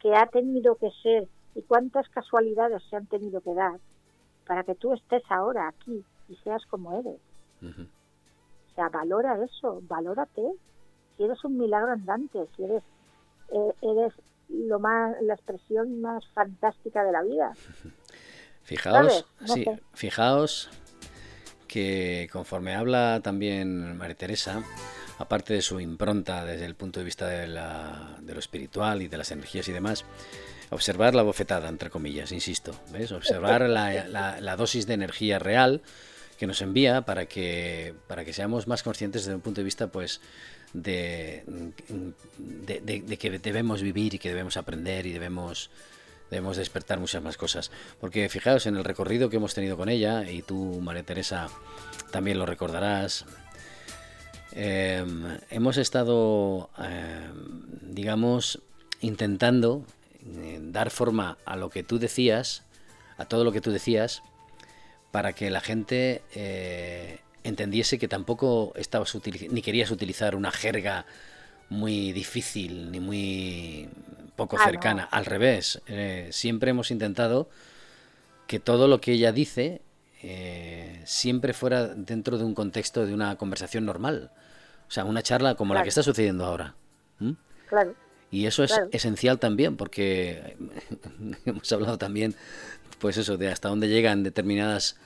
que 0.01 0.15
ha 0.15 0.27
tenido 0.27 0.77
que 0.77 0.91
ser 1.03 1.29
y 1.55 1.63
cuántas 1.63 2.09
casualidades 2.09 2.83
se 2.89 2.97
han 2.97 3.07
tenido 3.07 3.41
que 3.41 3.55
dar 3.55 3.79
para 4.47 4.65
que 4.65 4.75
tú 4.75 4.95
estés 4.95 5.23
ahora 5.29 5.69
aquí 5.69 6.05
y 6.29 6.37
seas 6.37 6.65
como 6.67 6.99
eres. 6.99 7.21
O 7.63 8.75
sea, 8.75 8.89
valora 8.89 9.39
eso, 9.45 9.83
valórate. 9.83 10.43
Si 11.17 11.25
eres 11.25 11.45
un 11.45 11.59
milagro 11.59 11.93
andante, 11.93 12.47
si 12.57 12.65
eres 12.65 12.83
eh, 13.53 13.73
eres 13.83 14.13
lo 14.49 14.79
más 14.79 15.17
la 15.23 15.35
expresión 15.35 16.01
más 16.01 16.27
fantástica 16.35 17.05
de 17.05 17.13
la 17.13 17.23
vida. 17.23 17.53
Fijaos, 18.63 19.27
sí, 19.47 19.65
fijaos 19.95 20.71
que 21.67 22.29
conforme 22.33 22.75
habla 22.77 23.21
también 23.21 23.97
María 23.97 24.15
Teresa, 24.15 24.63
aparte 25.21 25.53
de 25.53 25.61
su 25.61 25.81
impronta 25.81 26.47
desde 26.47 26.65
el 26.65 26.75
punto 26.75 26.99
de 26.99 27.05
vista 27.05 27.27
de, 27.27 27.47
lo 27.47 28.39
espiritual 28.39 29.03
y 29.03 29.09
de 29.09 29.19
las 29.19 29.31
energías 29.31 29.69
y 29.69 29.73
demás, 29.73 30.07
observar 30.71 31.15
la 31.15 31.23
bofetada, 31.23 31.69
entre 31.69 31.91
comillas, 31.91 32.33
insisto, 32.33 32.75
¿ves? 32.91 33.13
Observar 33.13 33.69
la, 33.69 34.57
dosis 34.57 34.87
de 34.87 34.95
energía 34.95 35.39
real 35.39 35.83
que 36.39 36.47
nos 36.47 36.63
envía 36.63 37.03
para 37.03 37.27
que, 37.27 37.95
para 38.07 38.25
que 38.25 38.33
seamos 38.33 38.67
más 38.67 38.83
conscientes 38.83 39.27
desde 39.27 39.35
un 39.35 39.43
punto 39.43 39.61
de 39.61 39.67
vista, 39.67 39.89
pues, 39.89 40.23
de, 40.73 41.45
que 43.19 43.39
debemos 43.43 43.83
vivir 43.83 44.15
y 44.15 44.19
que 44.19 44.31
debemos 44.31 44.57
aprender 44.57 45.05
y 45.05 45.13
debemos 45.13 45.71
debemos 46.31 46.57
despertar 46.57 47.01
muchas 47.01 47.23
más 47.23 47.37
cosas. 47.37 47.73
Porque 48.01 48.29
fijaos 48.29 48.67
en 48.67 48.77
el 48.77 48.85
recorrido 48.85 49.29
que 49.29 49.37
hemos 49.37 49.53
tenido 49.53 49.77
con 49.77 49.89
ella, 49.89 50.31
y 50.31 50.43
tú, 50.43 50.81
María 50.81 51.03
Teresa, 51.03 51.49
también 52.13 52.39
lo 52.39 52.47
recordarás, 52.47 53.27
em, 54.53 55.39
hemos 55.51 55.77
estado, 55.77 56.71
em, 56.79 57.95
digamos, 57.95 58.61
intentando 59.01 59.85
eh, 60.25 60.59
dar 60.63 60.91
forma 60.91 61.39
a 61.45 61.57
lo 61.57 61.71
que 61.71 61.83
tú 61.83 61.99
decías, 61.99 62.63
a 63.17 63.25
todo 63.25 63.45
lo 63.45 63.53
que 63.53 63.61
tú 63.61 63.71
decías, 63.71 64.23
para 65.11 65.33
que 65.33 65.51
la 65.51 65.61
gente 65.61 66.23
eh, 66.35 67.19
entendiese 67.45 67.99
que 67.99 68.09
tampoco 68.09 68.73
estabas 68.77 69.17
ni 69.51 69.63
querías 69.63 69.91
utilizar 69.91 70.37
una 70.37 70.51
jerga 70.51 71.07
muy 71.69 72.13
difícil 72.13 72.91
ni 72.91 73.01
muy 73.01 73.89
poco 74.37 74.57
ah, 74.59 74.65
cercana. 74.65 75.05
Al 75.05 75.25
revés, 75.25 75.81
eh, 75.87 76.29
siempre 76.33 76.71
hemos 76.71 76.91
intentado 76.91 77.49
que 78.47 78.59
todo 78.59 78.89
lo 78.89 79.01
que 79.01 79.13
ella 79.13 79.33
dice 79.33 79.81
eh, 80.23 81.01
siempre 81.05 81.53
fuera 81.53 81.89
dentro 81.89 82.39
de 82.39 82.45
un 82.45 82.55
contexto 82.55 83.07
de 83.07 83.15
una 83.15 83.37
conversación 83.37 83.85
normal. 83.87 84.31
O 84.89 84.91
sea, 84.91 85.05
una 85.05 85.23
charla 85.23 85.55
como 85.55 85.75
la 85.75 85.83
que 85.83 85.89
está 85.89 86.03
sucediendo 86.03 86.45
ahora. 86.45 86.75
Claro. 87.69 87.95
Y 88.31 88.47
eso 88.47 88.65
es 88.65 88.81
esencial 88.93 89.39
también, 89.39 89.77
porque 89.77 90.57
hemos 91.45 91.71
hablado 91.73 91.99
también, 91.99 92.35
pues 92.99 93.17
eso, 93.17 93.37
de 93.37 93.49
hasta 93.49 93.69
dónde 93.69 93.89
llegan 93.89 94.23
determinadas 94.23 94.97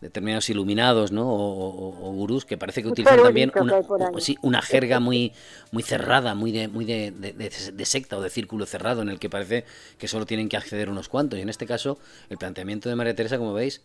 determinados 0.00 0.48
iluminados, 0.48 1.12
¿no? 1.12 1.26
O, 1.28 2.12
gurús 2.12 2.46
que 2.46 2.56
parece 2.56 2.82
que 2.82 2.88
utilizan 2.88 3.22
también 3.22 3.52
una, 3.54 3.82
sí, 4.18 4.36
una 4.40 4.62
jerga 4.62 4.98
muy, 4.98 5.32
muy 5.72 5.82
cerrada, 5.82 6.34
muy, 6.34 6.52
de, 6.52 6.68
muy 6.68 6.84
de, 6.86 7.10
de, 7.10 7.84
secta 7.84 8.16
o 8.16 8.22
de 8.22 8.30
círculo 8.30 8.64
cerrado, 8.66 9.02
en 9.02 9.10
el 9.10 9.18
que 9.18 9.28
parece 9.28 9.64
que 9.98 10.08
solo 10.08 10.24
tienen 10.24 10.48
que 10.48 10.56
acceder 10.56 10.88
unos 10.88 11.08
cuantos. 11.08 11.38
Y 11.38 11.42
en 11.42 11.50
este 11.50 11.66
caso, 11.66 11.98
el 12.30 12.38
planteamiento 12.38 12.88
de 12.88 12.96
María 12.96 13.14
Teresa, 13.14 13.36
como 13.36 13.52
veis, 13.52 13.82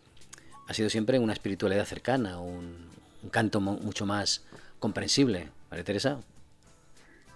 ha 0.68 0.74
sido 0.74 0.90
siempre 0.90 1.20
una 1.20 1.34
espiritualidad 1.34 1.86
cercana, 1.86 2.40
un, 2.40 2.90
canto 3.32 3.60
mucho 3.60 4.06
más 4.06 4.46
comprensible. 4.80 5.50
María 5.70 5.84
Teresa. 5.84 6.20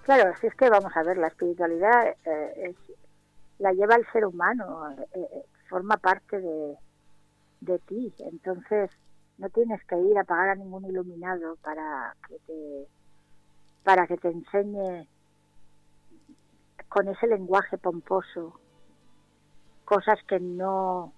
Claro, 0.03 0.33
si 0.39 0.47
es 0.47 0.55
que 0.55 0.69
vamos 0.69 0.95
a 0.95 1.03
ver, 1.03 1.17
la 1.17 1.27
espiritualidad 1.27 2.15
eh, 2.25 2.75
la 3.57 3.73
lleva 3.73 3.95
el 3.95 4.05
ser 4.11 4.25
humano, 4.25 4.91
eh, 4.91 5.05
eh, 5.15 5.45
forma 5.67 5.97
parte 5.97 6.39
de 6.39 6.77
de 7.61 7.79
ti. 7.79 8.13
Entonces, 8.19 8.89
no 9.37 9.49
tienes 9.49 9.83
que 9.85 9.97
ir 9.97 10.17
a 10.17 10.23
pagar 10.23 10.49
a 10.49 10.55
ningún 10.55 10.85
iluminado 10.85 11.55
para 11.57 12.15
que 12.27 12.35
te 12.45 12.87
para 13.83 14.07
que 14.07 14.17
te 14.17 14.29
enseñe 14.29 15.07
con 16.89 17.07
ese 17.07 17.27
lenguaje 17.27 17.77
pomposo 17.77 18.59
cosas 19.85 20.19
que 20.27 20.39
no 20.39 21.13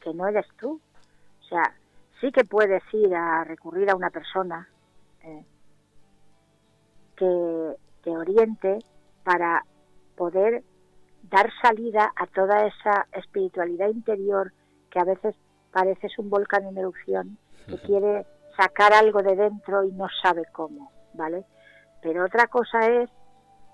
que 0.00 0.12
no 0.14 0.28
eres 0.28 0.46
tú. 0.58 0.80
O 1.46 1.48
sea, 1.48 1.74
sí 2.20 2.32
que 2.32 2.44
puedes 2.44 2.82
ir 2.92 3.14
a 3.14 3.44
recurrir 3.44 3.90
a 3.90 3.96
una 3.96 4.10
persona 4.10 4.68
eh, 5.22 5.44
que 7.16 7.76
te 8.02 8.10
oriente 8.10 8.78
para 9.24 9.64
poder 10.16 10.62
dar 11.30 11.50
salida 11.62 12.12
a 12.16 12.26
toda 12.26 12.66
esa 12.66 13.06
espiritualidad 13.12 13.88
interior 13.88 14.52
que 14.90 15.00
a 15.00 15.04
veces 15.04 15.34
pareces 15.72 16.18
un 16.18 16.30
volcán 16.30 16.66
en 16.66 16.78
erupción 16.78 17.38
que 17.66 17.78
quiere 17.78 18.26
sacar 18.56 18.92
algo 18.92 19.22
de 19.22 19.36
dentro 19.36 19.84
y 19.84 19.92
no 19.92 20.06
sabe 20.22 20.44
cómo, 20.52 20.90
¿vale? 21.14 21.44
Pero 22.00 22.24
otra 22.24 22.46
cosa 22.46 22.86
es 22.86 23.10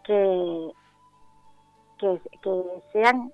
que, 0.04 0.70
que, 1.98 2.20
sean, 2.92 3.32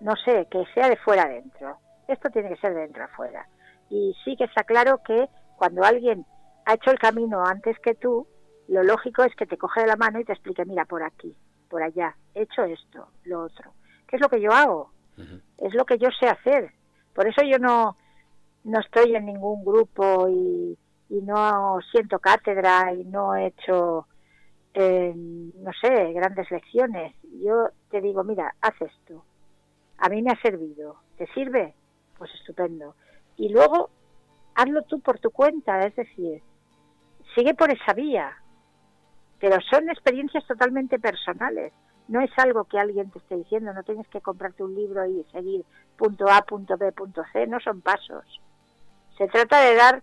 no 0.00 0.16
sé, 0.16 0.46
que 0.50 0.64
sea 0.74 0.88
de 0.88 0.96
fuera 0.96 1.24
adentro. 1.24 1.78
Esto 2.08 2.30
tiene 2.30 2.48
que 2.48 2.56
ser 2.56 2.74
de 2.74 2.80
dentro 2.80 3.04
afuera. 3.04 3.46
Y 3.90 4.14
sí 4.24 4.36
que 4.36 4.44
está 4.44 4.64
claro 4.64 5.00
que 5.04 5.28
cuando 5.56 5.84
alguien 5.84 6.24
ha 6.66 6.74
hecho 6.74 6.90
el 6.90 6.98
camino 6.98 7.44
antes 7.44 7.78
que 7.80 7.94
tú, 7.94 8.26
lo 8.68 8.82
lógico 8.82 9.22
es 9.24 9.34
que 9.36 9.46
te 9.46 9.58
coge 9.58 9.82
de 9.82 9.86
la 9.86 9.96
mano 9.96 10.20
y 10.20 10.24
te 10.24 10.32
explique, 10.32 10.64
mira, 10.64 10.84
por 10.84 11.02
aquí, 11.02 11.34
por 11.68 11.82
allá, 11.82 12.16
he 12.34 12.42
hecho 12.42 12.64
esto, 12.64 13.08
lo 13.24 13.42
otro. 13.44 13.72
¿Qué 14.06 14.16
es 14.16 14.22
lo 14.22 14.28
que 14.28 14.40
yo 14.40 14.52
hago? 14.52 14.90
Es 15.58 15.74
lo 15.74 15.84
que 15.84 15.98
yo 15.98 16.08
sé 16.18 16.26
hacer. 16.26 16.72
Por 17.14 17.28
eso 17.28 17.42
yo 17.44 17.58
no, 17.58 17.96
no 18.64 18.80
estoy 18.80 19.14
en 19.14 19.26
ningún 19.26 19.64
grupo 19.64 20.28
y, 20.28 20.78
no 21.10 21.78
siento 21.92 22.18
cátedra 22.18 22.92
y 22.92 23.04
no 23.04 23.36
he 23.36 23.46
hecho, 23.46 24.08
eh, 24.74 25.12
no 25.14 25.70
sé, 25.80 26.12
grandes 26.12 26.50
lecciones. 26.50 27.14
Yo 27.40 27.68
te 27.88 28.00
digo, 28.00 28.24
mira, 28.24 28.52
haz 28.60 28.74
esto. 28.80 29.24
A 29.98 30.08
mí 30.08 30.22
me 30.22 30.32
ha 30.32 30.42
servido. 30.42 30.96
¿Te 31.16 31.28
sirve? 31.28 31.74
Pues 32.18 32.34
estupendo. 32.34 32.96
Y 33.36 33.48
luego, 33.48 33.90
hazlo 34.54 34.82
tú 34.82 35.00
por 35.00 35.18
tu 35.18 35.30
cuenta, 35.30 35.86
es 35.86 35.94
decir, 35.96 36.42
sigue 37.34 37.54
por 37.54 37.70
esa 37.70 37.92
vía. 37.92 38.36
Pero 39.40 39.58
son 39.70 39.88
experiencias 39.90 40.46
totalmente 40.46 40.98
personales. 40.98 41.72
no 42.06 42.20
es 42.20 42.30
algo 42.36 42.64
que 42.64 42.78
alguien 42.78 43.10
te 43.10 43.18
esté 43.18 43.36
diciendo, 43.36 43.72
no 43.72 43.82
tienes 43.82 44.06
que 44.08 44.20
comprarte 44.20 44.62
un 44.62 44.74
libro 44.74 45.06
y 45.06 45.24
seguir 45.32 45.64
punto 45.96 46.28
A, 46.28 46.42
punto 46.42 46.76
B, 46.76 46.92
punto 46.92 47.22
C, 47.32 47.46
no 47.46 47.58
son 47.60 47.80
pasos. 47.80 48.24
Se 49.16 49.26
trata 49.28 49.60
de 49.60 49.74
dar 49.74 50.02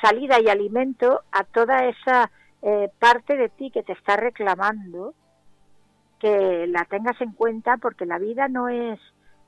salida 0.00 0.40
y 0.40 0.48
alimento 0.48 1.22
a 1.32 1.44
toda 1.44 1.84
esa 1.84 2.30
eh, 2.62 2.90
parte 2.98 3.36
de 3.36 3.48
ti 3.48 3.70
que 3.70 3.82
te 3.82 3.92
está 3.92 4.16
reclamando, 4.16 5.14
que 6.18 6.66
la 6.68 6.84
tengas 6.84 7.20
en 7.20 7.32
cuenta 7.32 7.76
porque 7.76 8.06
la 8.06 8.18
vida 8.18 8.48
no 8.48 8.68
es 8.68 8.98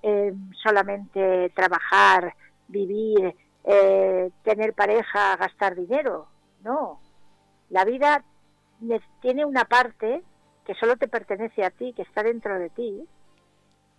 eh, 0.02 0.32
solamente 0.62 1.50
trabajar, 1.54 2.34
vivir, 2.68 3.34
eh, 3.64 4.30
tener 4.44 4.74
pareja, 4.74 5.36
gastar 5.36 5.74
dinero, 5.74 6.28
no. 6.62 7.00
La 7.70 7.84
vida 7.84 8.24
tiene 9.20 9.44
una 9.44 9.64
parte 9.64 10.22
que 10.64 10.74
solo 10.74 10.96
te 10.96 11.08
pertenece 11.08 11.64
a 11.64 11.70
ti, 11.70 11.92
que 11.94 12.02
está 12.02 12.22
dentro 12.22 12.58
de 12.58 12.70
ti, 12.70 13.06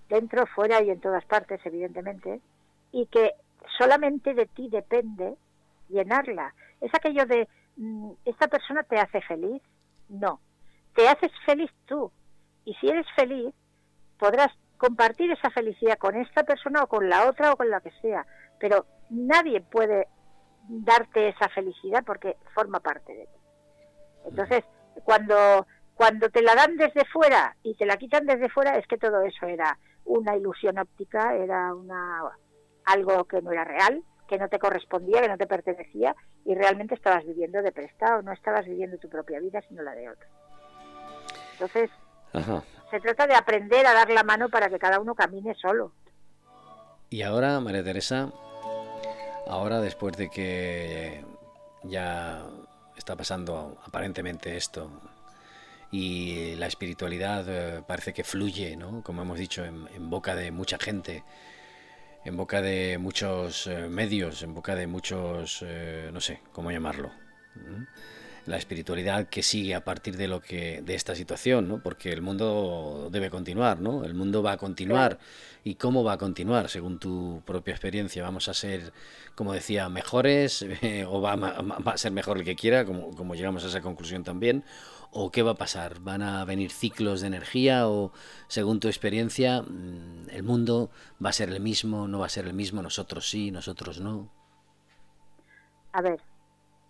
dentro, 0.07 0.45
fuera 0.47 0.81
y 0.81 0.89
en 0.89 0.99
todas 0.99 1.25
partes, 1.25 1.59
evidentemente, 1.65 2.41
y 2.91 3.05
que 3.07 3.33
solamente 3.77 4.33
de 4.33 4.45
ti 4.45 4.69
depende 4.69 5.35
llenarla. 5.89 6.53
Es 6.81 6.91
aquello 6.93 7.25
de, 7.25 7.47
mm, 7.77 8.11
¿esta 8.25 8.47
persona 8.47 8.83
te 8.83 8.97
hace 8.97 9.21
feliz? 9.21 9.61
No, 10.07 10.39
te 10.95 11.07
haces 11.07 11.31
feliz 11.45 11.71
tú. 11.85 12.11
Y 12.65 12.73
si 12.75 12.89
eres 12.89 13.05
feliz, 13.15 13.53
podrás 14.17 14.51
compartir 14.79 15.29
esa 15.31 15.51
felicidad 15.51 15.97
con 15.99 16.15
esta 16.15 16.43
persona 16.43 16.83
o 16.83 16.87
con 16.87 17.09
la 17.09 17.29
otra 17.29 17.51
o 17.51 17.57
con 17.57 17.69
la 17.69 17.81
que 17.81 17.91
sea. 18.01 18.25
Pero 18.59 18.85
nadie 19.09 19.61
puede 19.61 20.07
darte 20.67 21.29
esa 21.29 21.49
felicidad 21.49 22.03
porque 22.05 22.37
forma 22.55 22.79
parte 22.79 23.13
de 23.13 23.25
ti. 23.25 23.39
Entonces, 24.25 24.63
cuando, 25.03 25.67
cuando 25.95 26.29
te 26.29 26.41
la 26.41 26.55
dan 26.55 26.77
desde 26.77 27.05
fuera 27.05 27.55
y 27.61 27.75
te 27.75 27.85
la 27.85 27.97
quitan 27.97 28.25
desde 28.25 28.49
fuera, 28.49 28.77
es 28.77 28.87
que 28.87 28.97
todo 28.97 29.21
eso 29.21 29.45
era 29.45 29.77
una 30.05 30.35
ilusión 30.35 30.79
óptica, 30.79 31.35
era 31.35 31.75
una 31.75 32.21
algo 32.85 33.25
que 33.25 33.41
no 33.41 33.51
era 33.51 33.65
real, 33.65 34.01
que 34.27 34.37
no 34.37 34.47
te 34.47 34.59
correspondía, 34.59 35.21
que 35.21 35.27
no 35.27 35.37
te 35.37 35.45
pertenecía 35.45 36.15
y 36.45 36.55
realmente 36.55 36.95
estabas 36.95 37.25
viviendo 37.25 37.61
de 37.61 37.73
prestado, 37.73 38.21
no 38.21 38.31
estabas 38.31 38.65
viviendo 38.65 38.97
tu 38.97 39.09
propia 39.09 39.39
vida, 39.39 39.61
sino 39.67 39.83
la 39.83 39.93
de 39.93 40.09
otro. 40.09 40.27
Entonces, 41.53 41.91
se 42.91 42.99
trata 42.99 43.27
de 43.27 43.35
aprender 43.35 43.85
a 43.85 43.93
dar 43.93 44.09
la 44.09 44.23
mano 44.23 44.49
para 44.49 44.69
que 44.69 44.79
cada 44.79 44.99
uno 44.99 45.15
camine 45.15 45.55
solo. 45.55 45.91
Y 47.09 47.21
ahora, 47.23 47.59
María 47.59 47.83
Teresa, 47.83 48.31
ahora 49.47 49.81
después 49.81 50.15
de 50.15 50.29
que 50.29 51.23
ya 51.83 52.45
está 52.97 53.15
pasando 53.15 53.77
aparentemente 53.85 54.55
esto 54.57 54.91
y 55.91 56.55
la 56.55 56.67
espiritualidad 56.67 57.45
eh, 57.47 57.81
parece 57.87 58.13
que 58.13 58.23
fluye, 58.23 58.75
¿no? 58.75 59.01
como 59.01 59.23
hemos 59.23 59.39
dicho, 59.39 59.65
en, 59.65 60.09
boca 60.09 60.35
de 60.35 60.51
mucha 60.51 60.77
gente, 60.77 61.23
en 62.25 62.37
boca 62.37 62.61
de 62.61 62.99
muchos 62.99 63.65
eh, 63.65 63.87
medios, 63.89 64.43
en 64.43 64.53
boca 64.53 64.75
de 64.75 64.85
muchos, 64.85 65.63
eh, 65.65 66.11
no 66.13 66.21
sé 66.21 66.41
cómo 66.51 66.71
llamarlo 66.71 67.11
la 68.49 68.57
espiritualidad 68.57 69.27
que 69.27 69.43
sigue 69.43 69.75
a 69.75 69.83
partir 69.83 70.17
de 70.17 70.27
lo 70.27 70.41
que 70.41 70.81
de 70.81 70.95
esta 70.95 71.13
situación, 71.13 71.67
¿no? 71.67 71.83
Porque 71.83 72.11
el 72.11 72.23
mundo 72.23 73.09
debe 73.11 73.29
continuar, 73.29 73.79
¿no? 73.79 74.03
El 74.03 74.15
mundo 74.15 74.41
va 74.41 74.53
a 74.53 74.57
continuar 74.57 75.19
y 75.63 75.75
cómo 75.75 76.03
va 76.03 76.13
a 76.13 76.17
continuar 76.17 76.67
según 76.67 76.97
tu 76.97 77.43
propia 77.45 77.73
experiencia. 77.73 78.23
Vamos 78.23 78.49
a 78.49 78.55
ser, 78.55 78.91
como 79.35 79.53
decía, 79.53 79.87
mejores 79.87 80.65
o 81.07 81.21
va, 81.21 81.33
a 81.33 81.97
ser 81.97 82.11
mejor 82.11 82.39
el 82.39 82.43
que 82.43 82.55
quiera, 82.55 82.85
como, 82.85 83.11
como 83.15 83.35
llegamos 83.35 83.63
a 83.65 83.67
esa 83.67 83.81
conclusión 83.81 84.23
también. 84.23 84.63
¿O 85.11 85.31
qué 85.31 85.43
va 85.43 85.51
a 85.51 85.55
pasar? 85.55 85.99
¿Van 85.99 86.23
a 86.23 86.43
venir 86.43 86.71
ciclos 86.71 87.21
de 87.21 87.27
energía 87.27 87.87
o, 87.87 88.11
según 88.47 88.79
tu 88.79 88.87
experiencia, 88.87 89.61
mm, 89.61 90.29
el 90.31 90.41
mundo 90.41 90.89
va 91.23 91.29
a 91.29 91.33
ser 91.33 91.49
el 91.49 91.61
mismo, 91.61 92.07
no 92.07 92.19
va 92.19 92.25
a 92.25 92.29
ser 92.29 92.47
el 92.47 92.53
mismo, 92.53 92.81
nosotros 92.81 93.29
sí, 93.29 93.51
nosotros 93.51 93.99
no? 93.99 94.31
A 95.93 96.01
ver, 96.01 96.19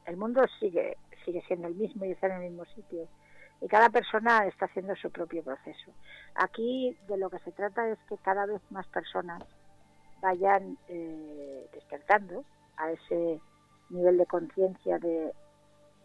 el 0.06 0.18
mundo 0.18 0.42
sigue 0.60 0.98
sigue 1.30 1.44
siendo 1.48 1.68
el 1.68 1.76
mismo 1.76 2.06
y 2.06 2.12
está 2.12 2.28
en 2.28 2.42
el 2.42 2.50
mismo 2.50 2.66
sitio. 2.66 3.08
Y 3.62 3.68
cada 3.68 3.90
persona 3.90 4.48
está 4.48 4.66
haciendo 4.66 4.96
su 4.96 5.12
propio 5.12 5.44
proceso. 5.44 5.92
Aquí 6.36 6.98
de 7.08 7.18
lo 7.18 7.30
que 7.30 7.40
se 7.40 7.52
trata 7.52 7.88
es 7.88 8.00
que 8.08 8.18
cada 8.18 8.46
vez 8.46 8.62
más 8.72 8.88
personas 8.88 9.44
vayan 10.22 10.78
eh, 10.88 11.70
despertando 11.74 12.44
a 12.78 12.92
ese 12.92 13.40
nivel 13.90 14.18
de 14.18 14.26
conciencia 14.26 14.98
de 14.98 15.34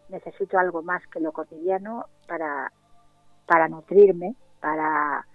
necesito 0.09 0.59
algo 0.59 0.83
más 0.83 1.01
que 1.07 1.19
lo 1.19 1.31
cotidiano 1.31 2.05
para, 2.27 2.71
para 3.47 3.67
nutrirme, 3.67 4.35
para, 4.59 5.25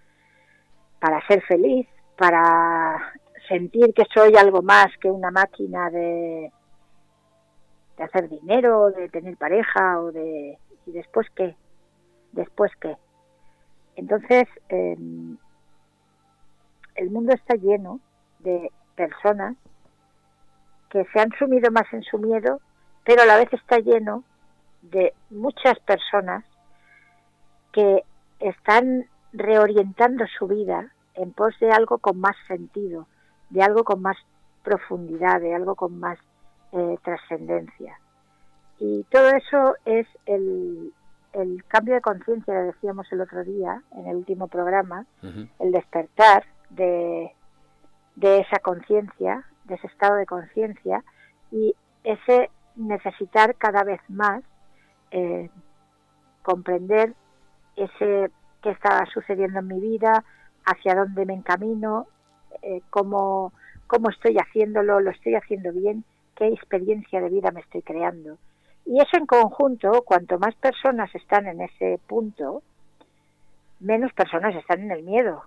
para 1.01 1.26
ser 1.26 1.43
feliz, 1.43 1.88
para 2.16 3.12
sentir 3.49 3.93
que 3.95 4.05
soy 4.14 4.36
algo 4.36 4.62
más 4.62 4.86
que 5.01 5.11
una 5.11 5.32
máquina 5.32 5.91
de, 5.91 6.53
de 8.01 8.07
hacer 8.07 8.30
dinero, 8.30 8.90
de 8.92 9.11
tener 9.11 9.36
pareja 9.36 10.01
o 10.01 10.11
de... 10.11 10.59
¿Y 10.86 10.92
después 10.92 11.26
qué? 11.36 11.55
¿Después 12.32 12.72
qué? 12.80 12.96
Entonces, 13.94 14.48
em, 14.70 15.36
el 16.94 17.11
mundo 17.11 17.34
está 17.34 17.57
lleno 17.57 18.01
de 18.38 18.72
personas 18.96 19.55
que 20.88 21.05
se 21.12 21.20
han 21.20 21.30
sumido 21.38 21.70
más 21.70 21.92
en 21.92 22.03
su 22.03 22.18
miedo, 22.18 22.62
pero 23.05 23.20
a 23.22 23.26
la 23.26 23.36
vez 23.36 23.53
está 23.53 23.78
lleno 23.78 24.24
de 24.80 25.12
muchas 25.28 25.78
personas 25.80 26.42
que 27.70 28.03
están 28.38 29.05
reorientando 29.34 30.24
su 30.38 30.46
vida 30.46 30.90
en 31.14 31.32
pos 31.32 31.55
de 31.61 31.70
algo 31.70 31.98
con 31.98 32.18
más 32.18 32.36
sentido, 32.48 33.07
de 33.51 33.62
algo 33.62 33.84
con 33.84 34.01
más 34.01 34.16
profundidad, 34.62 35.42
de 35.42 35.55
algo 35.55 35.74
con 35.74 36.01
más 36.01 36.18
eh, 36.73 36.99
trascendencia. 37.03 37.99
Y 38.79 39.05
todo 39.11 39.29
eso 39.29 39.75
es 39.85 40.07
el, 40.27 40.93
el 41.33 41.64
cambio 41.64 41.95
de 41.95 42.01
conciencia, 42.01 42.55
decíamos 42.55 43.11
el 43.12 43.21
otro 43.21 43.45
día, 43.45 43.83
en 43.93 44.07
el 44.07 44.16
último 44.16 44.49
programa, 44.49 45.07
el 45.59 45.73
despertar 45.73 46.45
de, 46.71 47.33
de 48.16 48.39
esa 48.39 48.59
conciencia, 48.61 49.45
de 49.64 49.75
ese 49.75 49.87
estado 49.87 50.16
de 50.16 50.27
conciencia, 50.27 51.05
y 51.51 51.75
ese 52.05 52.51
necesitar 52.77 53.55
cada 53.57 53.85
vez 53.85 54.01
más 54.09 54.43
eh, 55.11 55.51
comprender 56.43 57.14
ese 57.77 58.31
que 58.62 58.71
está 58.71 59.05
sucediendo 59.12 59.59
en 59.59 59.66
mi 59.66 59.81
vida, 59.81 60.25
hacia 60.64 60.95
dónde 60.95 61.27
me 61.27 61.35
encamino, 61.35 62.07
eh, 62.62 62.81
cómo, 62.91 63.53
cómo 63.87 64.11
estoy 64.11 64.37
haciéndolo, 64.39 65.01
lo 65.01 65.11
estoy 65.11 65.35
haciendo 65.35 65.73
bien 65.73 66.05
qué 66.41 66.49
experiencia 66.49 67.20
de 67.20 67.28
vida 67.28 67.51
me 67.51 67.61
estoy 67.61 67.82
creando. 67.82 68.38
Y 68.86 68.99
eso 68.99 69.18
en 69.18 69.26
conjunto, 69.26 70.03
cuanto 70.03 70.38
más 70.38 70.55
personas 70.55 71.14
están 71.14 71.47
en 71.47 71.61
ese 71.61 72.01
punto, 72.07 72.62
menos 73.78 74.11
personas 74.14 74.57
están 74.57 74.80
en 74.80 74.91
el 74.91 75.03
miedo, 75.03 75.43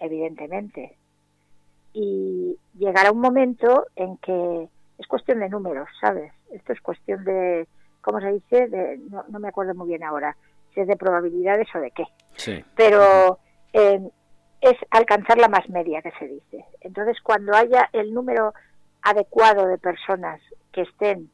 evidentemente. 0.00 0.96
Y 1.92 2.56
llegará 2.78 3.12
un 3.12 3.20
momento 3.20 3.86
en 3.94 4.16
que 4.16 4.68
es 4.96 5.06
cuestión 5.06 5.40
de 5.40 5.50
números, 5.50 5.86
¿sabes? 6.00 6.32
Esto 6.50 6.72
es 6.72 6.80
cuestión 6.80 7.24
de, 7.24 7.68
¿cómo 8.00 8.18
se 8.20 8.32
dice? 8.32 8.68
De, 8.68 8.98
no, 9.10 9.38
me 9.38 9.48
acuerdo 9.48 9.74
muy 9.74 9.88
bien 9.88 10.02
ahora, 10.02 10.34
si 10.72 10.80
es 10.80 10.88
de 10.88 10.96
probabilidades 10.96 11.68
o 11.74 11.78
de 11.78 11.90
qué. 11.90 12.04
Sí. 12.36 12.64
Pero 12.74 13.38
eh, 13.74 14.00
es 14.62 14.76
alcanzar 14.90 15.36
la 15.36 15.48
más 15.48 15.68
media 15.68 16.00
que 16.00 16.12
se 16.12 16.26
dice. 16.26 16.64
Entonces, 16.80 17.18
cuando 17.22 17.54
haya 17.54 17.90
el 17.92 18.14
número 18.14 18.54
adecuado 19.08 19.66
de 19.66 19.78
personas 19.78 20.38
que 20.70 20.82
estén 20.82 21.30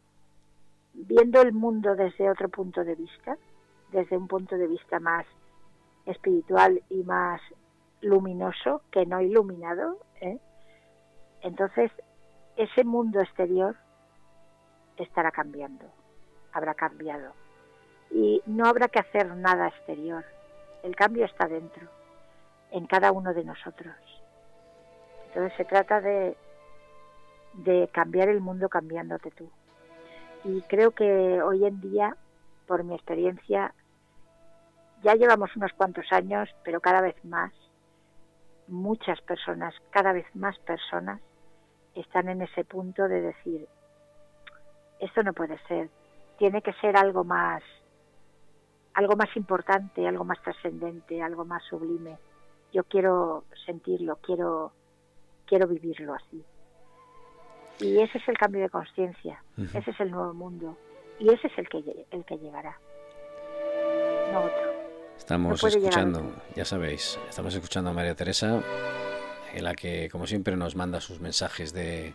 viendo 0.92 1.42
el 1.42 1.52
mundo 1.52 1.96
desde 1.96 2.30
otro 2.30 2.48
punto 2.48 2.84
de 2.84 2.94
vista, 2.94 3.36
desde 3.90 4.16
un 4.16 4.28
punto 4.28 4.56
de 4.56 4.68
vista 4.68 5.00
más 5.00 5.26
espiritual 6.06 6.80
y 6.88 7.02
más 7.02 7.40
luminoso 8.00 8.82
que 8.92 9.06
no 9.06 9.20
iluminado, 9.20 9.98
¿eh? 10.20 10.38
entonces 11.40 11.90
ese 12.56 12.84
mundo 12.84 13.20
exterior 13.20 13.74
estará 14.96 15.32
cambiando, 15.32 15.86
habrá 16.52 16.74
cambiado. 16.74 17.32
Y 18.10 18.40
no 18.46 18.66
habrá 18.66 18.86
que 18.86 19.00
hacer 19.00 19.26
nada 19.34 19.66
exterior. 19.66 20.24
El 20.84 20.94
cambio 20.94 21.24
está 21.24 21.48
dentro, 21.48 21.88
en 22.70 22.86
cada 22.86 23.10
uno 23.10 23.34
de 23.34 23.42
nosotros. 23.42 23.96
Entonces 25.26 25.56
se 25.56 25.64
trata 25.64 26.00
de 26.00 26.36
de 27.55 27.88
cambiar 27.92 28.28
el 28.28 28.40
mundo 28.40 28.68
cambiándote 28.68 29.30
tú. 29.30 29.50
Y 30.44 30.61
creo 30.62 30.90
que 30.90 31.40
hoy 31.42 31.64
en 31.64 31.80
día, 31.80 32.16
por 32.66 32.84
mi 32.84 32.94
experiencia, 32.94 33.74
ya 35.02 35.14
llevamos 35.14 35.55
unos 35.57 35.72
cuantos 35.72 36.07
años, 36.12 36.48
pero 36.64 36.80
cada 36.80 37.00
vez 37.00 37.16
más, 37.24 37.52
muchas 38.68 39.20
personas, 39.22 39.74
cada 39.90 40.12
vez 40.12 40.26
más 40.34 40.59
personas, 40.61 41.20
están 41.94 42.28
en 42.28 42.42
ese 42.42 42.64
punto 42.64 43.07
de 43.09 43.20
decir, 43.20 43.68
esto 45.00 45.22
no 45.22 45.32
puede 45.32 45.59
ser, 45.68 45.90
tiene 46.38 46.62
que 46.62 46.72
ser 46.74 46.96
algo 46.96 47.24
más, 47.24 47.62
algo 48.94 49.16
más 49.16 49.34
importante, 49.36 50.07
algo 50.07 50.24
más 50.24 50.40
trascendente, 50.42 51.22
algo 51.22 51.44
más 51.44 51.62
sublime. 51.64 52.18
Yo 52.72 52.84
quiero 52.84 53.44
sentirlo, 53.66 54.16
quiero, 54.16 54.72
quiero 55.46 55.68
vivirlo 55.68 56.14
así. 56.14 56.44
Y 57.80 57.98
ese 57.98 58.18
es 58.18 58.28
el 58.28 58.38
cambio 58.38 58.62
de 58.62 58.68
conciencia, 58.68 59.42
ese 59.74 59.90
es 59.90 60.00
el 60.00 60.10
nuevo 60.10 60.32
mundo 60.32 60.78
y 61.18 61.28
ese 61.28 61.48
es 61.48 61.58
el 61.58 61.68
que, 61.68 62.06
el 62.10 62.24
que 62.24 62.38
llegará, 62.38 62.78
no 64.32 64.40
otro. 64.40 64.74
Estamos 65.16 65.62
escuchando, 65.62 66.34
ya 66.54 66.64
sabéis, 66.64 67.18
estamos 67.28 67.54
escuchando 67.54 67.90
a 67.90 67.92
María 67.92 68.14
Teresa, 68.14 68.62
en 69.54 69.64
la 69.64 69.74
que, 69.74 70.08
como 70.10 70.26
siempre, 70.26 70.56
nos 70.56 70.76
manda 70.76 71.00
sus 71.00 71.20
mensajes 71.20 71.72
de, 71.72 72.14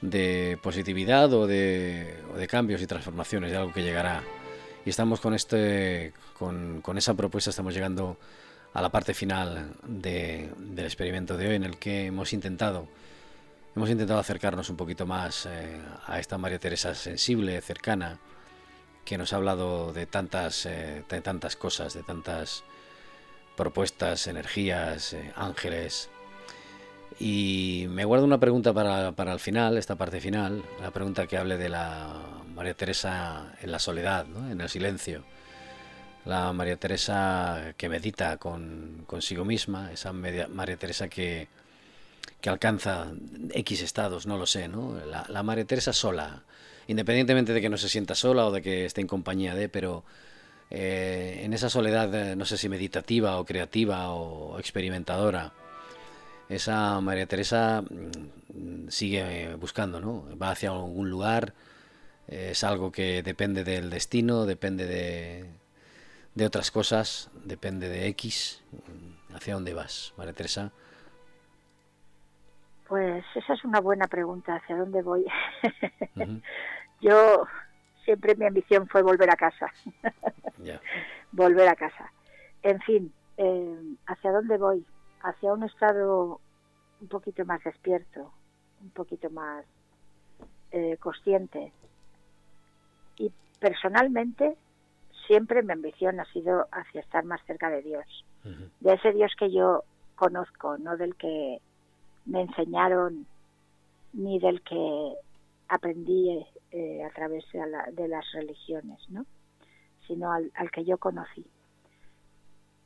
de 0.00 0.58
positividad 0.62 1.32
o 1.32 1.46
de, 1.46 2.16
o 2.34 2.36
de 2.36 2.46
cambios 2.46 2.82
y 2.82 2.86
transformaciones, 2.86 3.50
de 3.50 3.58
algo 3.58 3.72
que 3.72 3.82
llegará. 3.82 4.22
Y 4.84 4.90
estamos 4.90 5.20
con, 5.20 5.34
este, 5.34 6.12
con, 6.38 6.80
con 6.80 6.96
esa 6.98 7.14
propuesta, 7.14 7.50
estamos 7.50 7.74
llegando 7.74 8.16
a 8.72 8.80
la 8.80 8.88
parte 8.88 9.14
final 9.14 9.74
de, 9.86 10.50
del 10.56 10.86
experimento 10.86 11.36
de 11.36 11.48
hoy, 11.48 11.54
en 11.56 11.64
el 11.64 11.78
que 11.78 12.06
hemos 12.06 12.32
intentado 12.32 12.88
hemos 13.74 13.90
intentado 13.90 14.18
acercarnos 14.18 14.68
un 14.70 14.76
poquito 14.76 15.06
más 15.06 15.46
eh, 15.46 15.80
a 16.06 16.18
esta 16.18 16.38
María 16.38 16.58
Teresa 16.58 16.94
sensible, 16.94 17.60
cercana, 17.60 18.18
que 19.04 19.16
nos 19.16 19.32
ha 19.32 19.36
hablado 19.36 19.92
de 19.92 20.06
tantas, 20.06 20.66
eh, 20.66 21.04
de 21.08 21.20
tantas 21.20 21.56
cosas, 21.56 21.94
de 21.94 22.02
tantas 22.02 22.64
propuestas, 23.56 24.26
energías, 24.26 25.12
eh, 25.12 25.32
ángeles. 25.36 26.10
Y 27.18 27.86
me 27.90 28.04
guardo 28.04 28.24
una 28.24 28.40
pregunta 28.40 28.72
para, 28.72 29.12
para, 29.12 29.32
el 29.32 29.40
final, 29.40 29.76
esta 29.76 29.96
parte 29.96 30.20
final, 30.20 30.64
la 30.80 30.90
pregunta 30.90 31.26
que 31.26 31.36
hable 31.36 31.56
de 31.56 31.68
la 31.68 32.14
María 32.54 32.74
Teresa 32.74 33.52
en 33.60 33.72
la 33.72 33.78
soledad, 33.78 34.26
en 34.50 34.60
el 34.60 34.68
silencio. 34.68 35.22
La 36.24 36.52
María 36.52 36.76
Teresa 36.76 37.74
que 37.76 37.88
medita 37.88 38.36
con, 38.36 39.04
consigo 39.06 39.44
misma, 39.44 39.90
esa 39.92 40.12
María 40.12 40.76
Teresa 40.76 41.08
que, 41.08 41.48
que 42.40 42.50
alcanza 42.50 43.12
X 43.52 43.82
estados, 43.82 44.26
no 44.26 44.38
lo 44.38 44.46
sé, 44.46 44.68
¿no? 44.68 44.98
La, 45.06 45.26
la 45.28 45.64
Teresa 45.64 45.92
sola, 45.92 46.42
independientemente 46.88 47.52
de 47.52 47.60
que 47.60 47.68
no 47.68 47.76
se 47.76 47.88
sienta 47.88 48.14
sola 48.14 48.46
o 48.46 48.52
de 48.52 48.62
que 48.62 48.86
esté 48.86 49.00
en 49.00 49.06
compañía 49.06 49.54
de, 49.54 49.68
pero 49.68 50.04
eh, 50.70 51.42
en 51.44 51.52
esa 51.52 51.68
soledad, 51.68 52.14
eh, 52.14 52.36
no 52.36 52.44
sé 52.44 52.56
si 52.56 52.68
meditativa 52.68 53.38
o 53.38 53.44
creativa 53.44 54.10
o 54.10 54.58
experimentadora, 54.58 55.52
esa 56.48 57.00
María 57.00 57.26
Teresa 57.26 57.82
mm, 57.82 58.88
sigue 58.88 59.54
buscando, 59.56 60.00
¿no? 60.00 60.24
Va 60.40 60.50
hacia 60.50 60.70
algún 60.70 61.10
lugar, 61.10 61.54
es 62.26 62.64
algo 62.64 62.92
que 62.92 63.22
depende 63.22 63.64
del 63.64 63.90
destino, 63.90 64.46
depende 64.46 64.86
de, 64.86 65.46
de 66.34 66.46
otras 66.46 66.70
cosas, 66.70 67.28
depende 67.44 67.88
de 67.88 68.06
X. 68.08 68.62
¿Hacia 69.34 69.54
dónde 69.54 69.74
vas, 69.74 70.12
María 70.16 70.32
Teresa? 70.32 70.72
Pues 72.90 73.24
esa 73.36 73.54
es 73.54 73.64
una 73.64 73.80
buena 73.80 74.08
pregunta, 74.08 74.56
¿hacia 74.56 74.76
dónde 74.76 75.00
voy? 75.00 75.24
Yo 77.00 77.46
siempre 78.04 78.34
mi 78.34 78.46
ambición 78.46 78.88
fue 78.88 79.02
volver 79.02 79.30
a 79.30 79.36
casa. 79.36 79.72
volver 81.30 81.68
a 81.68 81.76
casa. 81.76 82.10
En 82.64 82.80
fin, 82.80 83.12
eh, 83.36 83.94
¿hacia 84.08 84.32
dónde 84.32 84.58
voy? 84.58 84.84
Hacia 85.22 85.52
un 85.52 85.62
estado 85.62 86.40
un 87.00 87.06
poquito 87.06 87.44
más 87.44 87.62
despierto, 87.62 88.32
un 88.80 88.90
poquito 88.90 89.30
más 89.30 89.64
eh, 90.72 90.96
consciente. 90.96 91.72
Y 93.18 93.32
personalmente 93.60 94.56
siempre 95.28 95.62
mi 95.62 95.74
ambición 95.74 96.18
ha 96.18 96.24
sido 96.32 96.66
hacia 96.72 97.02
estar 97.02 97.24
más 97.24 97.40
cerca 97.46 97.70
de 97.70 97.82
Dios, 97.82 98.24
de 98.80 98.94
ese 98.94 99.12
Dios 99.12 99.30
que 99.38 99.52
yo 99.52 99.84
conozco, 100.16 100.76
no 100.76 100.96
del 100.96 101.14
que 101.14 101.60
me 102.30 102.42
enseñaron 102.42 103.26
ni 104.12 104.38
del 104.38 104.62
que 104.62 105.14
aprendí 105.68 106.44
eh, 106.70 107.04
a 107.04 107.10
través 107.10 107.44
de, 107.52 108.08
las 108.08 108.24
religiones, 108.32 108.98
¿no? 109.08 109.26
sino 110.06 110.32
al, 110.32 110.50
que 110.72 110.84
yo 110.84 110.96
conocí. 110.98 111.44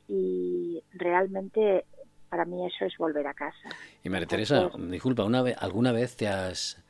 Y 0.07 0.83
realmente 0.93 1.85
para 2.29 2.45
mí 2.45 2.65
eso 2.65 2.85
es 2.85 2.97
volver 2.97 3.27
a 3.27 3.33
casa. 3.33 3.69
Y 4.03 4.09
María 4.09 4.27
Teresa, 4.27 4.69
disculpa, 4.77 5.23
una 5.23 5.41
vez, 5.41 5.55
¿alguna 5.59 5.91
vez 5.91 6.15
te 6.17 6.27
has, 6.27 6.83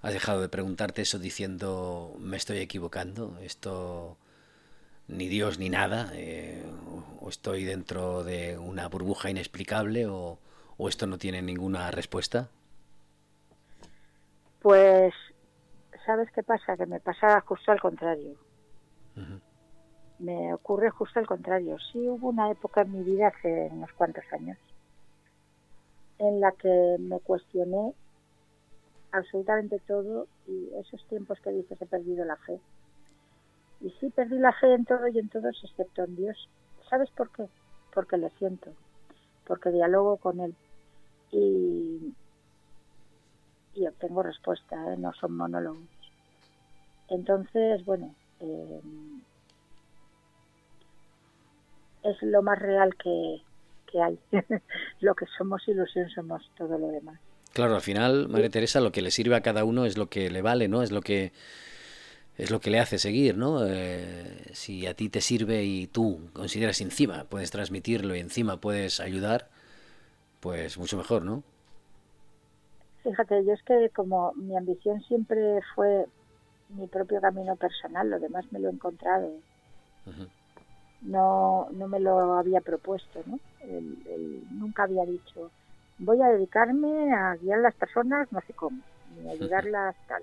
has 0.00 0.12
dejado 0.12 0.40
de 0.40 0.48
preguntarte 0.48 1.02
eso 1.02 1.18
diciendo 1.18 2.14
me 2.18 2.36
estoy 2.36 2.58
equivocando? 2.58 3.38
Esto 3.42 4.16
ni 5.08 5.28
Dios 5.28 5.58
ni 5.58 5.68
nada, 5.68 6.10
eh, 6.14 6.64
o 7.20 7.28
estoy 7.28 7.64
dentro 7.64 8.24
de 8.24 8.58
una 8.58 8.88
burbuja 8.88 9.30
inexplicable, 9.30 10.06
o, 10.06 10.38
¿O 10.78 10.88
esto 10.88 11.06
no 11.06 11.18
tiene 11.18 11.42
ninguna 11.42 11.90
respuesta? 11.90 12.48
Pues, 14.62 15.12
¿sabes 16.06 16.30
qué 16.32 16.42
pasa? 16.42 16.76
Que 16.76 16.86
me 16.86 17.00
pasa 17.00 17.40
justo 17.42 17.72
al 17.72 17.80
contrario. 17.80 18.36
Me 20.20 20.54
ocurre 20.54 20.90
justo 20.90 21.18
al 21.18 21.26
contrario. 21.26 21.76
Sí 21.92 21.98
hubo 22.08 22.28
una 22.28 22.50
época 22.50 22.82
en 22.82 22.92
mi 22.92 23.02
vida 23.02 23.28
hace 23.28 23.68
unos 23.72 23.92
cuantos 23.92 24.24
años 24.32 24.56
en 26.18 26.40
la 26.40 26.52
que 26.52 26.96
me 26.98 27.20
cuestioné 27.20 27.92
absolutamente 29.12 29.80
todo 29.86 30.26
y 30.46 30.70
esos 30.80 31.04
tiempos 31.08 31.40
que 31.40 31.50
dices 31.50 31.80
he 31.80 31.86
perdido 31.86 32.24
la 32.24 32.36
fe. 32.36 32.60
Y 33.80 33.90
sí 34.00 34.10
perdí 34.10 34.38
la 34.38 34.52
fe 34.52 34.74
en 34.74 34.84
todo 34.84 35.06
y 35.08 35.18
en 35.18 35.28
todos 35.28 35.56
excepto 35.62 36.04
en 36.04 36.16
Dios. 36.16 36.48
¿Sabes 36.90 37.10
por 37.10 37.30
qué? 37.30 37.46
Porque 37.94 38.16
le 38.16 38.30
siento, 38.30 38.72
porque 39.46 39.70
dialogo 39.70 40.16
con 40.16 40.40
Él, 40.40 40.54
y, 41.32 42.14
obtengo 43.86 44.22
respuesta, 44.22 44.76
¿eh? 44.92 44.96
no 44.98 45.12
son 45.14 45.36
monólogos. 45.36 45.82
Entonces, 47.08 47.84
bueno, 47.84 48.14
eh, 48.40 48.80
es 52.02 52.22
lo 52.22 52.42
más 52.42 52.58
real 52.58 52.94
que, 52.96 53.40
que 53.90 54.02
hay. 54.02 54.18
lo 55.00 55.14
que 55.14 55.26
somos 55.36 55.66
ilusión 55.68 56.08
somos 56.10 56.50
todo 56.56 56.78
lo 56.78 56.88
demás. 56.88 57.18
Claro, 57.52 57.74
al 57.74 57.80
final, 57.80 58.28
María 58.28 58.50
Teresa, 58.50 58.80
lo 58.80 58.92
que 58.92 59.02
le 59.02 59.10
sirve 59.10 59.36
a 59.36 59.42
cada 59.42 59.64
uno 59.64 59.84
es 59.84 59.96
lo 59.96 60.08
que 60.08 60.30
le 60.30 60.42
vale, 60.42 60.68
¿no? 60.68 60.82
Es 60.82 60.92
lo 60.92 61.00
que 61.00 61.32
es 62.36 62.52
lo 62.52 62.60
que 62.60 62.70
le 62.70 62.78
hace 62.78 62.98
seguir, 62.98 63.36
¿no? 63.36 63.66
Eh, 63.66 64.50
si 64.52 64.86
a 64.86 64.94
ti 64.94 65.08
te 65.08 65.20
sirve 65.20 65.64
y 65.64 65.88
tú 65.88 66.30
consideras 66.32 66.80
encima 66.80 67.24
puedes 67.24 67.50
transmitirlo 67.50 68.14
y 68.14 68.20
encima 68.20 68.60
puedes 68.60 69.00
ayudar, 69.00 69.48
pues 70.40 70.78
mucho 70.78 70.96
mejor, 70.96 71.24
¿no? 71.24 71.42
Fíjate, 73.02 73.44
yo 73.44 73.52
es 73.52 73.62
que 73.62 73.90
como 73.90 74.32
mi 74.34 74.56
ambición 74.56 75.00
siempre 75.02 75.60
fue 75.74 76.06
mi 76.70 76.86
propio 76.86 77.20
camino 77.20 77.56
personal, 77.56 78.10
lo 78.10 78.18
demás 78.18 78.44
me 78.52 78.58
lo 78.58 78.68
he 78.68 78.72
encontrado. 78.72 79.30
No, 81.02 81.68
no 81.72 81.88
me 81.88 82.00
lo 82.00 82.34
había 82.34 82.60
propuesto, 82.60 83.22
¿no? 83.26 83.38
nunca 84.50 84.84
había 84.84 85.04
dicho, 85.04 85.50
voy 85.98 86.20
a 86.22 86.28
dedicarme 86.28 87.12
a 87.12 87.36
guiar 87.36 87.58
a 87.58 87.62
las 87.62 87.74
personas, 87.74 88.30
no 88.32 88.40
sé 88.46 88.52
cómo, 88.54 88.80
ni 89.16 89.30
ayudarlas 89.30 89.94
tal. 90.08 90.22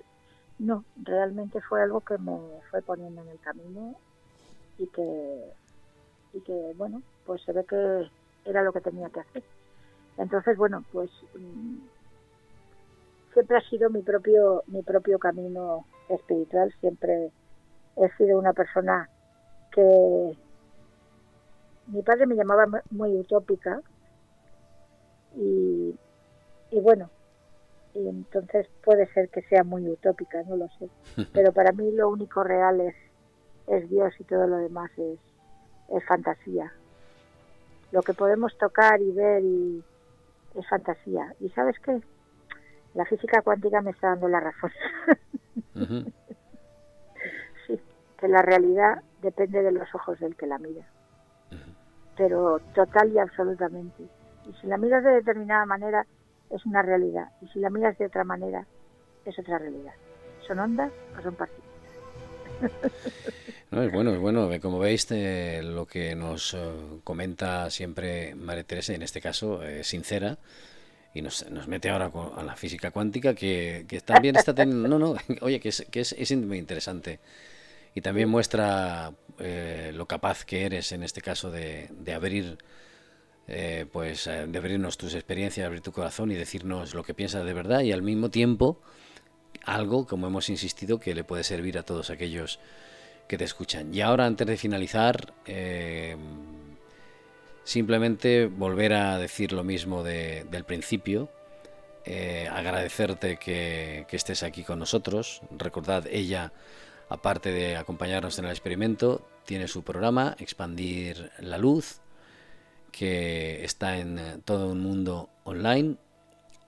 No, 0.58 0.84
realmente 1.02 1.60
fue 1.60 1.82
algo 1.82 2.00
que 2.00 2.16
me 2.18 2.38
fue 2.70 2.80
poniendo 2.82 3.22
en 3.22 3.28
el 3.28 3.38
camino 3.40 3.94
y 4.78 4.86
que, 4.86 5.52
y 6.32 6.40
que 6.40 6.72
bueno, 6.76 7.02
pues 7.26 7.42
se 7.42 7.52
ve 7.52 7.64
que 7.64 8.08
era 8.44 8.62
lo 8.62 8.72
que 8.72 8.80
tenía 8.80 9.10
que 9.10 9.20
hacer. 9.20 9.42
Entonces, 10.18 10.56
bueno, 10.56 10.84
pues 10.92 11.10
mm, 11.34 11.76
siempre 13.32 13.56
ha 13.58 13.68
sido 13.68 13.90
mi 13.90 14.02
propio, 14.02 14.62
mi 14.66 14.82
propio 14.82 15.18
camino 15.18 15.84
espiritual, 16.08 16.72
siempre 16.80 17.30
he 17.96 18.08
sido 18.16 18.38
una 18.38 18.52
persona 18.52 19.10
que 19.72 20.36
mi 21.88 22.02
padre 22.02 22.26
me 22.26 22.34
llamaba 22.34 22.66
muy 22.90 23.14
utópica 23.16 23.80
y, 25.34 25.94
y 26.70 26.80
bueno, 26.80 27.10
y 27.94 28.08
entonces 28.08 28.68
puede 28.82 29.06
ser 29.12 29.28
que 29.28 29.42
sea 29.42 29.64
muy 29.64 29.86
utópica, 29.88 30.42
no 30.44 30.56
lo 30.56 30.68
sé, 30.78 30.88
pero 31.34 31.52
para 31.52 31.72
mí 31.72 31.92
lo 31.92 32.08
único 32.08 32.42
real 32.42 32.80
es, 32.80 32.94
es 33.66 33.88
Dios 33.90 34.14
y 34.18 34.24
todo 34.24 34.46
lo 34.46 34.56
demás 34.56 34.90
es, 34.96 35.18
es 35.94 36.04
fantasía. 36.06 36.72
Lo 37.92 38.02
que 38.02 38.14
podemos 38.14 38.56
tocar 38.58 39.00
y 39.00 39.12
ver 39.12 39.44
y, 39.44 39.84
es 40.58 40.68
fantasía. 40.68 41.34
¿Y 41.40 41.48
sabes 41.50 41.76
qué? 41.80 42.00
La 42.94 43.04
física 43.04 43.42
cuántica 43.42 43.82
me 43.82 43.90
está 43.90 44.08
dando 44.08 44.28
la 44.28 44.40
razón. 44.40 44.70
sí, 47.66 47.80
que 48.18 48.28
la 48.28 48.42
realidad 48.42 49.02
depende 49.22 49.62
de 49.62 49.72
los 49.72 49.94
ojos 49.94 50.18
del 50.20 50.36
que 50.36 50.46
la 50.46 50.58
mira. 50.58 50.86
Pero 52.16 52.60
total 52.74 53.12
y 53.12 53.18
absolutamente. 53.18 54.04
Y 54.46 54.52
si 54.60 54.66
la 54.66 54.78
miras 54.78 55.04
de 55.04 55.10
determinada 55.10 55.66
manera, 55.66 56.06
es 56.50 56.64
una 56.64 56.82
realidad. 56.82 57.30
Y 57.42 57.48
si 57.48 57.58
la 57.58 57.70
miras 57.70 57.98
de 57.98 58.06
otra 58.06 58.24
manera, 58.24 58.66
es 59.24 59.38
otra 59.38 59.58
realidad. 59.58 59.92
¿Son 60.46 60.58
ondas 60.58 60.92
o 61.18 61.22
son 61.22 61.34
partículas? 61.34 61.65
No, 63.70 63.82
es 63.82 63.92
bueno, 63.92 64.12
es 64.12 64.20
bueno. 64.20 64.48
Como 64.60 64.78
veis, 64.78 65.06
eh, 65.10 65.60
lo 65.62 65.86
que 65.86 66.14
nos 66.14 66.54
eh, 66.54 66.58
comenta 67.02 67.68
siempre 67.70 68.34
María 68.34 68.64
Teresa, 68.64 68.94
en 68.94 69.02
este 69.02 69.20
caso, 69.20 69.62
es 69.64 69.88
sincera, 69.88 70.38
y 71.14 71.22
nos, 71.22 71.44
mete 71.66 71.90
ahora 71.90 72.12
a 72.36 72.42
la 72.44 72.56
física 72.56 72.90
cuántica, 72.90 73.34
que, 73.34 73.84
también 74.04 74.36
está 74.36 74.54
teniendo... 74.54 74.88
No, 74.88 74.98
no, 74.98 75.16
oye, 75.40 75.60
que 75.60 75.70
es, 75.70 75.86
que 75.90 76.00
es, 76.00 76.14
es 76.16 76.36
muy 76.36 76.58
interesante. 76.58 77.18
Y 77.94 78.02
también 78.02 78.28
muestra 78.28 79.12
eh, 79.40 79.92
lo 79.94 80.06
capaz 80.06 80.44
que 80.44 80.64
eres, 80.64 80.92
en 80.92 81.02
este 81.02 81.20
caso, 81.20 81.50
de, 81.50 81.88
de 81.90 82.14
abrir... 82.14 82.58
pues 83.92 84.26
de 84.26 84.58
abrirnos 84.58 84.96
tus 84.96 85.14
experiencias, 85.14 85.66
abrir 85.66 85.80
tu 85.80 85.92
corazón 85.92 86.30
y 86.30 86.34
decirnos 86.34 86.94
lo 86.94 87.04
que 87.04 87.14
piensas 87.14 87.44
de 87.44 87.52
verdad 87.52 87.80
y 87.82 87.92
al 87.92 88.02
mismo 88.02 88.28
tiempo 88.28 88.80
algo, 89.66 90.06
como 90.06 90.26
hemos 90.28 90.48
insistido, 90.48 90.98
que 90.98 91.14
le 91.14 91.24
puede 91.24 91.44
servir 91.44 91.76
a 91.76 91.82
todos 91.82 92.10
aquellos 92.10 92.58
que 93.28 93.36
te 93.36 93.44
escuchan. 93.44 93.92
Y 93.92 94.00
ahora, 94.00 94.24
antes 94.24 94.46
de 94.46 94.56
finalizar, 94.56 95.34
eh, 95.44 96.16
simplemente 97.64 98.46
volver 98.46 98.92
a 98.94 99.18
decir 99.18 99.52
lo 99.52 99.64
mismo 99.64 100.02
del 100.04 100.64
principio. 100.64 101.28
Eh, 102.04 102.48
agradecerte 102.50 103.36
que, 103.36 104.06
estés 104.10 104.44
aquí 104.44 104.62
con 104.62 104.78
nosotros. 104.78 105.42
Recordad, 105.50 106.06
ella, 106.06 106.52
aparte 107.08 107.50
de 107.50 107.76
acompañarnos 107.76 108.38
en 108.38 108.44
el 108.44 108.52
experimento, 108.52 109.28
tiene 109.44 109.66
su 109.66 109.82
programa, 109.82 110.36
Expandir 110.38 111.32
la 111.40 111.58
Luz, 111.58 112.00
que 112.92 113.64
está 113.64 113.98
en 113.98 114.42
todo 114.44 114.68
un 114.70 114.80
mundo 114.80 115.28
online 115.42 115.96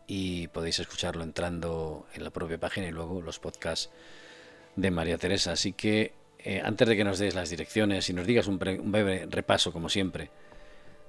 y 0.09 0.49
podéis 0.49 0.81
escucharlo 0.81 1.23
entrando 1.23 2.07
en 2.15 2.25
la 2.25 2.31
propia 2.31 2.59
página 2.59 2.89
y 2.89 2.91
luego 2.91 3.21
los 3.21 3.39
podcasts 3.39 3.91
de 4.75 4.91
María 4.91 5.19
Teresa. 5.19 5.53
Así 5.53 5.75
que 5.75 6.15
eh, 6.39 6.63
antes 6.65 6.89
de 6.89 6.97
que 6.97 7.05
nos 7.05 7.19
des 7.19 7.35
las 7.35 7.51
direcciones 7.51 8.09
y 8.09 8.15
nos 8.15 8.27
digas 8.27 8.47
un, 8.47 8.59
breve 8.59 9.27
repaso, 9.31 9.71
como 9.71 9.91
siempre, 9.91 10.31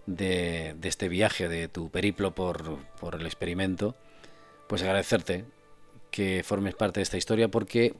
de, 0.06 0.76
este 0.84 1.08
viaje, 1.08 1.48
de 1.48 1.70
tu 1.70 1.90
periplo 1.90 2.36
por, 2.36 2.78
el 3.14 3.26
experimento, 3.26 3.96
pues 4.68 4.82
agradecerte 4.82 5.46
que 6.12 6.44
formes 6.44 6.76
parte 6.76 7.00
de 7.00 7.04
esta 7.04 7.18
historia 7.18 7.48
porque 7.48 7.94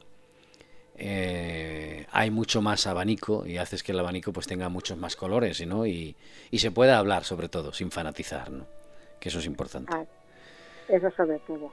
eh, 0.98 2.08
hay 2.12 2.30
mucho 2.30 2.62
más 2.62 2.88
abanico 2.88 3.46
y 3.46 3.58
haces 3.58 3.84
que 3.84 3.94
el 3.94 4.00
abanico 4.00 4.34
pues 4.34 4.48
tenga 4.48 4.68
muchos 4.68 4.98
más 4.98 5.16
colores 5.16 5.66
¿no? 5.66 5.86
y, 5.86 6.18
y 6.52 6.60
se 6.60 6.72
pueda 6.72 6.98
hablar 6.98 7.24
sobre 7.24 7.48
todo 7.48 7.72
sin 7.72 7.90
fanatizar, 7.90 8.52
¿no? 8.52 8.68
que 9.20 9.30
eso 9.30 9.40
es 9.40 9.46
importante. 9.46 9.94
Eso 10.90 11.10
sobre 11.16 11.40
todo. 11.40 11.72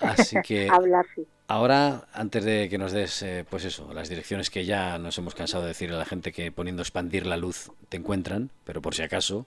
Así 0.00 0.36
que 0.42 0.68
hablar 0.70 1.06
sí. 1.14 1.26
Ahora, 1.48 2.08
antes 2.12 2.44
de 2.44 2.68
que 2.68 2.76
nos 2.76 2.90
des, 2.90 3.22
eh, 3.22 3.44
pues 3.48 3.64
eso, 3.64 3.92
las 3.94 4.08
direcciones 4.08 4.50
que 4.50 4.64
ya 4.64 4.98
nos 4.98 5.16
hemos 5.18 5.34
cansado 5.36 5.62
de 5.62 5.68
decir 5.68 5.92
a 5.92 5.96
la 5.96 6.04
gente 6.04 6.32
que 6.32 6.50
poniendo 6.50 6.82
expandir 6.82 7.24
la 7.24 7.36
luz 7.36 7.70
te 7.88 7.96
encuentran, 7.96 8.50
pero 8.64 8.82
por 8.82 8.96
si 8.96 9.02
acaso, 9.02 9.46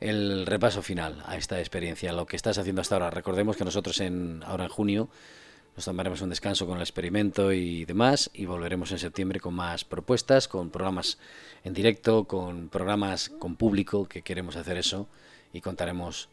el 0.00 0.46
repaso 0.46 0.82
final 0.82 1.22
a 1.26 1.36
esta 1.36 1.58
experiencia, 1.60 2.12
lo 2.12 2.24
que 2.26 2.36
estás 2.36 2.56
haciendo 2.56 2.80
hasta 2.80 2.94
ahora. 2.94 3.10
Recordemos 3.10 3.56
que 3.56 3.64
nosotros 3.64 4.00
en, 4.00 4.42
ahora 4.46 4.64
en 4.64 4.70
junio 4.70 5.08
nos 5.76 5.84
tomaremos 5.84 6.22
un 6.22 6.30
descanso 6.30 6.66
con 6.66 6.76
el 6.76 6.82
experimento 6.82 7.52
y 7.52 7.84
demás 7.84 8.30
y 8.32 8.46
volveremos 8.46 8.92
en 8.92 8.98
septiembre 8.98 9.40
con 9.40 9.54
más 9.54 9.84
propuestas, 9.84 10.48
con 10.48 10.70
programas 10.70 11.18
en 11.64 11.74
directo, 11.74 12.24
con 12.24 12.68
programas 12.68 13.28
con 13.28 13.56
público, 13.56 14.06
que 14.06 14.22
queremos 14.22 14.56
hacer 14.56 14.78
eso 14.78 15.06
y 15.52 15.60
contaremos 15.60 16.30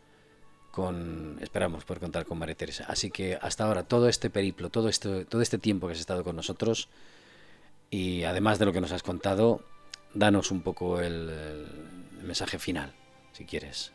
con, 0.71 1.37
esperamos 1.41 1.85
poder 1.85 1.99
contar 2.01 2.25
con 2.25 2.37
María 2.37 2.55
Teresa. 2.55 2.85
Así 2.87 3.11
que 3.11 3.37
hasta 3.41 3.65
ahora 3.65 3.83
todo 3.83 4.07
este 4.07 4.29
periplo, 4.29 4.69
todo 4.69 4.89
este, 4.89 5.25
todo 5.25 5.41
este 5.41 5.57
tiempo 5.57 5.87
que 5.87 5.93
has 5.93 5.99
estado 5.99 6.23
con 6.23 6.35
nosotros 6.35 6.89
y 7.89 8.23
además 8.23 8.59
de 8.59 8.65
lo 8.65 8.73
que 8.73 8.81
nos 8.81 8.91
has 8.91 9.03
contado, 9.03 9.61
danos 10.13 10.51
un 10.51 10.61
poco 10.61 11.01
el, 11.01 11.67
mensaje 12.23 12.59
final, 12.59 12.93
si 13.31 13.45
quieres. 13.45 13.91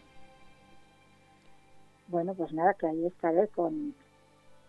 Bueno, 2.09 2.35
pues 2.35 2.53
nada, 2.53 2.75
que 2.75 2.87
ahí 2.87 3.07
estaré 3.07 3.49
con, 3.49 3.95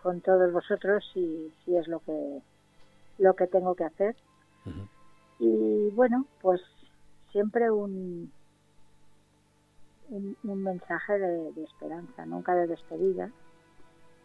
con 0.02 0.22
todos 0.22 0.52
vosotros 0.54 1.04
si, 1.14 1.52
si 1.64 1.76
es 1.76 1.88
lo 1.88 2.00
que 2.00 2.42
lo 3.18 3.36
que 3.36 3.48
tengo 3.48 3.76
que 3.76 3.86
hacer. 3.86 4.16
Y 5.40 5.90
bueno, 5.92 6.26
pues 6.42 6.62
siempre 7.32 7.70
un, 7.70 8.32
un, 10.10 10.64
mensaje 10.64 11.18
de, 11.20 11.64
esperanza, 11.64 12.26
nunca 12.26 12.56
de 12.56 12.68
despedida. 12.68 13.32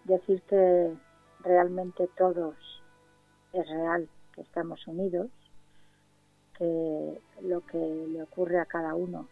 Decir 0.05 0.43
que 0.43 0.93
realmente 1.41 2.09
todos 2.17 2.55
es 3.53 3.69
real, 3.69 4.09
que 4.35 4.43
estamos 4.43 4.87
unidos, 4.87 5.29
que 6.57 7.21
lo 7.43 7.61
que 7.67 7.79
le 7.79 8.23
ocurre 8.23 8.61
a 8.61 8.67
cada 8.67 8.95
uno 8.95 9.27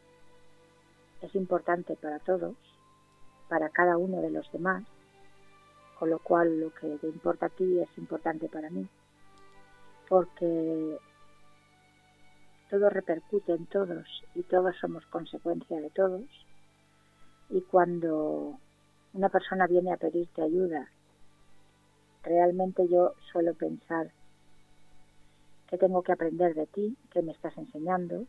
es 1.22 1.34
importante 1.34 1.96
para 1.96 2.18
todos, 2.20 2.56
para 3.48 3.70
cada 3.70 3.96
uno 3.96 4.20
de 4.20 4.30
los 4.30 4.50
demás, 4.52 4.84
con 5.98 6.10
lo 6.10 6.18
cual 6.18 6.60
lo 6.60 6.72
que 6.74 6.96
te 6.98 7.08
importa 7.08 7.46
a 7.46 7.50
ti 7.50 7.80
es 7.80 7.98
importante 7.98 8.48
para 8.48 8.70
mí, 8.70 8.86
porque 10.08 10.98
todo 12.68 12.90
repercute 12.90 13.52
en 13.52 13.66
todos 13.66 14.06
y 14.34 14.42
todos 14.42 14.76
somos 14.80 15.04
consecuencia 15.06 15.80
de 15.80 15.90
todos. 15.90 16.24
Y 17.50 17.62
cuando 17.62 18.58
una 19.14 19.28
persona 19.28 19.66
viene 19.66 19.92
a 19.92 19.96
pedirte 19.96 20.42
ayuda, 20.42 20.88
realmente 22.22 22.86
yo 22.88 23.14
suelo 23.32 23.54
pensar 23.54 24.10
que 25.68 25.78
tengo 25.78 26.02
que 26.02 26.12
aprender 26.12 26.54
de 26.54 26.66
ti, 26.66 26.96
que 27.10 27.22
me 27.22 27.32
estás 27.32 27.56
enseñando, 27.56 28.24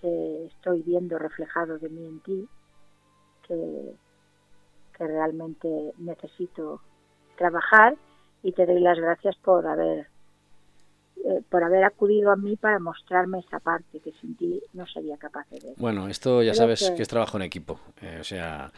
que 0.00 0.46
estoy 0.46 0.82
viendo 0.82 1.18
reflejado 1.18 1.78
de 1.78 1.88
mí 1.88 2.04
en 2.04 2.20
ti, 2.20 2.48
que, 3.46 3.94
que 4.96 5.06
realmente 5.06 5.92
necesito 5.98 6.80
trabajar 7.36 7.96
y 8.42 8.52
te 8.52 8.66
doy 8.66 8.80
las 8.80 8.98
gracias 8.98 9.36
por 9.36 9.66
haber 9.66 10.08
eh, 11.24 11.42
por 11.48 11.64
haber 11.64 11.84
acudido 11.84 12.30
a 12.30 12.36
mí 12.36 12.56
para 12.56 12.78
mostrarme 12.78 13.40
esa 13.40 13.58
parte 13.60 14.00
que 14.00 14.12
sin 14.20 14.36
ti 14.36 14.62
no 14.72 14.86
sería 14.86 15.16
capaz 15.16 15.48
de 15.50 15.60
ver. 15.60 15.74
Bueno, 15.76 16.08
esto 16.08 16.42
ya 16.42 16.54
sabes 16.54 16.90
que... 16.96 17.02
es 17.02 17.08
trabajo 17.08 17.36
en 17.36 17.42
equipo. 17.42 17.80
Eh, 18.02 18.18
o 18.20 18.24
sea, 18.24 18.72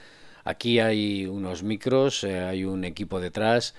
aquí 0.44 0.80
hay 0.80 1.26
unos 1.26 1.62
micros, 1.62 2.24
eh, 2.24 2.40
hay 2.40 2.64
un 2.64 2.84
equipo 2.84 3.20
detrás, 3.20 3.74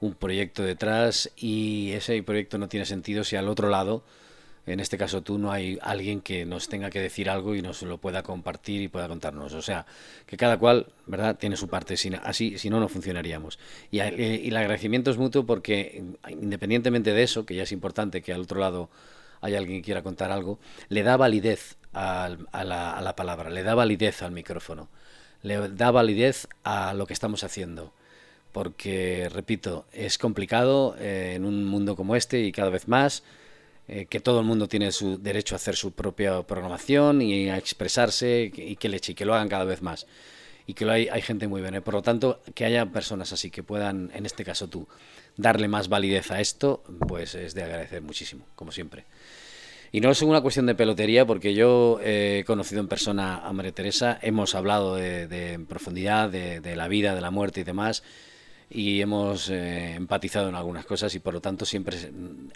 un 0.00 0.14
proyecto 0.14 0.62
detrás 0.62 1.30
y 1.36 1.92
ese 1.92 2.22
proyecto 2.22 2.58
no 2.58 2.68
tiene 2.68 2.86
sentido 2.86 3.24
si 3.24 3.36
al 3.36 3.48
otro 3.48 3.68
lado 3.68 4.04
en 4.66 4.80
este 4.80 4.96
caso 4.96 5.22
tú 5.22 5.38
no 5.38 5.52
hay 5.52 5.78
alguien 5.82 6.20
que 6.20 6.46
nos 6.46 6.68
tenga 6.68 6.90
que 6.90 7.00
decir 7.00 7.28
algo 7.28 7.54
y 7.54 7.62
nos 7.62 7.82
lo 7.82 7.98
pueda 7.98 8.22
compartir 8.22 8.80
y 8.80 8.88
pueda 8.88 9.08
contarnos. 9.08 9.52
O 9.52 9.62
sea, 9.62 9.86
que 10.26 10.36
cada 10.36 10.58
cual, 10.58 10.86
¿verdad?, 11.06 11.36
tiene 11.36 11.56
su 11.56 11.68
parte. 11.68 11.94
así, 12.22 12.58
si 12.58 12.70
no, 12.70 12.80
no 12.80 12.88
funcionaríamos. 12.88 13.58
Y, 13.90 14.00
eh, 14.00 14.40
y, 14.42 14.48
el 14.48 14.56
agradecimiento 14.56 15.10
es 15.10 15.18
mutuo 15.18 15.44
porque, 15.44 16.02
independientemente 16.30 17.12
de 17.12 17.22
eso, 17.22 17.44
que 17.44 17.54
ya 17.54 17.64
es 17.64 17.72
importante 17.72 18.22
que 18.22 18.32
al 18.32 18.40
otro 18.40 18.58
lado 18.58 18.88
haya 19.40 19.58
alguien 19.58 19.78
que 19.80 19.84
quiera 19.84 20.02
contar 20.02 20.32
algo, 20.32 20.58
le 20.88 21.02
da 21.02 21.16
validez 21.16 21.76
a, 21.92 22.30
la, 22.52 22.92
a 22.92 23.02
la 23.02 23.16
palabra, 23.16 23.50
le 23.50 23.62
da 23.62 23.74
validez 23.74 24.22
al 24.22 24.32
micrófono, 24.32 24.88
le 25.42 25.68
da 25.68 25.90
validez 25.90 26.48
a 26.64 26.94
lo 26.94 27.06
que 27.06 27.12
estamos 27.12 27.44
haciendo 27.44 27.92
porque, 28.54 29.28
repito, 29.32 29.84
es 29.92 30.16
complicado 30.16 30.94
eh, 31.00 31.32
en 31.34 31.44
un 31.44 31.64
mundo 31.64 31.96
como 31.96 32.14
este 32.14 32.38
y 32.38 32.52
cada 32.52 32.70
vez 32.70 32.86
más 32.86 33.24
eh, 33.86 34.06
que 34.06 34.20
todo 34.20 34.40
el 34.40 34.46
mundo 34.46 34.66
tiene 34.66 34.92
su 34.92 35.18
derecho 35.18 35.54
a 35.54 35.56
hacer 35.56 35.76
su 35.76 35.92
propia 35.92 36.42
programación 36.42 37.20
y 37.20 37.50
a 37.50 37.58
expresarse 37.58 38.50
y 38.54 38.76
que 38.76 38.88
leche, 38.88 39.14
lo 39.26 39.34
hagan 39.34 39.48
cada 39.48 39.64
vez 39.64 39.82
más. 39.82 40.06
Y 40.66 40.72
que 40.72 40.86
lo 40.86 40.92
hay, 40.92 41.08
gente 41.20 41.46
muy 41.46 41.60
buena. 41.60 41.82
Por 41.82 41.92
lo 41.92 42.02
tanto, 42.02 42.40
que 42.54 42.64
haya 42.64 42.86
personas 42.86 43.32
así 43.34 43.50
que 43.50 43.62
puedan, 43.62 44.10
en 44.14 44.24
este 44.24 44.44
caso 44.44 44.68
tú, 44.68 44.88
darle 45.36 45.68
más 45.68 45.88
validez 45.88 46.30
a 46.30 46.40
esto, 46.40 46.82
pues 47.06 47.34
es 47.34 47.52
de 47.54 47.64
agradecer 47.64 48.00
muchísimo, 48.00 48.46
como 48.54 48.72
siempre. 48.72 49.04
Y 49.92 50.00
no 50.00 50.10
es 50.10 50.22
una 50.22 50.40
cuestión 50.40 50.64
de 50.64 50.74
pelotería, 50.74 51.26
porque 51.26 51.52
yo 51.52 52.00
he 52.02 52.44
conocido 52.46 52.80
en 52.80 52.88
persona 52.88 53.46
a 53.46 53.52
María 53.52 53.72
Teresa, 53.72 54.18
hemos 54.22 54.54
hablado 54.54 54.96
de, 54.96 55.52
en 55.52 55.66
profundidad 55.66 56.30
de, 56.30 56.76
la 56.76 56.88
vida, 56.88 57.14
de 57.14 57.20
la 57.20 57.30
muerte 57.30 57.60
y 57.60 57.64
demás, 57.64 58.02
y 58.70 59.02
hemos 59.02 59.50
eh, 59.50 59.94
empatizado 59.94 60.48
en 60.48 60.54
algunas 60.54 60.86
cosas, 60.86 61.14
y 61.14 61.20
por 61.20 61.34
lo 61.34 61.42
tanto 61.42 61.66
siempre 61.66 61.98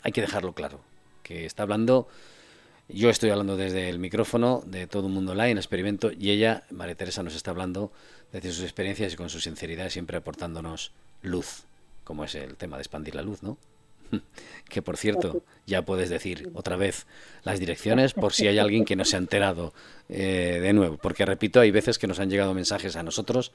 hay 0.03 0.13
que 0.13 0.23
dejarlo 0.23 0.55
claro 0.55 0.81
que 1.29 1.45
está 1.45 1.63
hablando, 1.65 2.09
yo 2.89 3.11
estoy 3.11 3.29
hablando 3.29 3.59
desde 3.59 3.91
el 3.91 3.99
micrófono 3.99 4.63
de 4.65 4.87
todo 4.87 5.09
el 5.09 5.13
mundo 5.13 5.33
online, 5.33 5.61
experimento, 5.61 6.11
y 6.11 6.31
ella, 6.31 6.63
María 6.71 6.95
Teresa, 6.95 7.23
nos 7.23 7.37
está 7.37 7.51
hablando 7.51 7.93
desde 8.33 8.51
sus 8.51 8.65
experiencias 8.65 9.13
y 9.13 9.17
con 9.17 9.29
su 9.29 9.39
sinceridad, 9.39 9.91
siempre 9.91 10.17
aportándonos 10.17 10.91
luz, 11.21 11.65
como 12.05 12.25
es 12.25 12.35
el 12.35 12.57
tema 12.57 12.79
de 12.79 12.83
expandir 12.83 13.15
la 13.15 13.21
luz, 13.21 13.43
¿no? 13.43 13.59
que 14.71 14.81
por 14.81 14.97
cierto, 14.97 15.43
ya 15.67 15.83
puedes 15.83 16.09
decir 16.09 16.51
otra 16.55 16.77
vez 16.77 17.07
las 17.45 17.61
direcciones 17.61 18.15
por 18.15 18.33
si 18.33 18.49
hay 18.49 18.59
alguien 18.59 18.87
que 18.87 18.97
no 18.97 19.05
se 19.05 19.17
ha 19.17 19.19
enterado 19.19 19.75
eh, 20.09 20.61
de 20.63 20.73
nuevo, 20.73 20.97
porque 20.97 21.27
repito, 21.27 21.61
hay 21.61 21.71
veces 21.71 21.99
que 21.99 22.07
nos 22.07 22.21
han 22.21 22.31
llegado 22.31 22.55
mensajes 22.55 22.97
a 22.97 23.03
nosotros 23.03 23.53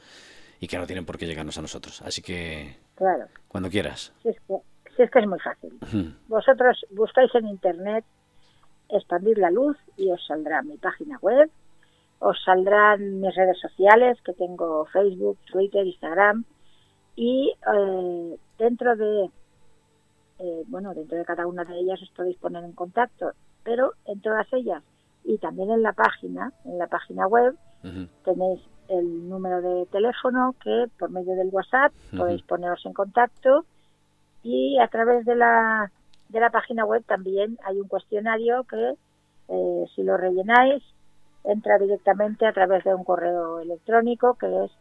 y 0.60 0.68
que 0.68 0.78
no 0.78 0.86
tienen 0.86 1.06
por 1.06 1.18
qué 1.18 1.26
llegarnos 1.26 1.58
a 1.58 1.64
nosotros. 1.64 2.04
Así 2.04 2.22
que, 2.22 2.78
claro. 2.94 3.26
cuando 3.48 3.72
quieras. 3.72 4.12
Es 4.24 4.36
que, 4.48 4.62
si 4.96 5.04
es 5.04 5.12
que 5.12 5.20
es 5.20 5.28
muy 5.28 5.40
fácil. 5.40 5.80
Vosotros 6.28 6.86
buscáis 6.92 7.34
en 7.36 7.48
internet 7.48 8.06
expandir 8.90 9.38
la 9.38 9.50
luz 9.50 9.78
y 9.98 10.12
os 10.12 10.26
saldrá 10.26 10.62
mi 10.62 10.78
página 10.78 11.18
web, 11.22 11.50
os 12.20 12.42
saldrán 12.44 13.20
mis 13.20 13.36
redes 13.36 13.60
sociales, 13.60 14.22
que 14.24 14.34
tengo 14.34 14.86
Facebook, 14.86 15.38
Twitter, 15.52 15.86
Instagram, 15.86 16.46
y 17.16 17.54
eh, 17.74 18.38
dentro 18.58 18.96
de 18.96 19.30
eh, 20.40 20.64
bueno 20.68 20.94
dentro 20.94 21.18
de 21.18 21.26
cada 21.26 21.46
una 21.46 21.64
de 21.64 21.80
ellas 21.80 22.02
os 22.02 22.10
podéis 22.12 22.38
poner 22.38 22.64
en 22.64 22.72
contacto 22.72 23.34
pero 23.64 23.94
en 24.06 24.20
todas 24.22 24.52
ellas 24.54 24.84
y 25.24 25.38
también 25.38 25.70
en 25.70 25.84
la 25.84 25.94
página 25.94 26.52
en 26.66 26.78
la 26.78 26.88
página 26.88 27.28
web 27.28 27.56
tenéis 28.24 28.62
el 28.88 29.30
número 29.30 29.62
de 29.62 29.86
teléfono 29.88 30.56
que 30.64 30.88
por 30.98 31.10
medio 31.12 31.36
del 31.36 31.50
WhatsApp 31.50 31.94
podéis 32.16 32.42
poneros 32.44 32.84
en 32.86 32.94
contacto 32.94 33.66
y 34.44 34.80
a 34.80 34.88
través 34.88 35.26
de 35.26 35.36
la 35.36 35.92
de 36.30 36.40
la 36.40 36.50
página 36.50 36.86
web 36.86 37.04
también 37.06 37.58
hay 37.64 37.80
un 37.80 37.88
cuestionario 37.88 38.64
que 38.64 38.96
eh, 39.50 39.86
si 39.96 40.04
lo 40.04 40.18
rellenáis 40.18 40.84
entra 41.44 41.78
directamente 41.78 42.46
a 42.48 42.54
través 42.54 42.84
de 42.84 42.94
un 42.94 43.04
correo 43.04 43.60
electrónico 43.60 44.36
que 44.36 44.66
es 44.66 44.72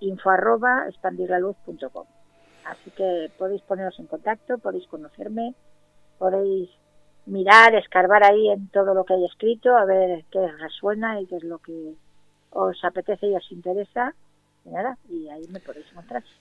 info 0.00 0.30
arroba. 0.30 0.86
Así 2.64 2.90
que 2.90 3.30
podéis 3.38 3.62
poneros 3.62 3.98
en 3.98 4.06
contacto, 4.06 4.58
podéis 4.58 4.86
conocerme, 4.86 5.54
podéis 6.18 6.70
mirar, 7.26 7.74
escarbar 7.74 8.24
ahí 8.24 8.50
en 8.50 8.68
todo 8.68 8.94
lo 8.94 9.04
que 9.04 9.14
hay 9.14 9.24
escrito, 9.24 9.76
a 9.76 9.84
ver 9.84 10.24
qué 10.30 10.46
resuena 10.58 11.20
y 11.20 11.26
qué 11.26 11.36
es 11.36 11.44
lo 11.44 11.58
que 11.58 11.94
os 12.50 12.84
apetece 12.84 13.28
y 13.28 13.36
os 13.36 13.52
interesa. 13.52 14.14
Y 15.08 15.28
ahí 15.28 15.46
me 15.48 15.60
podéis. 15.60 15.86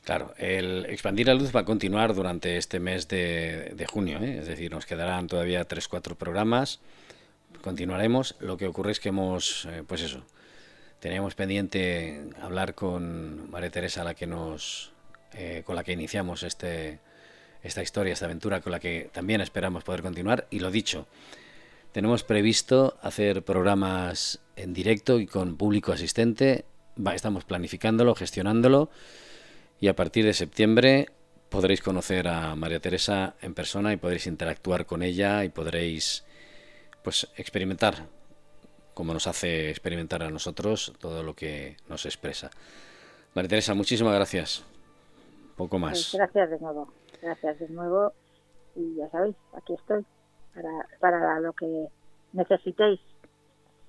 Claro, 0.04 0.34
el 0.38 0.86
Expandir 0.86 1.28
la 1.28 1.34
Luz 1.34 1.56
va 1.56 1.62
a 1.62 1.66
continuar 1.66 2.14
durante 2.14 2.58
este 2.58 2.80
mes 2.80 3.08
de, 3.08 3.86
junio, 3.90 4.20
¿eh? 4.22 4.38
es 4.40 4.48
decir, 4.48 4.72
nos 4.72 4.86
quedarán 4.86 5.28
todavía 5.28 5.66
tres, 5.66 5.88
cuatro 5.88 6.16
programas, 6.16 6.80
continuaremos. 7.62 8.36
Lo 8.40 8.58
que 8.58 8.68
ocurre 8.68 8.92
es 8.92 9.00
que 9.00 9.10
hemos, 9.10 9.66
eh, 9.66 9.84
pues 9.88 10.02
eso, 10.02 10.24
Teníamos 11.02 11.34
pendiente 11.34 12.30
hablar 12.44 12.76
con 12.76 13.50
María 13.50 13.72
Teresa, 13.72 14.04
la 14.04 14.14
que 14.14 14.28
nos, 14.28 14.92
eh, 15.34 15.64
con 15.66 15.76
la 15.76 15.84
que 15.84 15.94
iniciamos 15.94 16.44
este, 16.44 17.00
esta 17.64 17.82
historia, 17.82 18.14
esta 18.14 18.26
aventura, 18.26 18.62
con 18.62 18.72
la 18.72 18.80
que 18.80 19.10
también 19.12 19.42
esperamos 19.42 19.84
poder 19.84 20.04
continuar. 20.04 20.46
Y 20.52 20.60
lo 20.60 20.70
dicho, 20.70 21.08
tenemos 21.92 22.24
previsto 22.24 23.00
hacer 23.02 23.42
programas 23.42 24.42
en 24.56 24.76
directo 24.76 25.20
y 25.20 25.26
con 25.26 25.58
público 25.58 25.92
asistente. 25.92 26.66
Estamos 27.14 27.46
planificándolo, 27.46 28.16
gestionándolo. 28.16 28.90
Y 29.80 29.88
a 29.88 29.96
partir 29.96 30.26
de 30.26 30.34
septiembre 30.34 31.08
podréis 31.50 31.82
conocer 31.82 32.28
a 32.28 32.56
María 32.56 32.80
Teresa 32.80 33.36
en 33.42 33.54
persona 33.54 33.92
y 33.94 33.98
podréis 33.98 34.28
interactuar 34.28 34.86
con 34.86 35.04
ella 35.04 35.44
y 35.44 35.50
podréis 35.50 36.26
pues 37.04 37.28
experimentar 37.36 38.06
como 38.94 39.14
nos 39.14 39.28
hace 39.28 39.70
experimentar 39.70 40.22
a 40.24 40.30
nosotros 40.30 40.94
todo 41.00 41.24
lo 41.24 41.34
que 41.34 41.78
nos 41.88 42.06
expresa. 42.06 42.50
María 43.34 43.50
Teresa, 43.50 43.74
muchísimas 43.74 44.14
gracias. 44.14 44.64
Poco 45.56 45.80
más. 45.80 46.10
Pues 46.12 46.16
gracias 46.16 46.50
de 46.52 46.60
nuevo. 46.60 46.94
Gracias 47.22 47.60
de 47.60 47.70
nuevo. 47.70 48.14
Y 48.76 48.96
ya 48.96 49.10
sabéis, 49.10 49.36
aquí 49.54 49.74
estoy 49.74 50.06
para, 50.54 50.88
para 51.00 51.40
lo 51.40 51.54
que 51.54 51.88
necesitéis. 52.34 53.00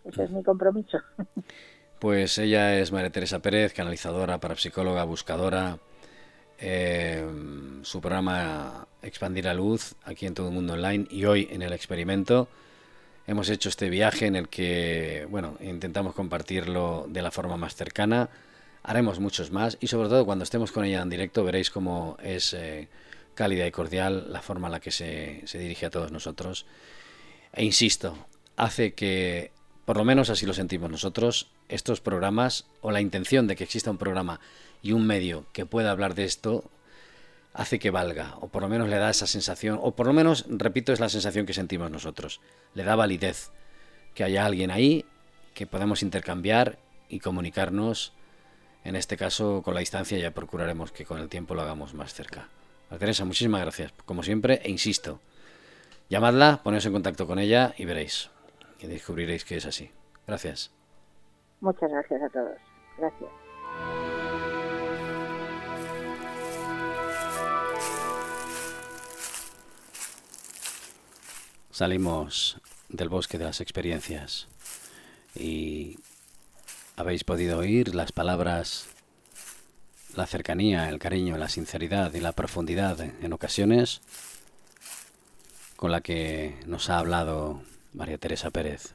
Ese 0.04 0.24
es 0.24 0.30
mi 0.30 0.42
compromiso. 0.42 0.98
Pues 2.02 2.36
ella 2.38 2.80
es 2.80 2.90
María 2.90 3.10
Teresa 3.10 3.38
Pérez, 3.38 3.72
canalizadora, 3.72 4.40
parapsicóloga, 4.40 5.04
buscadora. 5.04 5.78
Eh, 6.58 7.24
su 7.82 8.00
programa 8.00 8.88
Expandir 9.02 9.44
la 9.44 9.54
Luz, 9.54 9.94
aquí 10.02 10.26
en 10.26 10.34
Todo 10.34 10.48
el 10.48 10.52
Mundo 10.52 10.72
Online 10.72 11.06
y 11.10 11.26
hoy 11.26 11.46
en 11.52 11.62
el 11.62 11.72
experimento 11.72 12.48
hemos 13.28 13.48
hecho 13.50 13.68
este 13.68 13.88
viaje 13.88 14.26
en 14.26 14.34
el 14.34 14.48
que, 14.48 15.28
bueno, 15.30 15.56
intentamos 15.60 16.12
compartirlo 16.12 17.06
de 17.08 17.22
la 17.22 17.30
forma 17.30 17.56
más 17.56 17.76
cercana. 17.76 18.30
Haremos 18.82 19.20
muchos 19.20 19.52
más 19.52 19.78
y 19.80 19.86
sobre 19.86 20.08
todo 20.08 20.24
cuando 20.26 20.42
estemos 20.42 20.72
con 20.72 20.84
ella 20.84 21.02
en 21.02 21.08
directo 21.08 21.44
veréis 21.44 21.70
cómo 21.70 22.16
es 22.20 22.52
eh, 22.52 22.88
cálida 23.36 23.64
y 23.64 23.70
cordial 23.70 24.26
la 24.32 24.42
forma 24.42 24.66
en 24.66 24.72
la 24.72 24.80
que 24.80 24.90
se, 24.90 25.42
se 25.44 25.56
dirige 25.56 25.86
a 25.86 25.90
todos 25.90 26.10
nosotros. 26.10 26.66
E 27.52 27.64
insisto, 27.64 28.26
hace 28.56 28.92
que, 28.92 29.52
por 29.84 29.96
lo 29.96 30.04
menos 30.04 30.30
así 30.30 30.46
lo 30.46 30.54
sentimos 30.54 30.90
nosotros, 30.90 31.48
estos 31.68 32.00
programas 32.00 32.66
o 32.80 32.90
la 32.90 33.00
intención 33.00 33.46
de 33.46 33.56
que 33.56 33.64
exista 33.64 33.90
un 33.90 33.98
programa 33.98 34.40
y 34.82 34.92
un 34.92 35.06
medio 35.06 35.46
que 35.52 35.66
pueda 35.66 35.90
hablar 35.90 36.14
de 36.14 36.24
esto 36.24 36.64
hace 37.54 37.78
que 37.78 37.90
valga, 37.90 38.36
o 38.40 38.48
por 38.48 38.62
lo 38.62 38.68
menos 38.68 38.88
le 38.88 38.96
da 38.96 39.10
esa 39.10 39.26
sensación, 39.26 39.78
o 39.82 39.92
por 39.92 40.06
lo 40.06 40.12
menos, 40.12 40.46
repito, 40.48 40.92
es 40.92 41.00
la 41.00 41.08
sensación 41.08 41.44
que 41.44 41.52
sentimos 41.52 41.90
nosotros, 41.90 42.40
le 42.74 42.84
da 42.84 42.96
validez, 42.96 43.50
que 44.14 44.24
haya 44.24 44.46
alguien 44.46 44.70
ahí, 44.70 45.04
que 45.54 45.66
podemos 45.66 46.02
intercambiar 46.02 46.78
y 47.08 47.20
comunicarnos, 47.20 48.12
en 48.84 48.96
este 48.96 49.16
caso 49.16 49.62
con 49.62 49.74
la 49.74 49.80
distancia 49.80 50.18
ya 50.18 50.32
procuraremos 50.32 50.92
que 50.92 51.04
con 51.04 51.18
el 51.18 51.28
tiempo 51.28 51.54
lo 51.54 51.62
hagamos 51.62 51.94
más 51.94 52.14
cerca. 52.14 52.48
Teresa, 52.98 53.24
muchísimas 53.24 53.62
gracias, 53.62 53.92
como 54.04 54.22
siempre, 54.22 54.60
e 54.64 54.70
insisto, 54.70 55.20
llamadla, 56.10 56.60
poneos 56.62 56.84
en 56.84 56.92
contacto 56.92 57.26
con 57.26 57.38
ella 57.38 57.74
y 57.78 57.84
veréis, 57.84 58.31
y 58.82 58.86
descubriréis 58.86 59.44
que 59.44 59.56
es 59.56 59.66
así. 59.66 59.90
Gracias. 60.26 60.72
Muchas 61.60 61.90
gracias 61.90 62.22
a 62.22 62.28
todos. 62.28 62.58
Gracias. 62.98 63.30
Salimos 71.70 72.60
del 72.88 73.08
bosque 73.08 73.38
de 73.38 73.44
las 73.44 73.60
experiencias 73.60 74.48
y 75.34 75.98
habéis 76.96 77.24
podido 77.24 77.58
oír 77.58 77.94
las 77.94 78.12
palabras, 78.12 78.88
la 80.14 80.26
cercanía, 80.26 80.88
el 80.90 80.98
cariño, 80.98 81.38
la 81.38 81.48
sinceridad 81.48 82.12
y 82.12 82.20
la 82.20 82.32
profundidad 82.32 83.00
en 83.00 83.32
ocasiones 83.32 84.02
con 85.76 85.90
la 85.90 86.02
que 86.02 86.60
nos 86.66 86.90
ha 86.90 86.98
hablado 86.98 87.62
María 87.92 88.18
Teresa 88.18 88.50
Pérez. 88.50 88.94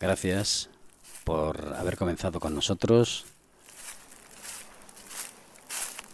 Gracias 0.00 0.70
por 1.24 1.74
haber 1.74 1.96
comenzado 1.96 2.40
con 2.40 2.54
nosotros 2.54 3.26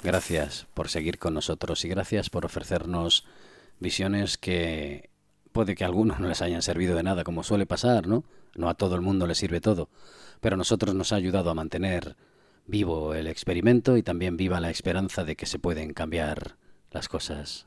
Gracias 0.07 0.68
por 0.72 0.89
seguir 0.89 1.18
con 1.18 1.35
nosotros 1.35 1.85
y 1.85 1.89
gracias 1.89 2.31
por 2.31 2.45
ofrecernos 2.45 3.24
visiones 3.81 4.39
que 4.39 5.11
puede 5.51 5.74
que 5.74 5.83
a 5.83 5.89
algunos 5.89 6.20
no 6.20 6.29
les 6.29 6.43
hayan 6.43 6.62
servido 6.62 6.95
de 6.95 7.03
nada, 7.03 7.24
como 7.24 7.43
suele 7.43 7.66
pasar, 7.66 8.07
¿no? 8.07 8.22
No 8.55 8.68
a 8.68 8.74
todo 8.74 8.95
el 8.95 9.01
mundo 9.01 9.27
le 9.27 9.35
sirve 9.35 9.61
todo, 9.61 9.89
pero 10.41 10.55
a 10.55 10.59
nosotros 10.59 10.95
nos 10.95 11.12
ha 11.12 11.16
ayudado 11.16 11.51
a 11.51 11.55
mantener 11.55 12.16
vivo 12.66 13.14
el 13.14 13.27
experimento 13.27 13.97
y 13.97 14.05
también 14.05 14.37
viva 14.37 14.61
la 14.61 14.70
esperanza 14.70 15.24
de 15.24 15.35
que 15.35 15.47
se 15.47 15.59
pueden 15.59 15.93
cambiar 15.93 16.57
las 16.93 17.09
cosas. 17.09 17.66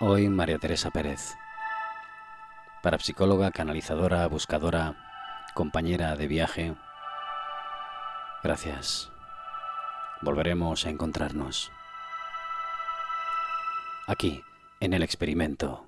Hoy 0.00 0.28
María 0.28 0.60
Teresa 0.60 0.92
Pérez, 0.92 1.34
parapsicóloga, 2.84 3.50
canalizadora, 3.50 4.28
buscadora, 4.28 4.94
compañera 5.54 6.14
de 6.14 6.28
viaje. 6.28 6.76
Gracias. 8.44 9.10
Volveremos 10.20 10.86
a 10.86 10.90
encontrarnos. 10.90 11.72
Aquí, 14.06 14.44
en 14.78 14.92
el 14.92 15.02
experimento. 15.02 15.84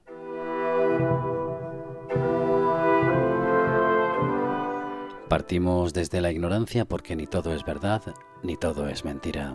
Partimos 5.29 5.93
desde 5.93 6.21
la 6.21 6.33
ignorancia 6.33 6.85
porque 6.85 7.15
ni 7.15 7.29
todo 7.29 7.55
es 7.55 7.65
verdad, 7.65 8.03
ni 8.43 8.57
todo 8.57 8.89
es 8.89 9.05
mentira. 9.05 9.55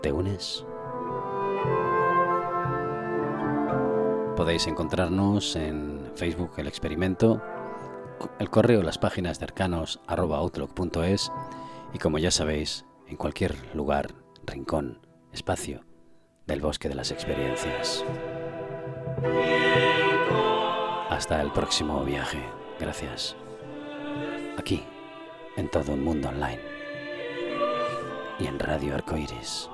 ¿Te 0.00 0.12
unes? 0.12 0.64
Podéis 4.40 4.66
encontrarnos 4.68 5.54
en 5.54 6.12
Facebook 6.14 6.52
El 6.56 6.66
Experimento, 6.66 7.42
el 8.38 8.48
correo 8.48 8.82
las 8.82 8.96
páginas 8.96 9.38
de 9.38 9.44
arcanos 9.44 10.00
outlook.es 10.06 11.30
y 11.92 11.98
como 11.98 12.16
ya 12.16 12.30
sabéis, 12.30 12.86
en 13.06 13.18
cualquier 13.18 13.54
lugar, 13.74 14.14
rincón, 14.46 15.06
espacio 15.30 15.84
del 16.46 16.62
bosque 16.62 16.88
de 16.88 16.94
las 16.94 17.10
experiencias. 17.10 18.02
Hasta 21.10 21.42
el 21.42 21.52
próximo 21.52 22.02
viaje. 22.02 22.42
Gracias. 22.80 23.36
Aquí, 24.56 24.82
en 25.58 25.70
todo 25.70 25.92
un 25.92 26.02
mundo 26.02 26.30
online. 26.30 26.62
Y 28.38 28.46
en 28.46 28.58
Radio 28.58 28.94
Arcoiris. 28.94 29.68